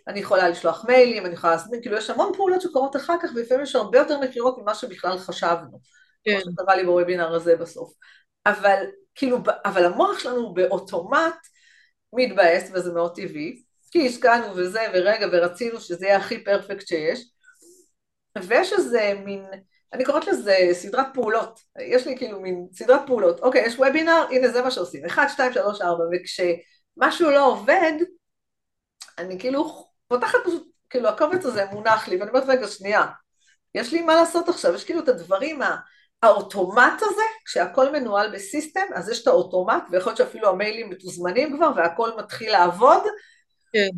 אני 0.09 0.21
יכולה 0.21 0.49
לשלוח 0.49 0.85
מיילים, 0.85 1.27
אני 1.27 1.35
יכולה 1.35 1.53
להזמין, 1.53 1.83
כאילו 1.83 1.97
יש 1.97 2.11
המון 2.11 2.33
פעולות 2.37 2.61
שקורות 2.61 2.97
אחר 2.97 3.15
כך 3.23 3.31
ולפעמים 3.35 3.63
יש 3.63 3.77
הרבה 3.77 3.99
יותר 3.99 4.21
מכירות 4.21 4.59
ממה 4.59 4.75
שבכלל 4.75 5.19
חשבנו. 5.19 5.81
כן. 6.25 6.41
כמו 6.43 6.53
שקרה 6.53 6.77
לי 6.77 6.85
בוובינר 6.85 7.35
הזה 7.35 7.57
בסוף. 7.57 7.93
אבל 8.47 8.85
כאילו, 9.15 9.39
אבל 9.65 9.85
המוח 9.85 10.19
שלנו 10.19 10.55
באוטומט 10.55 11.37
מתבאס 12.13 12.71
וזה 12.73 12.93
מאוד 12.93 13.15
טבעי, 13.17 13.63
כי 13.91 14.07
השקענו 14.07 14.57
וזה 14.57 14.81
ורגע 14.95 15.27
ורצינו 15.33 15.81
שזה 15.81 16.07
יהיה 16.07 16.17
הכי 16.17 16.45
פרפקט 16.45 16.87
שיש. 16.87 17.31
ויש 18.43 18.73
איזה 18.73 19.15
מין, 19.25 19.45
אני 19.93 20.05
קוראת 20.05 20.27
לזה 20.27 20.57
סדרת 20.73 21.07
פעולות, 21.15 21.61
יש 21.79 22.07
לי 22.07 22.17
כאילו 22.19 22.41
מין 22.41 22.67
סדרת 22.73 23.01
פעולות, 23.07 23.41
אוקיי, 23.41 23.67
יש 23.67 23.79
וובינר, 23.79 24.27
הנה 24.31 24.49
זה 24.49 24.63
מה 24.63 24.71
שעושים, 24.71 25.07
1, 25.07 25.31
2, 25.31 25.53
3, 25.53 25.81
4, 25.81 26.05
וכשמשהו 26.13 27.31
לא 27.31 27.47
עובד, 27.47 27.93
אני 29.19 29.39
כאילו 29.39 29.89
פותחת 30.09 30.39
פשוט, 30.45 30.69
כאילו 30.91 31.09
הקובץ 31.09 31.45
הזה 31.45 31.65
מונח 31.73 32.09
לי, 32.09 32.17
ואני 32.17 32.31
אומרת, 32.31 32.45
רגע, 32.49 32.67
שנייה, 32.69 33.07
יש 33.75 33.93
לי 33.93 34.03
מה 34.03 34.15
לעשות 34.15 34.49
עכשיו, 34.49 34.75
יש 34.75 34.85
כאילו 34.85 35.01
את 35.01 35.09
הדברים, 35.09 35.61
האוטומט 36.23 37.03
הזה, 37.03 37.23
כשהכל 37.45 37.93
מנוהל 37.93 38.33
בסיסטם, 38.35 38.87
אז 38.95 39.09
יש 39.09 39.23
את 39.23 39.27
האוטומט, 39.27 39.83
ויכול 39.91 40.11
להיות 40.11 40.17
שאפילו 40.17 40.49
המיילים 40.49 40.91
מתוזמנים 40.91 41.57
כבר, 41.57 41.71
והכל 41.77 42.11
מתחיל 42.19 42.53
לעבוד, 42.53 43.03
כן. 43.73 43.89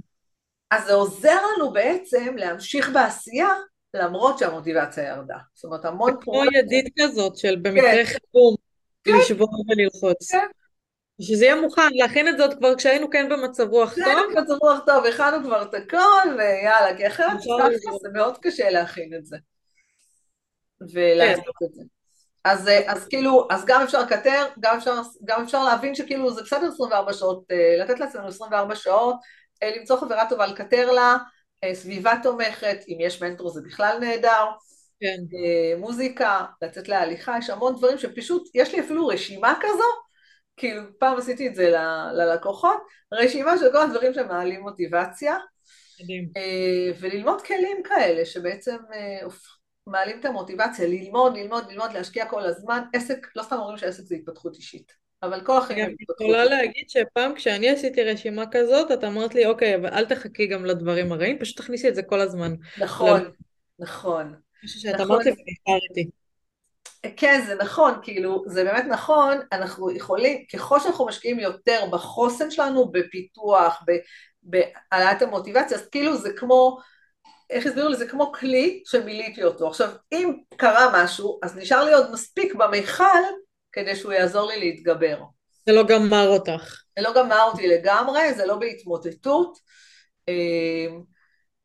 אז 0.70 0.86
זה 0.86 0.94
עוזר 0.94 1.38
לנו 1.56 1.72
בעצם 1.72 2.36
להמשיך 2.36 2.90
בעשייה, 2.90 3.48
למרות 3.94 4.38
שהמוטיבציה 4.38 5.04
ירדה. 5.04 5.36
זאת 5.54 5.64
אומרת, 5.64 5.84
המון 5.84 6.10
פעולות... 6.20 6.48
כמו 6.48 6.58
ידית 6.58 6.94
כזאת 7.00 7.36
של 7.36 7.56
במקרה 7.62 7.92
כן. 7.92 8.04
חירום, 8.04 8.56
כן. 9.04 9.12
לשבור 9.20 9.64
וללחוץ. 9.68 10.32
כן. 10.32 10.46
שזה 11.20 11.44
יהיה 11.44 11.60
מוכן, 11.60 11.88
להכין 11.92 12.28
את 12.28 12.38
זאת 12.38 12.58
כבר 12.58 12.76
כשהיינו 12.76 13.10
כן 13.10 13.28
במצב 13.28 13.68
רוח 13.70 13.94
טוב. 13.94 14.04
כשהיינו 14.04 14.22
במצב 14.36 14.54
רוח 14.62 14.78
טוב, 14.86 15.06
הכנו 15.06 15.44
כבר 15.44 15.62
את 15.62 15.74
הכל, 15.74 16.28
ויאללה, 16.38 16.96
כי 16.96 17.06
אחרת 17.06 17.40
זה 18.02 18.08
מאוד 18.12 18.38
קשה 18.38 18.70
להכין 18.70 19.14
את 19.14 19.26
זה. 19.26 19.36
ולעשות 20.92 21.44
כן. 21.44 21.66
את 21.66 21.74
זה. 21.74 21.82
אז, 22.44 22.68
אז 22.86 23.08
כאילו, 23.08 23.48
אז 23.50 23.64
גם 23.66 23.82
אפשר 23.82 24.02
לקטר, 24.02 24.46
גם 24.60 24.76
אפשר, 24.76 25.00
גם 25.24 25.42
אפשר 25.42 25.64
להבין 25.64 25.94
שכאילו 25.94 26.30
זה 26.30 26.42
בסדר 26.42 26.68
24 26.68 27.12
שעות, 27.12 27.44
אה, 27.50 27.76
לתת 27.78 28.00
לעצמנו 28.00 28.28
24 28.28 28.74
שעות, 28.74 29.16
אה, 29.62 29.76
למצוא 29.76 29.96
חברה 29.96 30.28
טובה 30.28 30.46
לקטר 30.46 30.92
לה, 30.92 31.16
אה, 31.64 31.74
סביבה 31.74 32.12
תומכת, 32.22 32.78
אם 32.88 32.96
יש 33.00 33.22
מנטור 33.22 33.50
זה 33.50 33.60
בכלל 33.66 33.98
נהדר, 34.00 34.44
כן. 35.00 35.36
מוזיקה, 35.78 36.44
לצאת 36.62 36.88
להליכה, 36.88 37.38
יש 37.38 37.50
המון 37.50 37.76
דברים 37.76 37.98
שפשוט, 37.98 38.50
יש 38.54 38.74
לי 38.74 38.80
אפילו 38.80 39.06
רשימה 39.06 39.54
כזו, 39.60 39.84
כאילו 40.56 40.82
פעם 40.98 41.18
עשיתי 41.18 41.48
את 41.48 41.54
זה 41.54 41.70
ל, 41.70 41.76
ללקוחות, 42.12 42.82
רשימה 43.12 43.58
של 43.58 43.72
כל 43.72 43.82
הדברים 43.82 44.14
שמעלים 44.14 44.60
מוטיבציה, 44.60 45.36
מדהים. 46.02 46.28
וללמוד 47.00 47.42
כלים 47.42 47.82
כאלה 47.84 48.24
שבעצם 48.24 48.76
מעלים 49.86 50.20
את 50.20 50.24
המוטיבציה, 50.24 50.86
ללמוד, 50.86 51.36
ללמוד, 51.36 51.64
ללמוד, 51.70 51.92
להשקיע 51.92 52.26
כל 52.26 52.42
הזמן, 52.42 52.82
עסק, 52.92 53.26
לא 53.36 53.42
סתם 53.42 53.56
אומרים 53.56 53.78
שעסק 53.78 54.02
זה 54.02 54.14
התפתחות 54.14 54.56
אישית, 54.56 54.92
אבל 55.22 55.40
כל 55.44 55.58
החיים. 55.58 55.84
אני 55.84 55.94
יכולה 56.20 56.44
להגיד 56.44 56.84
שפעם 56.88 57.34
כשאני 57.34 57.70
עשיתי 57.70 58.02
רשימה 58.02 58.44
כזאת, 58.50 58.92
את 58.92 59.04
אמרת 59.04 59.34
לי, 59.34 59.46
אוקיי, 59.46 59.76
אבל 59.76 59.88
אל 59.88 60.04
תחכי 60.04 60.46
גם 60.46 60.64
לדברים 60.64 61.12
הרעים, 61.12 61.38
פשוט 61.38 61.56
תכניסי 61.56 61.88
את 61.88 61.94
זה 61.94 62.02
כל 62.02 62.20
הזמן. 62.20 62.54
נכון, 62.78 63.30
נכון. 63.78 64.34
משהו 64.64 64.80
שאת 64.80 65.00
אמרת 65.00 65.24
לי 65.24 65.30
ונזכרתי. 65.30 66.10
כן, 67.16 67.42
זה 67.46 67.54
נכון, 67.54 67.94
כאילו, 68.02 68.42
זה 68.46 68.64
באמת 68.64 68.84
נכון, 68.88 69.38
אנחנו 69.52 69.90
יכולים, 69.90 70.44
ככל 70.52 70.80
שאנחנו 70.80 71.06
משקיעים 71.06 71.40
יותר 71.40 71.84
בחוסן 71.92 72.50
שלנו, 72.50 72.90
בפיתוח, 72.92 73.82
בהעלאת 74.42 75.22
המוטיבציה, 75.22 75.76
אז 75.76 75.88
כאילו 75.88 76.16
זה 76.16 76.32
כמו, 76.36 76.78
איך 77.50 77.66
הסבירו 77.66 77.88
לי, 77.88 77.96
זה 77.96 78.06
כמו 78.06 78.32
כלי 78.32 78.82
שמילאתי 78.86 79.44
אותו. 79.44 79.68
עכשיו, 79.68 79.90
אם 80.12 80.32
קרה 80.56 81.04
משהו, 81.04 81.38
אז 81.42 81.56
נשאר 81.56 81.84
לי 81.84 81.92
עוד 81.92 82.12
מספיק 82.12 82.54
במיכל 82.54 83.22
כדי 83.72 83.96
שהוא 83.96 84.12
יעזור 84.12 84.48
לי 84.48 84.60
להתגבר. 84.60 85.18
זה 85.66 85.72
לא 85.72 85.82
גמר 85.82 86.28
אותך. 86.28 86.82
זה 86.98 87.04
לא 87.04 87.14
גמר 87.14 87.42
אותי 87.42 87.68
לגמרי, 87.68 88.34
זה 88.34 88.46
לא 88.46 88.56
בהתמוטטות. 88.56 89.58
אמ, 90.28 91.02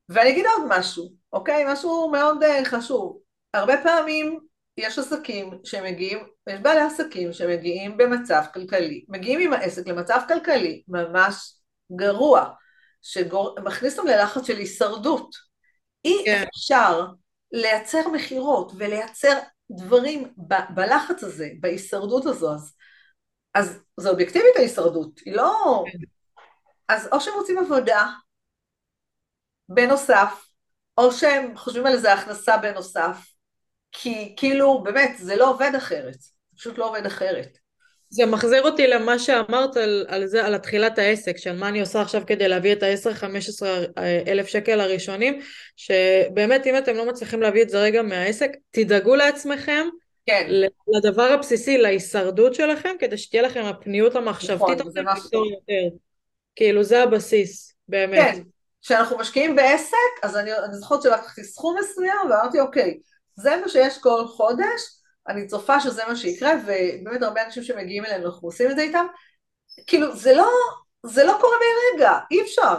ואני 0.09 0.29
אגיד 0.29 0.45
עוד 0.45 0.67
משהו, 0.69 1.09
אוקיי? 1.33 1.63
משהו 1.67 2.09
מאוד 2.11 2.43
אה, 2.43 2.65
חשוב. 2.65 3.19
הרבה 3.53 3.73
פעמים 3.83 4.39
יש 4.77 4.99
עסקים 4.99 5.59
שמגיעים, 5.63 6.27
יש 6.49 6.59
בעלי 6.59 6.81
עסקים 6.81 7.33
שמגיעים 7.33 7.97
במצב 7.97 8.43
כלכלי, 8.53 9.05
מגיעים 9.09 9.39
עם 9.39 9.53
העסק 9.53 9.87
למצב 9.87 10.21
כלכלי 10.27 10.83
ממש 10.87 11.53
גרוע, 11.95 12.49
שמכניס 13.01 13.99
אותם 13.99 14.09
ללחץ 14.09 14.47
של 14.47 14.57
הישרדות. 14.57 15.35
אי 16.05 16.23
כן. 16.25 16.43
אפשר 16.49 17.05
לייצר 17.51 18.09
מכירות 18.09 18.71
ולייצר 18.77 19.39
דברים 19.71 20.33
ב- 20.37 20.73
בלחץ 20.75 21.23
הזה, 21.23 21.49
בהישרדות 21.59 22.25
הזו, 22.25 22.53
אז, 22.53 22.73
אז 23.53 23.79
זה 23.97 24.09
אובייקטיבית 24.09 24.55
ההישרדות, 24.55 25.19
היא 25.25 25.35
לא... 25.35 25.83
כן. 25.91 25.97
אז 26.89 27.09
או 27.11 27.21
שהם 27.21 27.33
רוצים 27.33 27.57
עבודה 27.57 28.07
בנוסף, 29.69 30.45
או 30.97 31.11
שהם 31.11 31.57
חושבים 31.57 31.85
על 31.85 31.93
איזה 31.93 32.13
הכנסה 32.13 32.57
בנוסף, 32.57 33.34
כי 34.01 34.33
כאילו 34.37 34.83
באמת 34.83 35.11
זה 35.17 35.35
לא 35.35 35.49
עובד 35.49 35.71
אחרת, 35.77 36.21
זה 36.21 36.29
פשוט 36.57 36.77
לא 36.77 36.89
עובד 36.89 37.05
אחרת. 37.05 37.57
זה 38.09 38.25
מחזיר 38.25 38.63
אותי 38.63 38.87
למה 38.87 39.19
שאמרת 39.19 39.77
על, 39.77 40.05
על 40.07 40.27
זה, 40.27 40.45
על 40.45 40.55
התחילת 40.55 40.99
העסק, 40.99 41.37
של 41.37 41.55
מה 41.55 41.69
אני 41.69 41.81
עושה 41.81 42.01
עכשיו 42.01 42.21
כדי 42.27 42.47
להביא 42.47 42.73
את 42.73 42.83
ה-10-15 42.83 43.65
אלף 44.27 44.47
שקל 44.47 44.79
הראשונים, 44.79 45.39
שבאמת 45.75 46.67
אם 46.67 46.77
אתם 46.77 46.95
לא 46.95 47.05
מצליחים 47.05 47.41
להביא 47.41 47.61
את 47.61 47.69
זה 47.69 47.81
רגע 47.81 48.01
מהעסק, 48.01 48.51
תדאגו 48.71 49.15
לעצמכם, 49.15 49.87
כן. 50.25 50.47
לדבר 50.87 51.23
הבסיסי, 51.23 51.77
להישרדות 51.77 52.55
שלכם, 52.55 52.95
כדי 52.99 53.17
שתהיה 53.17 53.41
לכם 53.41 53.65
הפניות 53.65 54.15
המחשבתית, 54.15 54.79
נכון, 54.79 54.91
זה 54.91 55.01
משהו. 55.03 55.45
יותר. 55.45 55.95
כאילו 56.55 56.83
זה 56.83 57.03
הבסיס, 57.03 57.73
באמת. 57.87 58.35
כן, 58.35 58.41
כשאנחנו 58.81 59.17
משקיעים 59.17 59.55
בעסק, 59.55 59.95
אז 60.23 60.37
אני, 60.37 60.53
אני 60.53 60.73
זוכרת 60.73 61.01
שלקחתי 61.01 61.43
סכום 61.43 61.75
מסוים, 61.79 62.17
ואמרתי 62.29 62.59
אוקיי, 62.59 62.97
זה 63.35 63.57
מה 63.57 63.69
שיש 63.69 63.97
כל 63.97 64.27
חודש, 64.27 64.81
אני 65.27 65.47
צופה 65.47 65.79
שזה 65.79 66.01
מה 66.07 66.15
שיקרה, 66.15 66.53
ובאמת 66.63 67.21
הרבה 67.21 67.45
אנשים 67.45 67.63
שמגיעים 67.63 68.05
אלינו, 68.05 68.25
אנחנו 68.25 68.47
עושים 68.47 68.71
את 68.71 68.75
זה 68.75 68.81
איתם, 68.81 69.05
כאילו 69.87 70.15
זה 70.15 70.33
לא, 70.33 70.49
זה 71.05 71.23
לא 71.23 71.37
קורה 71.41 71.55
ברגע, 71.57 72.11
אי 72.31 72.41
אפשר. 72.41 72.75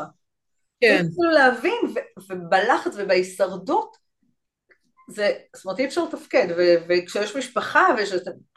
כן. 0.81 0.97
כאילו 0.97 1.31
להבין, 1.31 1.79
ו- 1.95 2.33
ובלחץ 2.33 2.93
ובהישרדות, 2.97 3.97
זה, 5.11 5.33
זאת 5.57 5.65
אומרת 5.65 5.79
אי 5.79 5.85
אפשר 5.85 6.05
לתפקד, 6.05 6.47
ו- 6.57 6.75
וכשיש 6.89 7.37
משפחה 7.37 7.87
ויש 7.97 8.13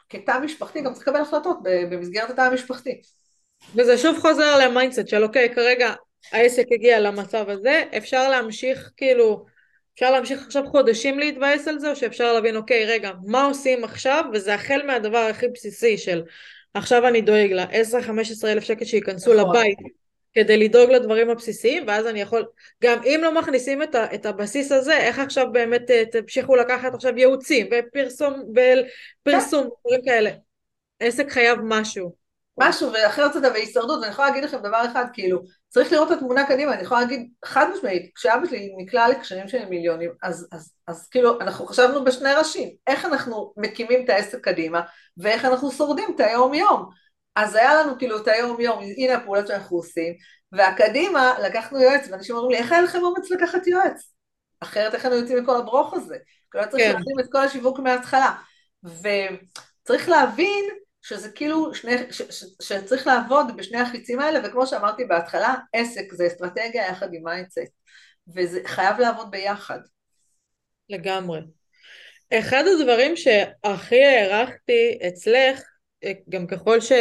כתא 0.08 0.38
משפחתי, 0.42 0.80
גם 0.80 0.92
צריך 0.92 1.08
לקבל 1.08 1.20
החלטות 1.20 1.58
במסגרת 1.62 2.30
התא 2.30 2.40
המשפחתי. 2.40 3.00
וזה 3.74 3.98
שוב 3.98 4.18
חוזר 4.18 4.58
ל 4.58 4.64
mindset 4.64 5.08
של 5.08 5.24
אוקיי, 5.24 5.54
כרגע 5.54 5.94
העסק 6.32 6.64
הגיע 6.74 7.00
למצב 7.00 7.48
הזה, 7.48 7.82
אפשר 7.96 8.28
להמשיך 8.28 8.90
כאילו 8.96 9.44
אפשר 9.94 10.10
להמשיך 10.10 10.46
עכשיו 10.46 10.66
חודשים 10.66 11.18
להתבאס 11.18 11.68
על 11.68 11.78
זה, 11.78 11.90
או 11.90 11.96
שאפשר 11.96 12.32
להבין, 12.32 12.56
אוקיי, 12.56 12.86
רגע, 12.86 13.10
מה 13.26 13.44
עושים 13.44 13.84
עכשיו? 13.84 14.24
וזה 14.32 14.54
החל 14.54 14.82
מהדבר 14.86 15.18
הכי 15.18 15.48
בסיסי 15.48 15.98
של 15.98 16.22
עכשיו 16.74 17.08
אני 17.08 17.20
דואג 17.20 17.52
ל-10-15 17.52 18.44
אלף 18.44 18.64
שקל 18.64 18.84
שייכנסו 18.84 19.34
נכון. 19.34 19.56
לבית 19.56 19.78
כדי 20.32 20.56
לדאוג 20.56 20.90
לדברים 20.90 21.30
הבסיסיים, 21.30 21.84
ואז 21.86 22.06
אני 22.06 22.20
יכול, 22.20 22.44
גם 22.82 23.02
אם 23.04 23.20
לא 23.22 23.34
מכניסים 23.34 23.82
את, 23.82 23.94
ה, 23.94 24.14
את 24.14 24.26
הבסיס 24.26 24.72
הזה, 24.72 24.96
איך 24.96 25.18
עכשיו 25.18 25.52
באמת 25.52 25.90
אה, 25.90 26.02
תמשיכו 26.12 26.56
לקחת 26.56 26.94
עכשיו 26.94 27.18
ייעוצים 27.18 27.66
ופרסום, 27.70 28.42
ופרסום, 29.22 29.68
דברים 29.80 30.04
כאלה. 30.04 30.30
עסק 31.00 31.30
חייב 31.30 31.58
משהו. 31.62 32.19
משהו, 32.58 32.92
ואחרת 32.92 33.36
אתה 33.36 33.50
בהישרדות, 33.50 34.00
ואני 34.00 34.12
יכולה 34.12 34.28
להגיד 34.28 34.44
לכם 34.44 34.58
דבר 34.58 34.82
אחד, 34.92 35.04
כאילו, 35.12 35.42
צריך 35.68 35.92
לראות 35.92 36.12
את 36.12 36.16
התמונה 36.16 36.46
קדימה, 36.46 36.74
אני 36.74 36.82
יכולה 36.82 37.00
להגיד 37.00 37.30
חד 37.44 37.66
משמעית, 37.74 38.10
כשאבא 38.14 38.46
שלי 38.46 38.74
נקלע 38.78 39.08
לקשרים 39.08 39.48
של 39.48 39.64
מיליונים, 39.64 40.10
אז, 40.22 40.48
אז, 40.52 40.72
אז 40.86 41.08
כאילו, 41.08 41.40
אנחנו 41.40 41.66
חשבנו 41.66 42.04
בשני 42.04 42.32
ראשים, 42.32 42.68
איך 42.86 43.04
אנחנו 43.04 43.52
מקימים 43.56 44.04
את 44.04 44.10
העסק 44.10 44.44
קדימה, 44.44 44.80
ואיך 45.16 45.44
אנחנו 45.44 45.70
שורדים 45.70 46.14
את 46.14 46.20
היום 46.20 46.54
יום. 46.54 46.90
אז 47.36 47.54
היה 47.54 47.74
לנו 47.74 47.98
כאילו 47.98 48.18
את 48.18 48.28
היום 48.28 48.60
יום, 48.60 48.78
הנה 48.96 49.14
הפעולות 49.14 49.46
שאנחנו 49.46 49.76
עושים, 49.76 50.14
והקדימה 50.52 51.34
לקחנו 51.42 51.80
יועץ, 51.80 52.08
ואנשים 52.10 52.36
אומרים 52.36 52.50
לי, 52.50 52.58
איך 52.58 52.72
היה 52.72 52.82
לכם 52.82 52.98
אומץ 53.02 53.30
לקחת 53.30 53.66
יועץ? 53.66 54.12
אחרת 54.60 54.94
איך 54.94 55.04
היינו 55.04 55.20
יוצאים 55.20 55.42
מכל 55.42 55.56
הברוך 55.56 55.94
הזה? 55.94 56.16
כאילו 56.50 56.64
צריך 56.70 56.84
כן. 56.84 56.92
להבין 56.92 57.20
את 57.20 57.32
כל 57.32 57.38
השיווק 57.38 57.78
מההתחלה. 57.78 58.32
וצריך 58.84 60.08
להבין 60.08 60.64
שזה 61.02 61.28
כאילו, 61.30 61.74
שני, 61.74 61.96
ש, 62.10 62.22
ש, 62.22 62.44
שצריך 62.62 63.06
לעבוד 63.06 63.56
בשני 63.56 63.78
החיצים 63.80 64.20
האלה, 64.20 64.48
וכמו 64.48 64.66
שאמרתי 64.66 65.04
בהתחלה, 65.04 65.54
עסק 65.72 66.12
זה 66.12 66.26
אסטרטגיה 66.26 66.86
יחד 66.88 67.14
עם 67.14 67.24
mindset, 67.24 67.72
וזה 68.36 68.60
חייב 68.66 68.98
לעבוד 68.98 69.30
ביחד. 69.30 69.78
לגמרי. 70.88 71.40
אחד 72.32 72.64
הדברים 72.66 73.16
שהכי 73.16 74.04
הערכתי 74.04 74.98
אצלך, 75.08 75.62
גם 76.28 76.46
ככל 76.46 76.80
ש... 76.80 76.92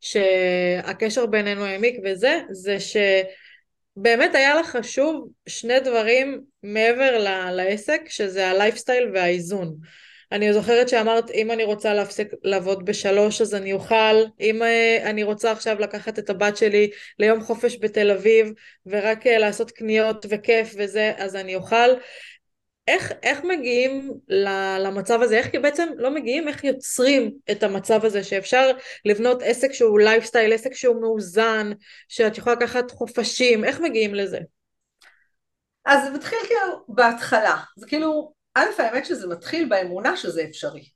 שהקשר 0.00 1.26
בינינו 1.26 1.64
העמיק 1.64 1.96
וזה, 2.04 2.40
זה 2.50 2.76
שבאמת 2.80 4.34
היה 4.34 4.54
לך 4.54 4.76
חשוב 4.76 5.28
שני 5.48 5.80
דברים 5.80 6.40
מעבר 6.62 7.18
ל... 7.18 7.50
לעסק, 7.50 8.00
שזה 8.08 8.48
הלייפסטייל 8.48 9.10
והאיזון. 9.14 9.76
אני 10.34 10.52
זוכרת 10.52 10.88
שאמרת, 10.88 11.30
אם 11.30 11.50
אני 11.50 11.64
רוצה 11.64 11.94
להפסיק 11.94 12.28
לעבוד 12.42 12.84
בשלוש 12.84 13.40
אז 13.40 13.54
אני 13.54 13.72
אוכל, 13.72 14.14
אם 14.40 14.62
אה, 14.62 15.10
אני 15.10 15.22
רוצה 15.22 15.52
עכשיו 15.52 15.80
לקחת 15.80 16.18
את 16.18 16.30
הבת 16.30 16.56
שלי 16.56 16.90
ליום 17.18 17.40
חופש 17.40 17.78
בתל 17.80 18.10
אביב 18.10 18.52
ורק 18.86 19.26
אה, 19.26 19.38
לעשות 19.38 19.70
קניות 19.70 20.26
וכיף 20.28 20.74
וזה, 20.78 21.12
אז 21.16 21.36
אני 21.36 21.54
אוכל. 21.54 21.88
איך, 22.88 23.12
איך 23.22 23.44
מגיעים 23.44 24.10
למצב 24.78 25.22
הזה? 25.22 25.38
איך 25.38 25.48
בעצם 25.62 25.88
לא 25.96 26.10
מגיעים, 26.10 26.48
איך 26.48 26.64
יוצרים 26.64 27.32
את 27.50 27.62
המצב 27.62 28.04
הזה 28.04 28.24
שאפשר 28.24 28.70
לבנות 29.04 29.42
עסק 29.42 29.72
שהוא 29.72 30.00
לייפסטייל, 30.00 30.52
עסק 30.52 30.74
שהוא 30.74 31.00
מאוזן, 31.00 31.70
שאת 32.08 32.38
יכולה 32.38 32.56
לקחת 32.56 32.90
חופשים, 32.90 33.64
איך 33.64 33.80
מגיעים 33.80 34.14
לזה? 34.14 34.38
אז 35.84 36.04
זה 36.04 36.10
מתחיל 36.10 36.38
כאילו 36.46 36.84
בהתחלה, 36.88 37.56
זה 37.76 37.86
כאילו, 37.86 38.32
א' 38.54 38.64
האמת 38.78 39.06
שזה 39.06 39.26
מתחיל 39.26 39.68
באמונה 39.68 40.16
שזה 40.16 40.44
אפשרי. 40.50 40.88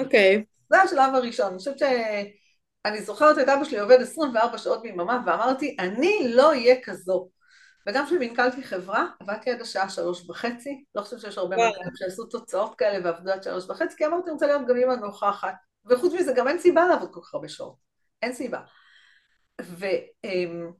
אוקיי. 0.00 0.36
Okay. 0.36 0.44
זה 0.70 0.82
השלב 0.82 1.14
הראשון, 1.14 1.46
אני 1.46 1.58
חושבת 1.58 1.78
ש... 1.78 1.82
אני 2.84 3.02
זוכרת 3.02 3.38
את 3.38 3.48
אבא 3.48 3.64
שלי 3.64 3.78
עובד 3.78 4.00
24 4.00 4.58
שעות 4.58 4.82
ביממה 4.82 5.20
ואמרתי, 5.26 5.76
אני 5.78 6.32
לא 6.34 6.48
אהיה 6.48 6.76
כזו. 6.82 7.28
וגם 7.88 8.06
כשמנכלתי 8.06 8.62
חברה, 8.62 9.06
עבדתי 9.20 9.50
עד 9.50 9.60
השעה 9.60 9.88
שלוש 9.88 10.30
וחצי, 10.30 10.84
לא 10.94 11.02
חושבת 11.02 11.20
שיש 11.20 11.38
הרבה 11.38 11.56
מנכ"לים 11.56 11.96
שעשו 11.96 12.24
תוצאות 12.24 12.74
כאלה 12.74 13.04
ועבדו 13.04 13.30
עד 13.30 13.42
שלוש 13.42 13.64
וחצי, 13.70 13.96
כי 13.96 14.06
אמרתי, 14.06 14.24
אני 14.24 14.32
רוצה 14.32 14.46
להיות 14.46 14.66
גם 14.68 14.76
אימא 14.76 14.92
נוכחת. 14.92 15.54
וחוץ 15.86 16.12
מזה, 16.12 16.32
גם 16.32 16.48
אין 16.48 16.58
סיבה 16.58 16.86
לעבוד 16.86 17.08
כל 17.12 17.20
כך 17.22 17.34
הרבה 17.34 17.48
שעות. 17.48 17.76
אין 18.22 18.32
סיבה. 18.32 18.60
ו... 19.62 19.86
אמ, 20.24 20.70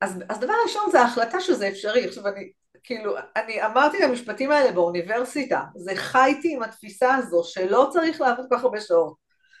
אז, 0.00 0.18
אז 0.28 0.40
דבר 0.40 0.54
ראשון 0.64 0.90
זה 0.92 1.00
ההחלטה 1.00 1.40
שזה 1.40 1.68
אפשרי. 1.68 2.04
עכשיו 2.04 2.28
אני, 2.28 2.52
כאילו, 2.84 3.14
אני 3.36 3.64
אמרתי 3.64 3.98
את 3.98 4.02
המשפטים 4.02 4.50
האלה 4.50 4.72
באוניברסיטה, 4.72 5.62
זה 5.76 5.96
חייתי 5.96 6.54
עם 6.54 6.62
התפיסה 6.62 7.14
הזו 7.14 7.42
שלא 7.44 7.88
צריך 7.92 8.20
לעבוד 8.20 8.46
כל 8.48 8.56
כך 8.56 8.64
הרבה 8.64 8.80
שעות. 8.80 9.14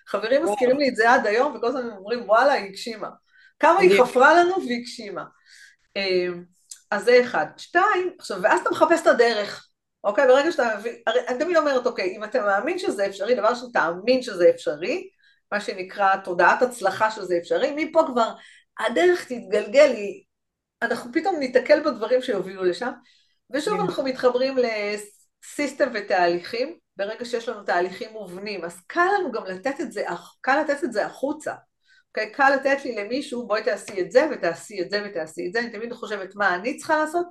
חברים 0.06 0.44
מזכירים 0.44 0.78
לי 0.78 0.88
את 0.88 0.96
זה 0.96 1.12
עד 1.12 1.26
היום, 1.26 1.56
וכל 1.56 1.66
הזמן 1.66 1.90
אומרים, 1.90 2.28
וואלה, 2.28 2.52
היא 2.52 2.64
הגשימה. 2.64 3.08
כמה 3.60 3.80
היא 3.80 4.02
חפרה 4.02 4.34
לנו 4.34 4.54
והיא 4.56 4.80
הגשימה. 4.80 5.24
אמ, 5.96 6.44
אז 6.90 7.04
זה 7.04 7.20
אחד. 7.22 7.46
שתיים, 7.56 8.14
עכשיו, 8.18 8.38
ואז 8.42 8.60
אתה 8.60 8.70
מחפש 8.70 9.02
את 9.02 9.06
הדרך, 9.06 9.68
אוקיי? 10.04 10.26
ברגע 10.26 10.52
שאתה 10.52 10.76
מבין, 10.78 10.94
הרי 11.06 11.20
אני 11.28 11.38
תמיד 11.38 11.56
אומרת, 11.56 11.86
אוקיי, 11.86 12.16
אם 12.16 12.24
אתה 12.24 12.42
מאמין 12.42 12.78
שזה 12.78 13.06
אפשרי, 13.06 13.34
דבר 13.34 13.48
ראשון, 13.48 13.70
תאמין 13.72 14.22
שזה 14.22 14.50
אפשרי, 14.50 15.08
מה 15.52 15.60
שנקרא 15.60 16.16
תודעת 16.16 16.62
הצלחה 16.62 17.10
שזה 17.10 17.36
אפשרי, 17.38 17.72
מפה 17.76 18.04
כבר 18.06 18.32
הדרך 18.80 19.24
תתגלגל, 19.24 19.90
היא, 19.90 20.24
אנחנו 20.84 21.12
פתאום 21.12 21.36
ניתקל 21.38 21.80
בדברים 21.80 22.22
שיובילו 22.22 22.64
לשם, 22.64 22.90
ושוב 23.50 23.80
אנחנו 23.80 24.02
מתחברים 24.02 24.56
לסיסטם 24.58 25.90
ותהליכים, 25.94 26.78
ברגע 26.96 27.24
שיש 27.24 27.48
לנו 27.48 27.62
תהליכים 27.62 28.12
מובנים, 28.12 28.64
אז 28.64 28.80
קל 28.86 29.08
לנו 29.18 29.32
גם 29.32 29.44
לתת 29.44 29.80
את 29.80 29.92
זה, 29.92 30.04
קל 30.40 30.60
לתת 30.60 30.84
את 30.84 30.92
זה 30.92 31.06
החוצה. 31.06 31.54
אוקיי? 32.08 32.32
קל 32.32 32.54
לתת 32.54 32.84
לי 32.84 32.94
למישהו, 32.96 33.46
בואי 33.46 33.62
תעשי 33.62 34.00
את 34.00 34.10
זה 34.10 34.28
ותעשי 34.32 34.82
את 34.82 34.90
זה 34.90 35.02
ותעשי 35.06 35.46
את 35.46 35.52
זה, 35.52 35.60
אני 35.60 35.70
תמיד 35.70 35.92
חושבת 35.92 36.34
מה 36.34 36.54
אני 36.54 36.76
צריכה 36.76 36.96
לעשות 36.96 37.26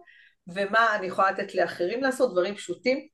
ומה 0.47 0.95
אני 0.95 1.08
יכולה 1.08 1.32
לתת 1.32 1.56
לאחרים 1.56 2.04
לעשות, 2.04 2.32
דברים 2.32 2.56
פשוטים. 2.56 3.08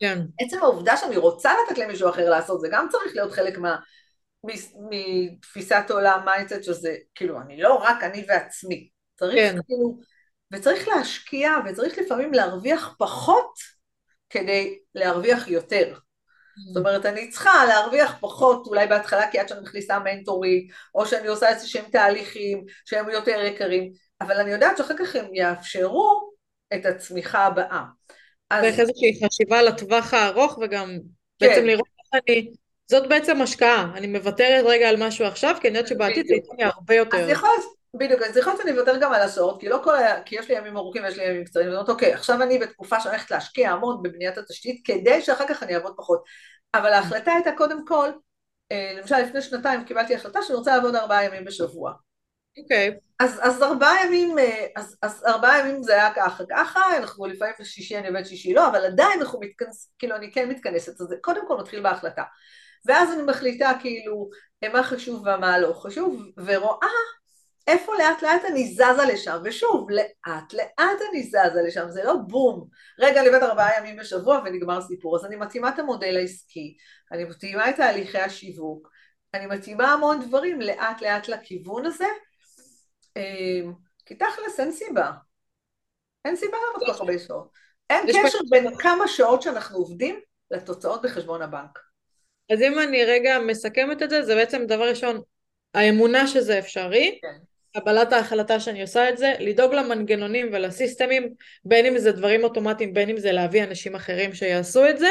כן. 0.00 0.18
עצם 0.40 0.58
העובדה 0.58 0.96
שאני 0.96 1.16
רוצה 1.16 1.52
לתת 1.64 1.78
למישהו 1.78 2.10
אחר 2.10 2.30
לעשות, 2.30 2.60
זה 2.60 2.68
גם 2.70 2.86
צריך 2.90 3.14
להיות 3.14 3.32
חלק 3.32 3.58
מה... 3.58 3.76
מתפיסת 4.90 5.84
עולם 5.90 6.24
mindset 6.24 6.62
שזה, 6.62 6.96
כאילו, 7.14 7.40
אני 7.40 7.60
לא 7.60 7.74
רק 7.74 8.04
אני 8.04 8.24
ועצמי. 8.28 8.88
צריך 9.18 9.34
כן. 9.34 9.56
כאילו, 9.66 9.98
וצריך 10.52 10.88
להשקיע 10.88 11.50
וצריך 11.66 11.98
לפעמים 11.98 12.32
להרוויח 12.32 12.94
פחות 12.98 13.52
כדי 14.30 14.78
להרוויח 14.94 15.48
יותר. 15.48 15.94
זאת 16.66 16.76
אומרת, 16.76 17.06
אני 17.06 17.30
צריכה 17.30 17.66
להרוויח 17.68 18.16
פחות 18.20 18.66
אולי 18.66 18.86
בהתחלה 18.86 19.30
כי 19.30 19.38
עד 19.38 19.48
שאני 19.48 19.60
מכניסה 19.60 19.98
מנטורית, 19.98 20.70
או 20.94 21.06
שאני 21.06 21.26
עושה 21.26 21.48
איזה 21.48 21.68
שהם 21.68 21.84
תהליכים 21.92 22.64
שהם 22.84 23.10
יותר 23.10 23.40
יקרים, 23.44 23.92
אבל 24.20 24.40
אני 24.40 24.50
יודעת 24.50 24.76
שאחר 24.76 24.94
כך 24.98 25.16
הם 25.16 25.34
יאפשרו 25.34 26.30
את 26.74 26.86
הצמיחה 26.86 27.46
הבאה. 27.46 27.82
אז... 28.50 28.64
ואיך 28.64 28.80
איזושהי 28.80 29.20
חשיבה 29.24 29.62
לטווח 29.62 30.14
הארוך 30.14 30.58
וגם 30.62 30.98
כן. 31.38 31.48
בעצם 31.48 31.64
לראות 31.64 31.88
איך 32.14 32.22
אני... 32.28 32.50
זאת 32.86 33.08
בעצם 33.08 33.42
השקעה, 33.42 33.92
אני 33.94 34.06
מוותרת 34.06 34.64
רגע 34.68 34.88
על 34.88 34.96
משהו 34.98 35.24
עכשיו, 35.24 35.56
כי 35.60 35.68
אני 35.68 35.78
יודעת 35.78 35.88
שבעתיד 35.88 36.26
זה 36.26 36.34
ייתן 36.34 36.56
לי 36.58 36.64
הרבה 36.64 36.94
יותר. 36.94 37.16
אז 37.16 37.28
יכול 37.28 37.48
להיות, 37.48 37.77
בדיוק, 37.94 38.22
אז 38.22 38.36
יכול 38.36 38.52
להיות 38.52 38.62
שאני 38.62 38.78
אוותר 38.78 39.00
גם 39.00 39.12
על 39.12 39.22
השעות, 39.22 39.60
כי 39.60 39.68
לא 39.68 39.80
כל 39.84 39.96
ה... 39.96 40.22
כי 40.22 40.36
יש 40.36 40.48
לי 40.48 40.56
ימים 40.56 40.76
ארוכים 40.76 41.02
ויש 41.02 41.18
לי 41.18 41.24
ימים 41.24 41.44
קצרים, 41.44 41.66
ואני 41.66 41.76
אומרת, 41.76 41.88
אוקיי, 41.88 42.12
עכשיו 42.12 42.42
אני 42.42 42.58
בתקופה 42.58 43.00
שאני 43.00 43.14
הולכת 43.14 43.30
להשקיע 43.30 43.70
המון 43.70 44.02
בבניית 44.02 44.38
התשתית, 44.38 44.80
כדי 44.84 45.22
שאחר 45.22 45.44
כך 45.48 45.62
אני 45.62 45.74
אעבוד 45.74 45.94
פחות. 45.96 46.24
אבל 46.74 46.92
ההחלטה 46.92 47.32
הייתה 47.32 47.50
קודם 47.56 47.86
כל, 47.86 48.10
אה, 48.72 48.92
למשל 48.98 49.16
לפני 49.18 49.42
שנתיים 49.42 49.84
קיבלתי 49.84 50.14
החלטה 50.14 50.42
שאני 50.42 50.56
רוצה 50.56 50.76
לעבוד 50.76 50.94
ארבעה 50.94 51.24
ימים 51.24 51.44
בשבוע. 51.44 51.92
אוקיי. 52.58 52.88
Okay. 52.88 53.08
אז, 53.20 53.40
אז 53.42 53.62
ארבעה 53.62 54.06
ימים, 54.06 54.38
אה, 54.38 54.66
אז, 54.76 54.96
אז 55.02 55.24
ארבעה 55.26 55.58
ימים 55.58 55.82
זה 55.82 55.92
היה 55.92 56.14
ככה 56.14 56.44
ככה, 56.50 56.80
אנחנו 56.96 57.26
לפעמים 57.26 57.54
בשישי 57.60 57.98
אני 57.98 58.08
עובד 58.08 58.24
שישי 58.24 58.54
לא, 58.54 58.68
אבל 58.68 58.84
עדיין 58.84 59.20
אנחנו 59.20 59.40
מתכנס, 59.40 59.92
כאילו 59.98 60.16
אני 60.16 60.32
כן 60.32 60.48
מתכנסת, 60.48 61.00
אז 61.00 61.06
זה 61.06 61.16
קודם 61.20 61.48
כל 61.48 61.56
מתחיל 61.56 61.82
בהחלטה. 61.82 62.22
ואז 62.86 63.12
אני 63.12 63.22
מחליטה 63.22 63.72
כאילו 63.80 64.30
מה 64.72 64.82
חשוב 64.82 65.20
ומה 65.20 65.58
לא 65.58 65.72
חשוב, 65.72 66.22
ורואה 66.36 66.88
איפה 67.68 67.92
לאט 67.98 68.22
לאט 68.22 68.44
אני 68.44 68.68
זזה 68.68 69.04
לשם, 69.12 69.38
ושוב, 69.44 69.90
לאט 69.90 70.52
לאט 70.52 70.98
אני 71.10 71.22
זזה 71.22 71.62
לשם, 71.66 71.90
זה 71.90 72.04
לא 72.04 72.14
בום, 72.28 72.68
רגע 72.98 73.20
אני 73.20 73.28
עובד 73.28 73.42
ארבעה 73.42 73.78
ימים 73.78 73.96
בשבוע 73.96 74.42
ונגמר 74.44 74.80
סיפור, 74.80 75.16
אז 75.16 75.24
אני 75.24 75.36
מתאימה 75.36 75.68
את 75.68 75.78
המודל 75.78 76.16
העסקי, 76.16 76.76
אני 77.12 77.24
מתאימה 77.24 77.70
את 77.70 77.76
תהליכי 77.76 78.18
השיווק, 78.18 78.88
אני 79.34 79.46
מתאימה 79.46 79.92
המון 79.92 80.20
דברים 80.20 80.60
לאט 80.60 81.02
לאט 81.02 81.28
לכיוון 81.28 81.86
הזה, 81.86 82.06
אמ, 83.16 83.72
כי 84.06 84.14
תכלס 84.14 84.60
אין 84.60 84.72
סיבה, 84.72 85.10
אין 86.24 86.36
סיבה 86.36 86.56
לעבוד 86.66 86.86
כל 86.86 86.92
כך 86.92 87.00
הרבה 87.00 87.18
שעות, 87.18 87.48
אין 87.90 88.06
קשר 88.06 88.38
בין 88.50 88.78
כמה 88.78 89.08
שעות 89.08 89.42
שאנחנו 89.42 89.78
עובדים 89.78 90.20
לתוצאות 90.50 91.02
בחשבון 91.02 91.42
הבנק. 91.42 91.78
אז 92.52 92.62
אם 92.62 92.78
אני 92.78 93.04
רגע 93.04 93.38
מסכמת 93.38 94.02
את 94.02 94.10
זה, 94.10 94.22
זה 94.22 94.34
בעצם 94.34 94.66
דבר 94.66 94.88
ראשון, 94.88 95.20
האמונה 95.74 96.26
שזה 96.26 96.58
אפשרי, 96.58 97.18
כן. 97.22 97.47
קבלת 97.74 98.12
ההחלטה 98.12 98.60
שאני 98.60 98.82
עושה 98.82 99.08
את 99.08 99.18
זה, 99.18 99.34
לדאוג 99.38 99.74
למנגנונים 99.74 100.48
ולסיסטמים, 100.52 101.28
בין 101.64 101.86
אם 101.86 101.98
זה 101.98 102.12
דברים 102.12 102.44
אוטומטיים, 102.44 102.94
בין 102.94 103.10
אם 103.10 103.18
זה 103.18 103.32
להביא 103.32 103.64
אנשים 103.64 103.94
אחרים 103.94 104.34
שיעשו 104.34 104.88
את 104.88 104.98
זה, 104.98 105.08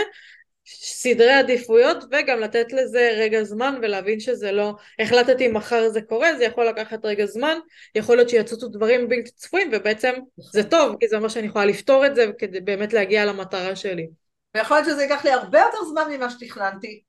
סדרי 0.69 1.33
עדיפויות 1.33 2.03
וגם 2.11 2.39
לתת 2.39 2.73
לזה 2.73 3.11
רגע 3.17 3.43
זמן 3.43 3.79
ולהבין 3.81 4.19
שזה 4.19 4.51
לא 4.51 4.75
החלטתי 4.99 5.47
מחר 5.47 5.89
זה 5.89 6.01
קורה 6.01 6.37
זה 6.37 6.43
יכול 6.43 6.65
לקחת 6.65 7.05
רגע 7.05 7.25
זמן 7.25 7.57
יכול 7.95 8.15
להיות 8.15 8.29
שיצוצו 8.29 8.67
דברים 8.67 9.09
בלתי 9.09 9.31
צפויים 9.31 9.69
ובעצם 9.73 10.13
זה 10.37 10.63
טוב 10.63 10.95
כי 10.99 11.07
זה 11.07 11.17
אומר 11.17 11.27
שאני 11.27 11.47
יכולה 11.47 11.65
לפתור 11.65 12.05
את 12.05 12.15
זה 12.15 12.25
כדי 12.37 12.59
באמת 12.59 12.93
להגיע 12.93 13.25
למטרה 13.25 13.75
שלי. 13.75 14.07
ויכול 14.55 14.77
להיות 14.77 14.89
שזה 14.89 15.03
ייקח 15.03 15.25
לי 15.25 15.31
הרבה 15.31 15.59
יותר 15.59 15.85
זמן 15.89 16.11
ממה 16.11 16.29
שתכננתי 16.29 17.01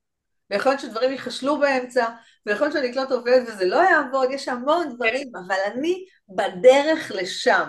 ויכול 0.49 0.71
להיות 0.71 0.81
שדברים 0.81 1.11
ייכשלו 1.11 1.59
באמצע, 1.59 2.05
ויכול 2.45 2.67
להיות 2.67 2.77
שאני 2.77 2.91
אקלוט 2.91 3.11
עובד 3.11 3.41
וזה 3.47 3.65
לא 3.65 3.77
יעבוד, 3.77 4.31
יש 4.31 4.47
המון 4.47 4.95
דברים, 4.95 5.31
אבל 5.35 5.55
אני 5.65 6.05
בדרך 6.29 7.11
לשם, 7.15 7.67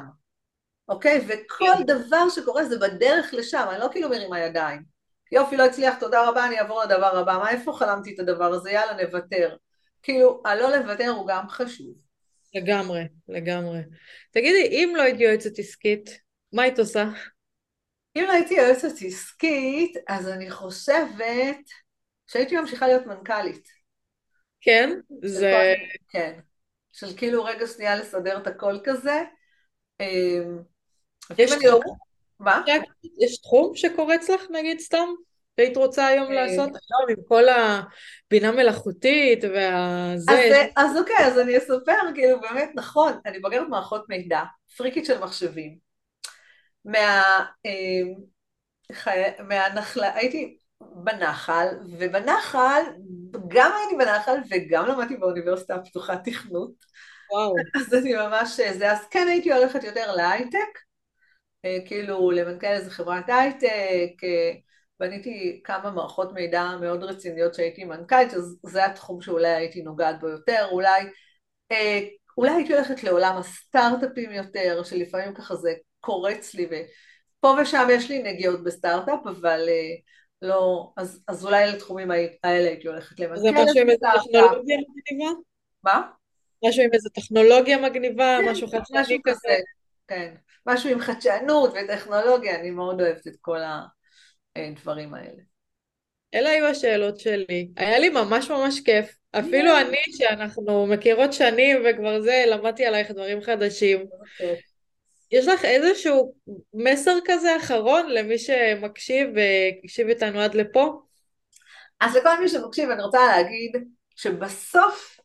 אוקיי? 0.88 1.24
וכל 1.28 1.64
כן. 1.78 1.82
דבר 1.86 2.28
שקורה 2.28 2.64
זה 2.64 2.78
בדרך 2.78 3.34
לשם, 3.34 3.66
אני 3.70 3.80
לא 3.80 3.88
כאילו 3.92 4.08
מרימה 4.08 4.40
ידיים. 4.40 4.82
יופי, 5.32 5.56
לא 5.56 5.64
הצליח, 5.64 5.98
תודה 6.00 6.28
רבה, 6.28 6.46
אני 6.46 6.58
אעבור 6.58 6.82
לדבר 6.82 7.18
הבא. 7.18 7.38
מה, 7.38 7.50
איפה 7.50 7.72
חלמתי 7.72 8.14
את 8.14 8.18
הדבר 8.18 8.52
הזה? 8.52 8.70
יאללה, 8.70 9.04
נוותר. 9.04 9.56
כאילו, 10.02 10.42
הלא 10.44 10.76
לוותר 10.76 11.08
הוא 11.08 11.26
גם 11.28 11.48
חשוב. 11.48 11.94
לגמרי, 12.54 13.02
לגמרי. 13.28 13.80
תגידי, 14.30 14.66
אם 14.66 14.92
לא 14.96 15.02
הייתי 15.02 15.22
יועצת 15.22 15.58
עסקית, 15.58 16.20
מה 16.52 16.62
היית 16.62 16.78
עושה? 16.78 17.04
אם 18.16 18.24
לא 18.26 18.32
הייתי 18.32 18.54
יועצת 18.54 19.02
עסקית, 19.06 19.96
אז 20.08 20.28
אני 20.28 20.50
חושבת... 20.50 21.56
שהייתי 22.26 22.56
ממשיכה 22.56 22.86
להיות 22.86 23.06
מנכ"לית. 23.06 23.79
כן? 24.60 25.00
זה... 25.22 25.74
כן. 26.08 26.38
של 26.92 27.16
כאילו 27.16 27.44
רגע 27.44 27.66
שנייה 27.66 27.96
לסדר 27.96 28.36
את 28.36 28.46
הכל 28.46 28.78
כזה. 28.84 29.22
אמ, 30.00 30.58
יש 31.38 31.52
תחום? 31.52 31.96
מה? 32.40 32.62
יש 33.20 33.40
תחום 33.40 33.76
שקורץ 33.76 34.30
לך, 34.30 34.42
נגיד, 34.50 34.80
סתם? 34.80 35.08
שהיית 35.56 35.76
רוצה 35.76 36.06
היום 36.06 36.32
לעשות 36.32 36.68
היום 36.68 37.18
עם 37.18 37.24
כל 37.28 37.44
הבינה 37.48 38.52
מלאכותית 38.52 39.44
והזה. 39.44 40.32
אז, 40.32 40.66
אז 40.76 40.96
אוקיי, 40.96 41.26
אז 41.26 41.38
אני 41.38 41.58
אספר, 41.58 42.14
כאילו 42.14 42.40
באמת 42.40 42.70
נכון, 42.74 43.12
אני 43.26 43.38
בוגרת 43.38 43.68
מערכות 43.68 44.08
מידע, 44.08 44.42
פריקית 44.76 45.06
של 45.06 45.18
מחשבים. 45.18 45.78
מה... 46.84 47.22
חי... 48.92 49.22
מהנחלה, 49.48 50.14
הייתי 50.14 50.58
בנחל, 50.80 51.66
ובנחל, 51.98 52.82
גם 53.48 53.72
הייתי 53.78 53.96
בנחל 54.04 54.36
וגם 54.50 54.86
למדתי 54.86 55.16
באוניברסיטה 55.16 55.74
הפתוחה 55.74 56.16
תכנות. 56.16 56.72
וואו. 57.32 57.54
אז 57.76 57.94
אני 57.94 58.14
ממש, 58.14 58.60
זה, 58.60 58.92
אז 58.92 59.06
כן 59.10 59.26
הייתי 59.28 59.52
הולכת 59.52 59.84
יותר 59.84 60.12
להייטק, 60.16 60.78
כאילו 61.86 62.30
למנכ"ל 62.30 62.66
איזה 62.66 62.90
חברת 62.90 63.24
הייטק, 63.28 64.26
בניתי 65.00 65.60
כמה 65.64 65.90
מערכות 65.90 66.32
מידע 66.32 66.76
מאוד 66.80 67.04
רציניות 67.04 67.54
שהייתי 67.54 67.84
מנכ"לית, 67.84 68.34
אז 68.34 68.56
זה 68.62 68.86
התחום 68.86 69.20
שאולי 69.20 69.48
הייתי 69.48 69.82
נוגעת 69.82 70.20
בו 70.20 70.28
יותר, 70.28 70.66
אולי, 70.70 71.02
אה, 71.72 72.00
אולי 72.38 72.50
הייתי 72.50 72.74
הולכת 72.74 73.04
לעולם 73.04 73.36
הסטארט-אפים 73.36 74.32
יותר, 74.32 74.82
שלפעמים 74.84 75.34
ככה 75.34 75.54
זה 75.54 75.72
קורץ 76.00 76.54
לי, 76.54 76.66
ופה 76.66 77.54
ושם 77.62 77.88
יש 77.90 78.10
לי 78.10 78.22
נגיעות 78.22 78.64
בסטארט-אפ, 78.64 79.26
אבל 79.26 79.68
אה, 79.68 79.94
לא, 80.42 80.92
אז, 80.96 81.22
אז 81.28 81.44
אולי 81.44 81.66
לתחומים 81.66 82.10
האלה 82.10 82.68
הייתי 82.68 82.88
הולכת 82.88 83.20
למנכ"לת 83.20 83.42
בסטארט-אפ. 83.42 83.66
זה 83.66 83.70
משהו 83.70 83.80
עם 83.80 83.90
איזה 83.90 84.06
טכנולוגיה 84.14 84.78
מגניבה? 84.78 85.30
מה? 85.84 86.02
משהו 86.64 86.82
עם 86.82 86.90
איזה 86.92 87.10
טכנולוגיה 87.10 87.78
מגניבה, 87.78 88.38
כן, 88.40 88.48
משהו 88.48 88.68
חדשני 88.68 89.18
כזה. 89.24 89.56
כן, 90.08 90.34
משהו 90.66 90.90
עם 90.90 91.00
חדשנות 91.00 91.72
וטכנולוגיה, 91.74 92.60
אני 92.60 92.70
מאוד 92.70 93.00
אוהבת 93.00 93.26
את 93.26 93.36
כל. 93.40 93.58
הדברים 94.56 95.14
האלה. 95.14 95.42
אלה 96.34 96.50
היו 96.50 96.66
השאלות 96.66 97.20
שלי. 97.20 97.68
היה 97.76 97.98
לי 97.98 98.08
ממש 98.08 98.50
ממש 98.50 98.80
כיף. 98.80 99.16
אפילו 99.32 99.78
אני, 99.78 100.02
שאנחנו 100.10 100.86
מכירות 100.86 101.32
שנים 101.32 101.76
וכבר 101.84 102.20
זה, 102.20 102.44
למדתי 102.46 102.86
עלייך 102.86 103.10
דברים 103.10 103.42
חדשים. 103.42 104.06
יש 105.32 105.48
לך 105.48 105.64
איזשהו 105.64 106.34
מסר 106.74 107.18
כזה 107.24 107.56
אחרון 107.56 108.10
למי 108.10 108.38
שמקשיב 108.38 109.28
והקשיב 109.34 110.08
איתנו 110.08 110.40
עד 110.40 110.54
לפה? 110.54 111.02
אז 112.00 112.16
לכל 112.16 112.40
מי 112.40 112.48
שמקשיב 112.48 112.90
אני 112.90 113.02
רוצה 113.02 113.26
להגיד 113.26 113.72
שבסוף, 114.16 115.20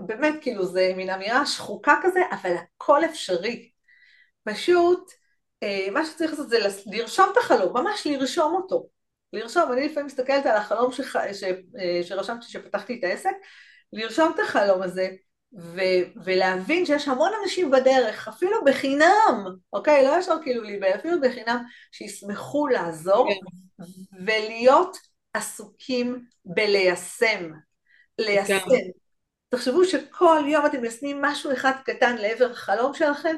באמת 0.00 0.34
כאילו 0.40 0.66
זה 0.66 0.92
מין 0.96 1.10
אמירה 1.10 1.46
שחוקה 1.46 1.94
כזה, 2.02 2.20
אבל 2.32 2.54
הכל 2.54 3.04
אפשרי. 3.04 3.70
פשוט 4.44 5.10
אה, 5.62 5.88
מה 5.92 6.06
שצריך 6.06 6.30
לעשות 6.30 6.48
זה 6.48 6.58
לרשום 6.86 7.28
את 7.32 7.36
החלום, 7.36 7.76
ממש 7.76 8.06
לרשום 8.06 8.54
אותו. 8.54 8.88
לרשום, 9.32 9.72
אני 9.72 9.88
לפעמים 9.88 10.06
מסתכלת 10.06 10.46
על 10.46 10.56
החלום 10.56 10.92
שח... 10.92 11.32
ש... 11.32 11.44
אה, 11.78 12.00
שרשמתי 12.02 12.46
כשפתחתי 12.46 12.98
את 12.98 13.04
העסק, 13.04 13.34
לרשום 13.92 14.32
את 14.34 14.40
החלום 14.40 14.82
הזה 14.82 15.08
ו... 15.58 15.80
ולהבין 16.24 16.86
שיש 16.86 17.08
המון 17.08 17.30
אנשים 17.42 17.70
בדרך, 17.70 18.28
אפילו 18.28 18.64
בחינם, 18.64 19.44
אוקיי? 19.72 20.04
לא 20.04 20.18
ישר 20.18 20.36
כאילו 20.42 20.62
להיבהל, 20.62 20.94
אפילו 20.94 21.20
בחינם, 21.20 21.64
שישמחו 21.92 22.66
לעזור 22.66 23.28
כן. 23.28 23.84
ולהיות 24.26 24.96
עסוקים 25.34 26.24
בליישם. 26.44 27.50
ליישם. 28.18 28.58
תחשבו 29.48 29.84
שכל 29.84 30.42
יום 30.46 30.66
אתם 30.66 30.80
מיישמים 30.80 31.22
משהו 31.22 31.52
אחד 31.52 31.72
קטן 31.84 32.16
לעבר 32.16 32.50
החלום 32.50 32.94
שלכם, 32.94 33.36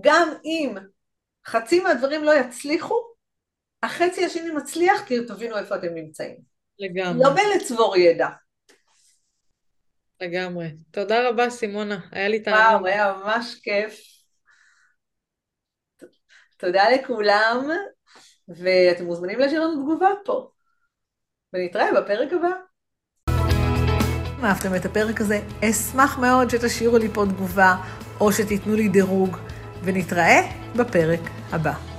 גם 0.00 0.28
אם 0.44 0.74
חצי 1.46 1.80
מהדברים 1.80 2.24
לא 2.24 2.34
יצליחו, 2.34 2.94
החצי 3.82 4.24
השני 4.24 4.50
מצליח, 4.50 5.04
כי 5.06 5.24
תבינו 5.26 5.58
איפה 5.58 5.76
אתם 5.76 5.94
נמצאים. 5.94 6.36
לגמרי. 6.78 7.24
לא 7.24 7.30
בלצבור 7.30 7.96
ידע. 7.96 8.28
לגמרי. 10.20 10.68
תודה 10.90 11.28
רבה, 11.28 11.50
סימונה. 11.50 11.98
היה 12.12 12.28
לי 12.28 12.40
תענוג. 12.40 12.82
וואו, 12.82 12.86
היה 12.86 13.12
ממש 13.12 13.54
כיף. 13.62 14.00
תודה 16.56 16.82
לכולם, 16.90 17.68
ואתם 18.48 19.04
מוזמנים 19.04 19.38
להשאיר 19.38 19.60
לנו 19.60 19.82
תגובות 19.82 20.18
פה. 20.24 20.50
ונתראה 21.52 21.86
בפרק 22.00 22.32
הבא. 22.32 22.50
אם 24.38 24.44
אהבתם 24.44 24.74
את 24.76 24.84
הפרק 24.84 25.20
הזה, 25.20 25.40
אשמח 25.64 26.18
מאוד 26.18 26.50
שתשאירו 26.50 26.98
לי 26.98 27.08
פה 27.08 27.24
תגובה, 27.28 27.74
או 28.20 28.32
שתיתנו 28.32 28.74
לי 28.74 28.88
דירוג. 28.88 29.36
ונתראה 29.84 30.40
בפרק 30.76 31.20
הבא. 31.52 31.89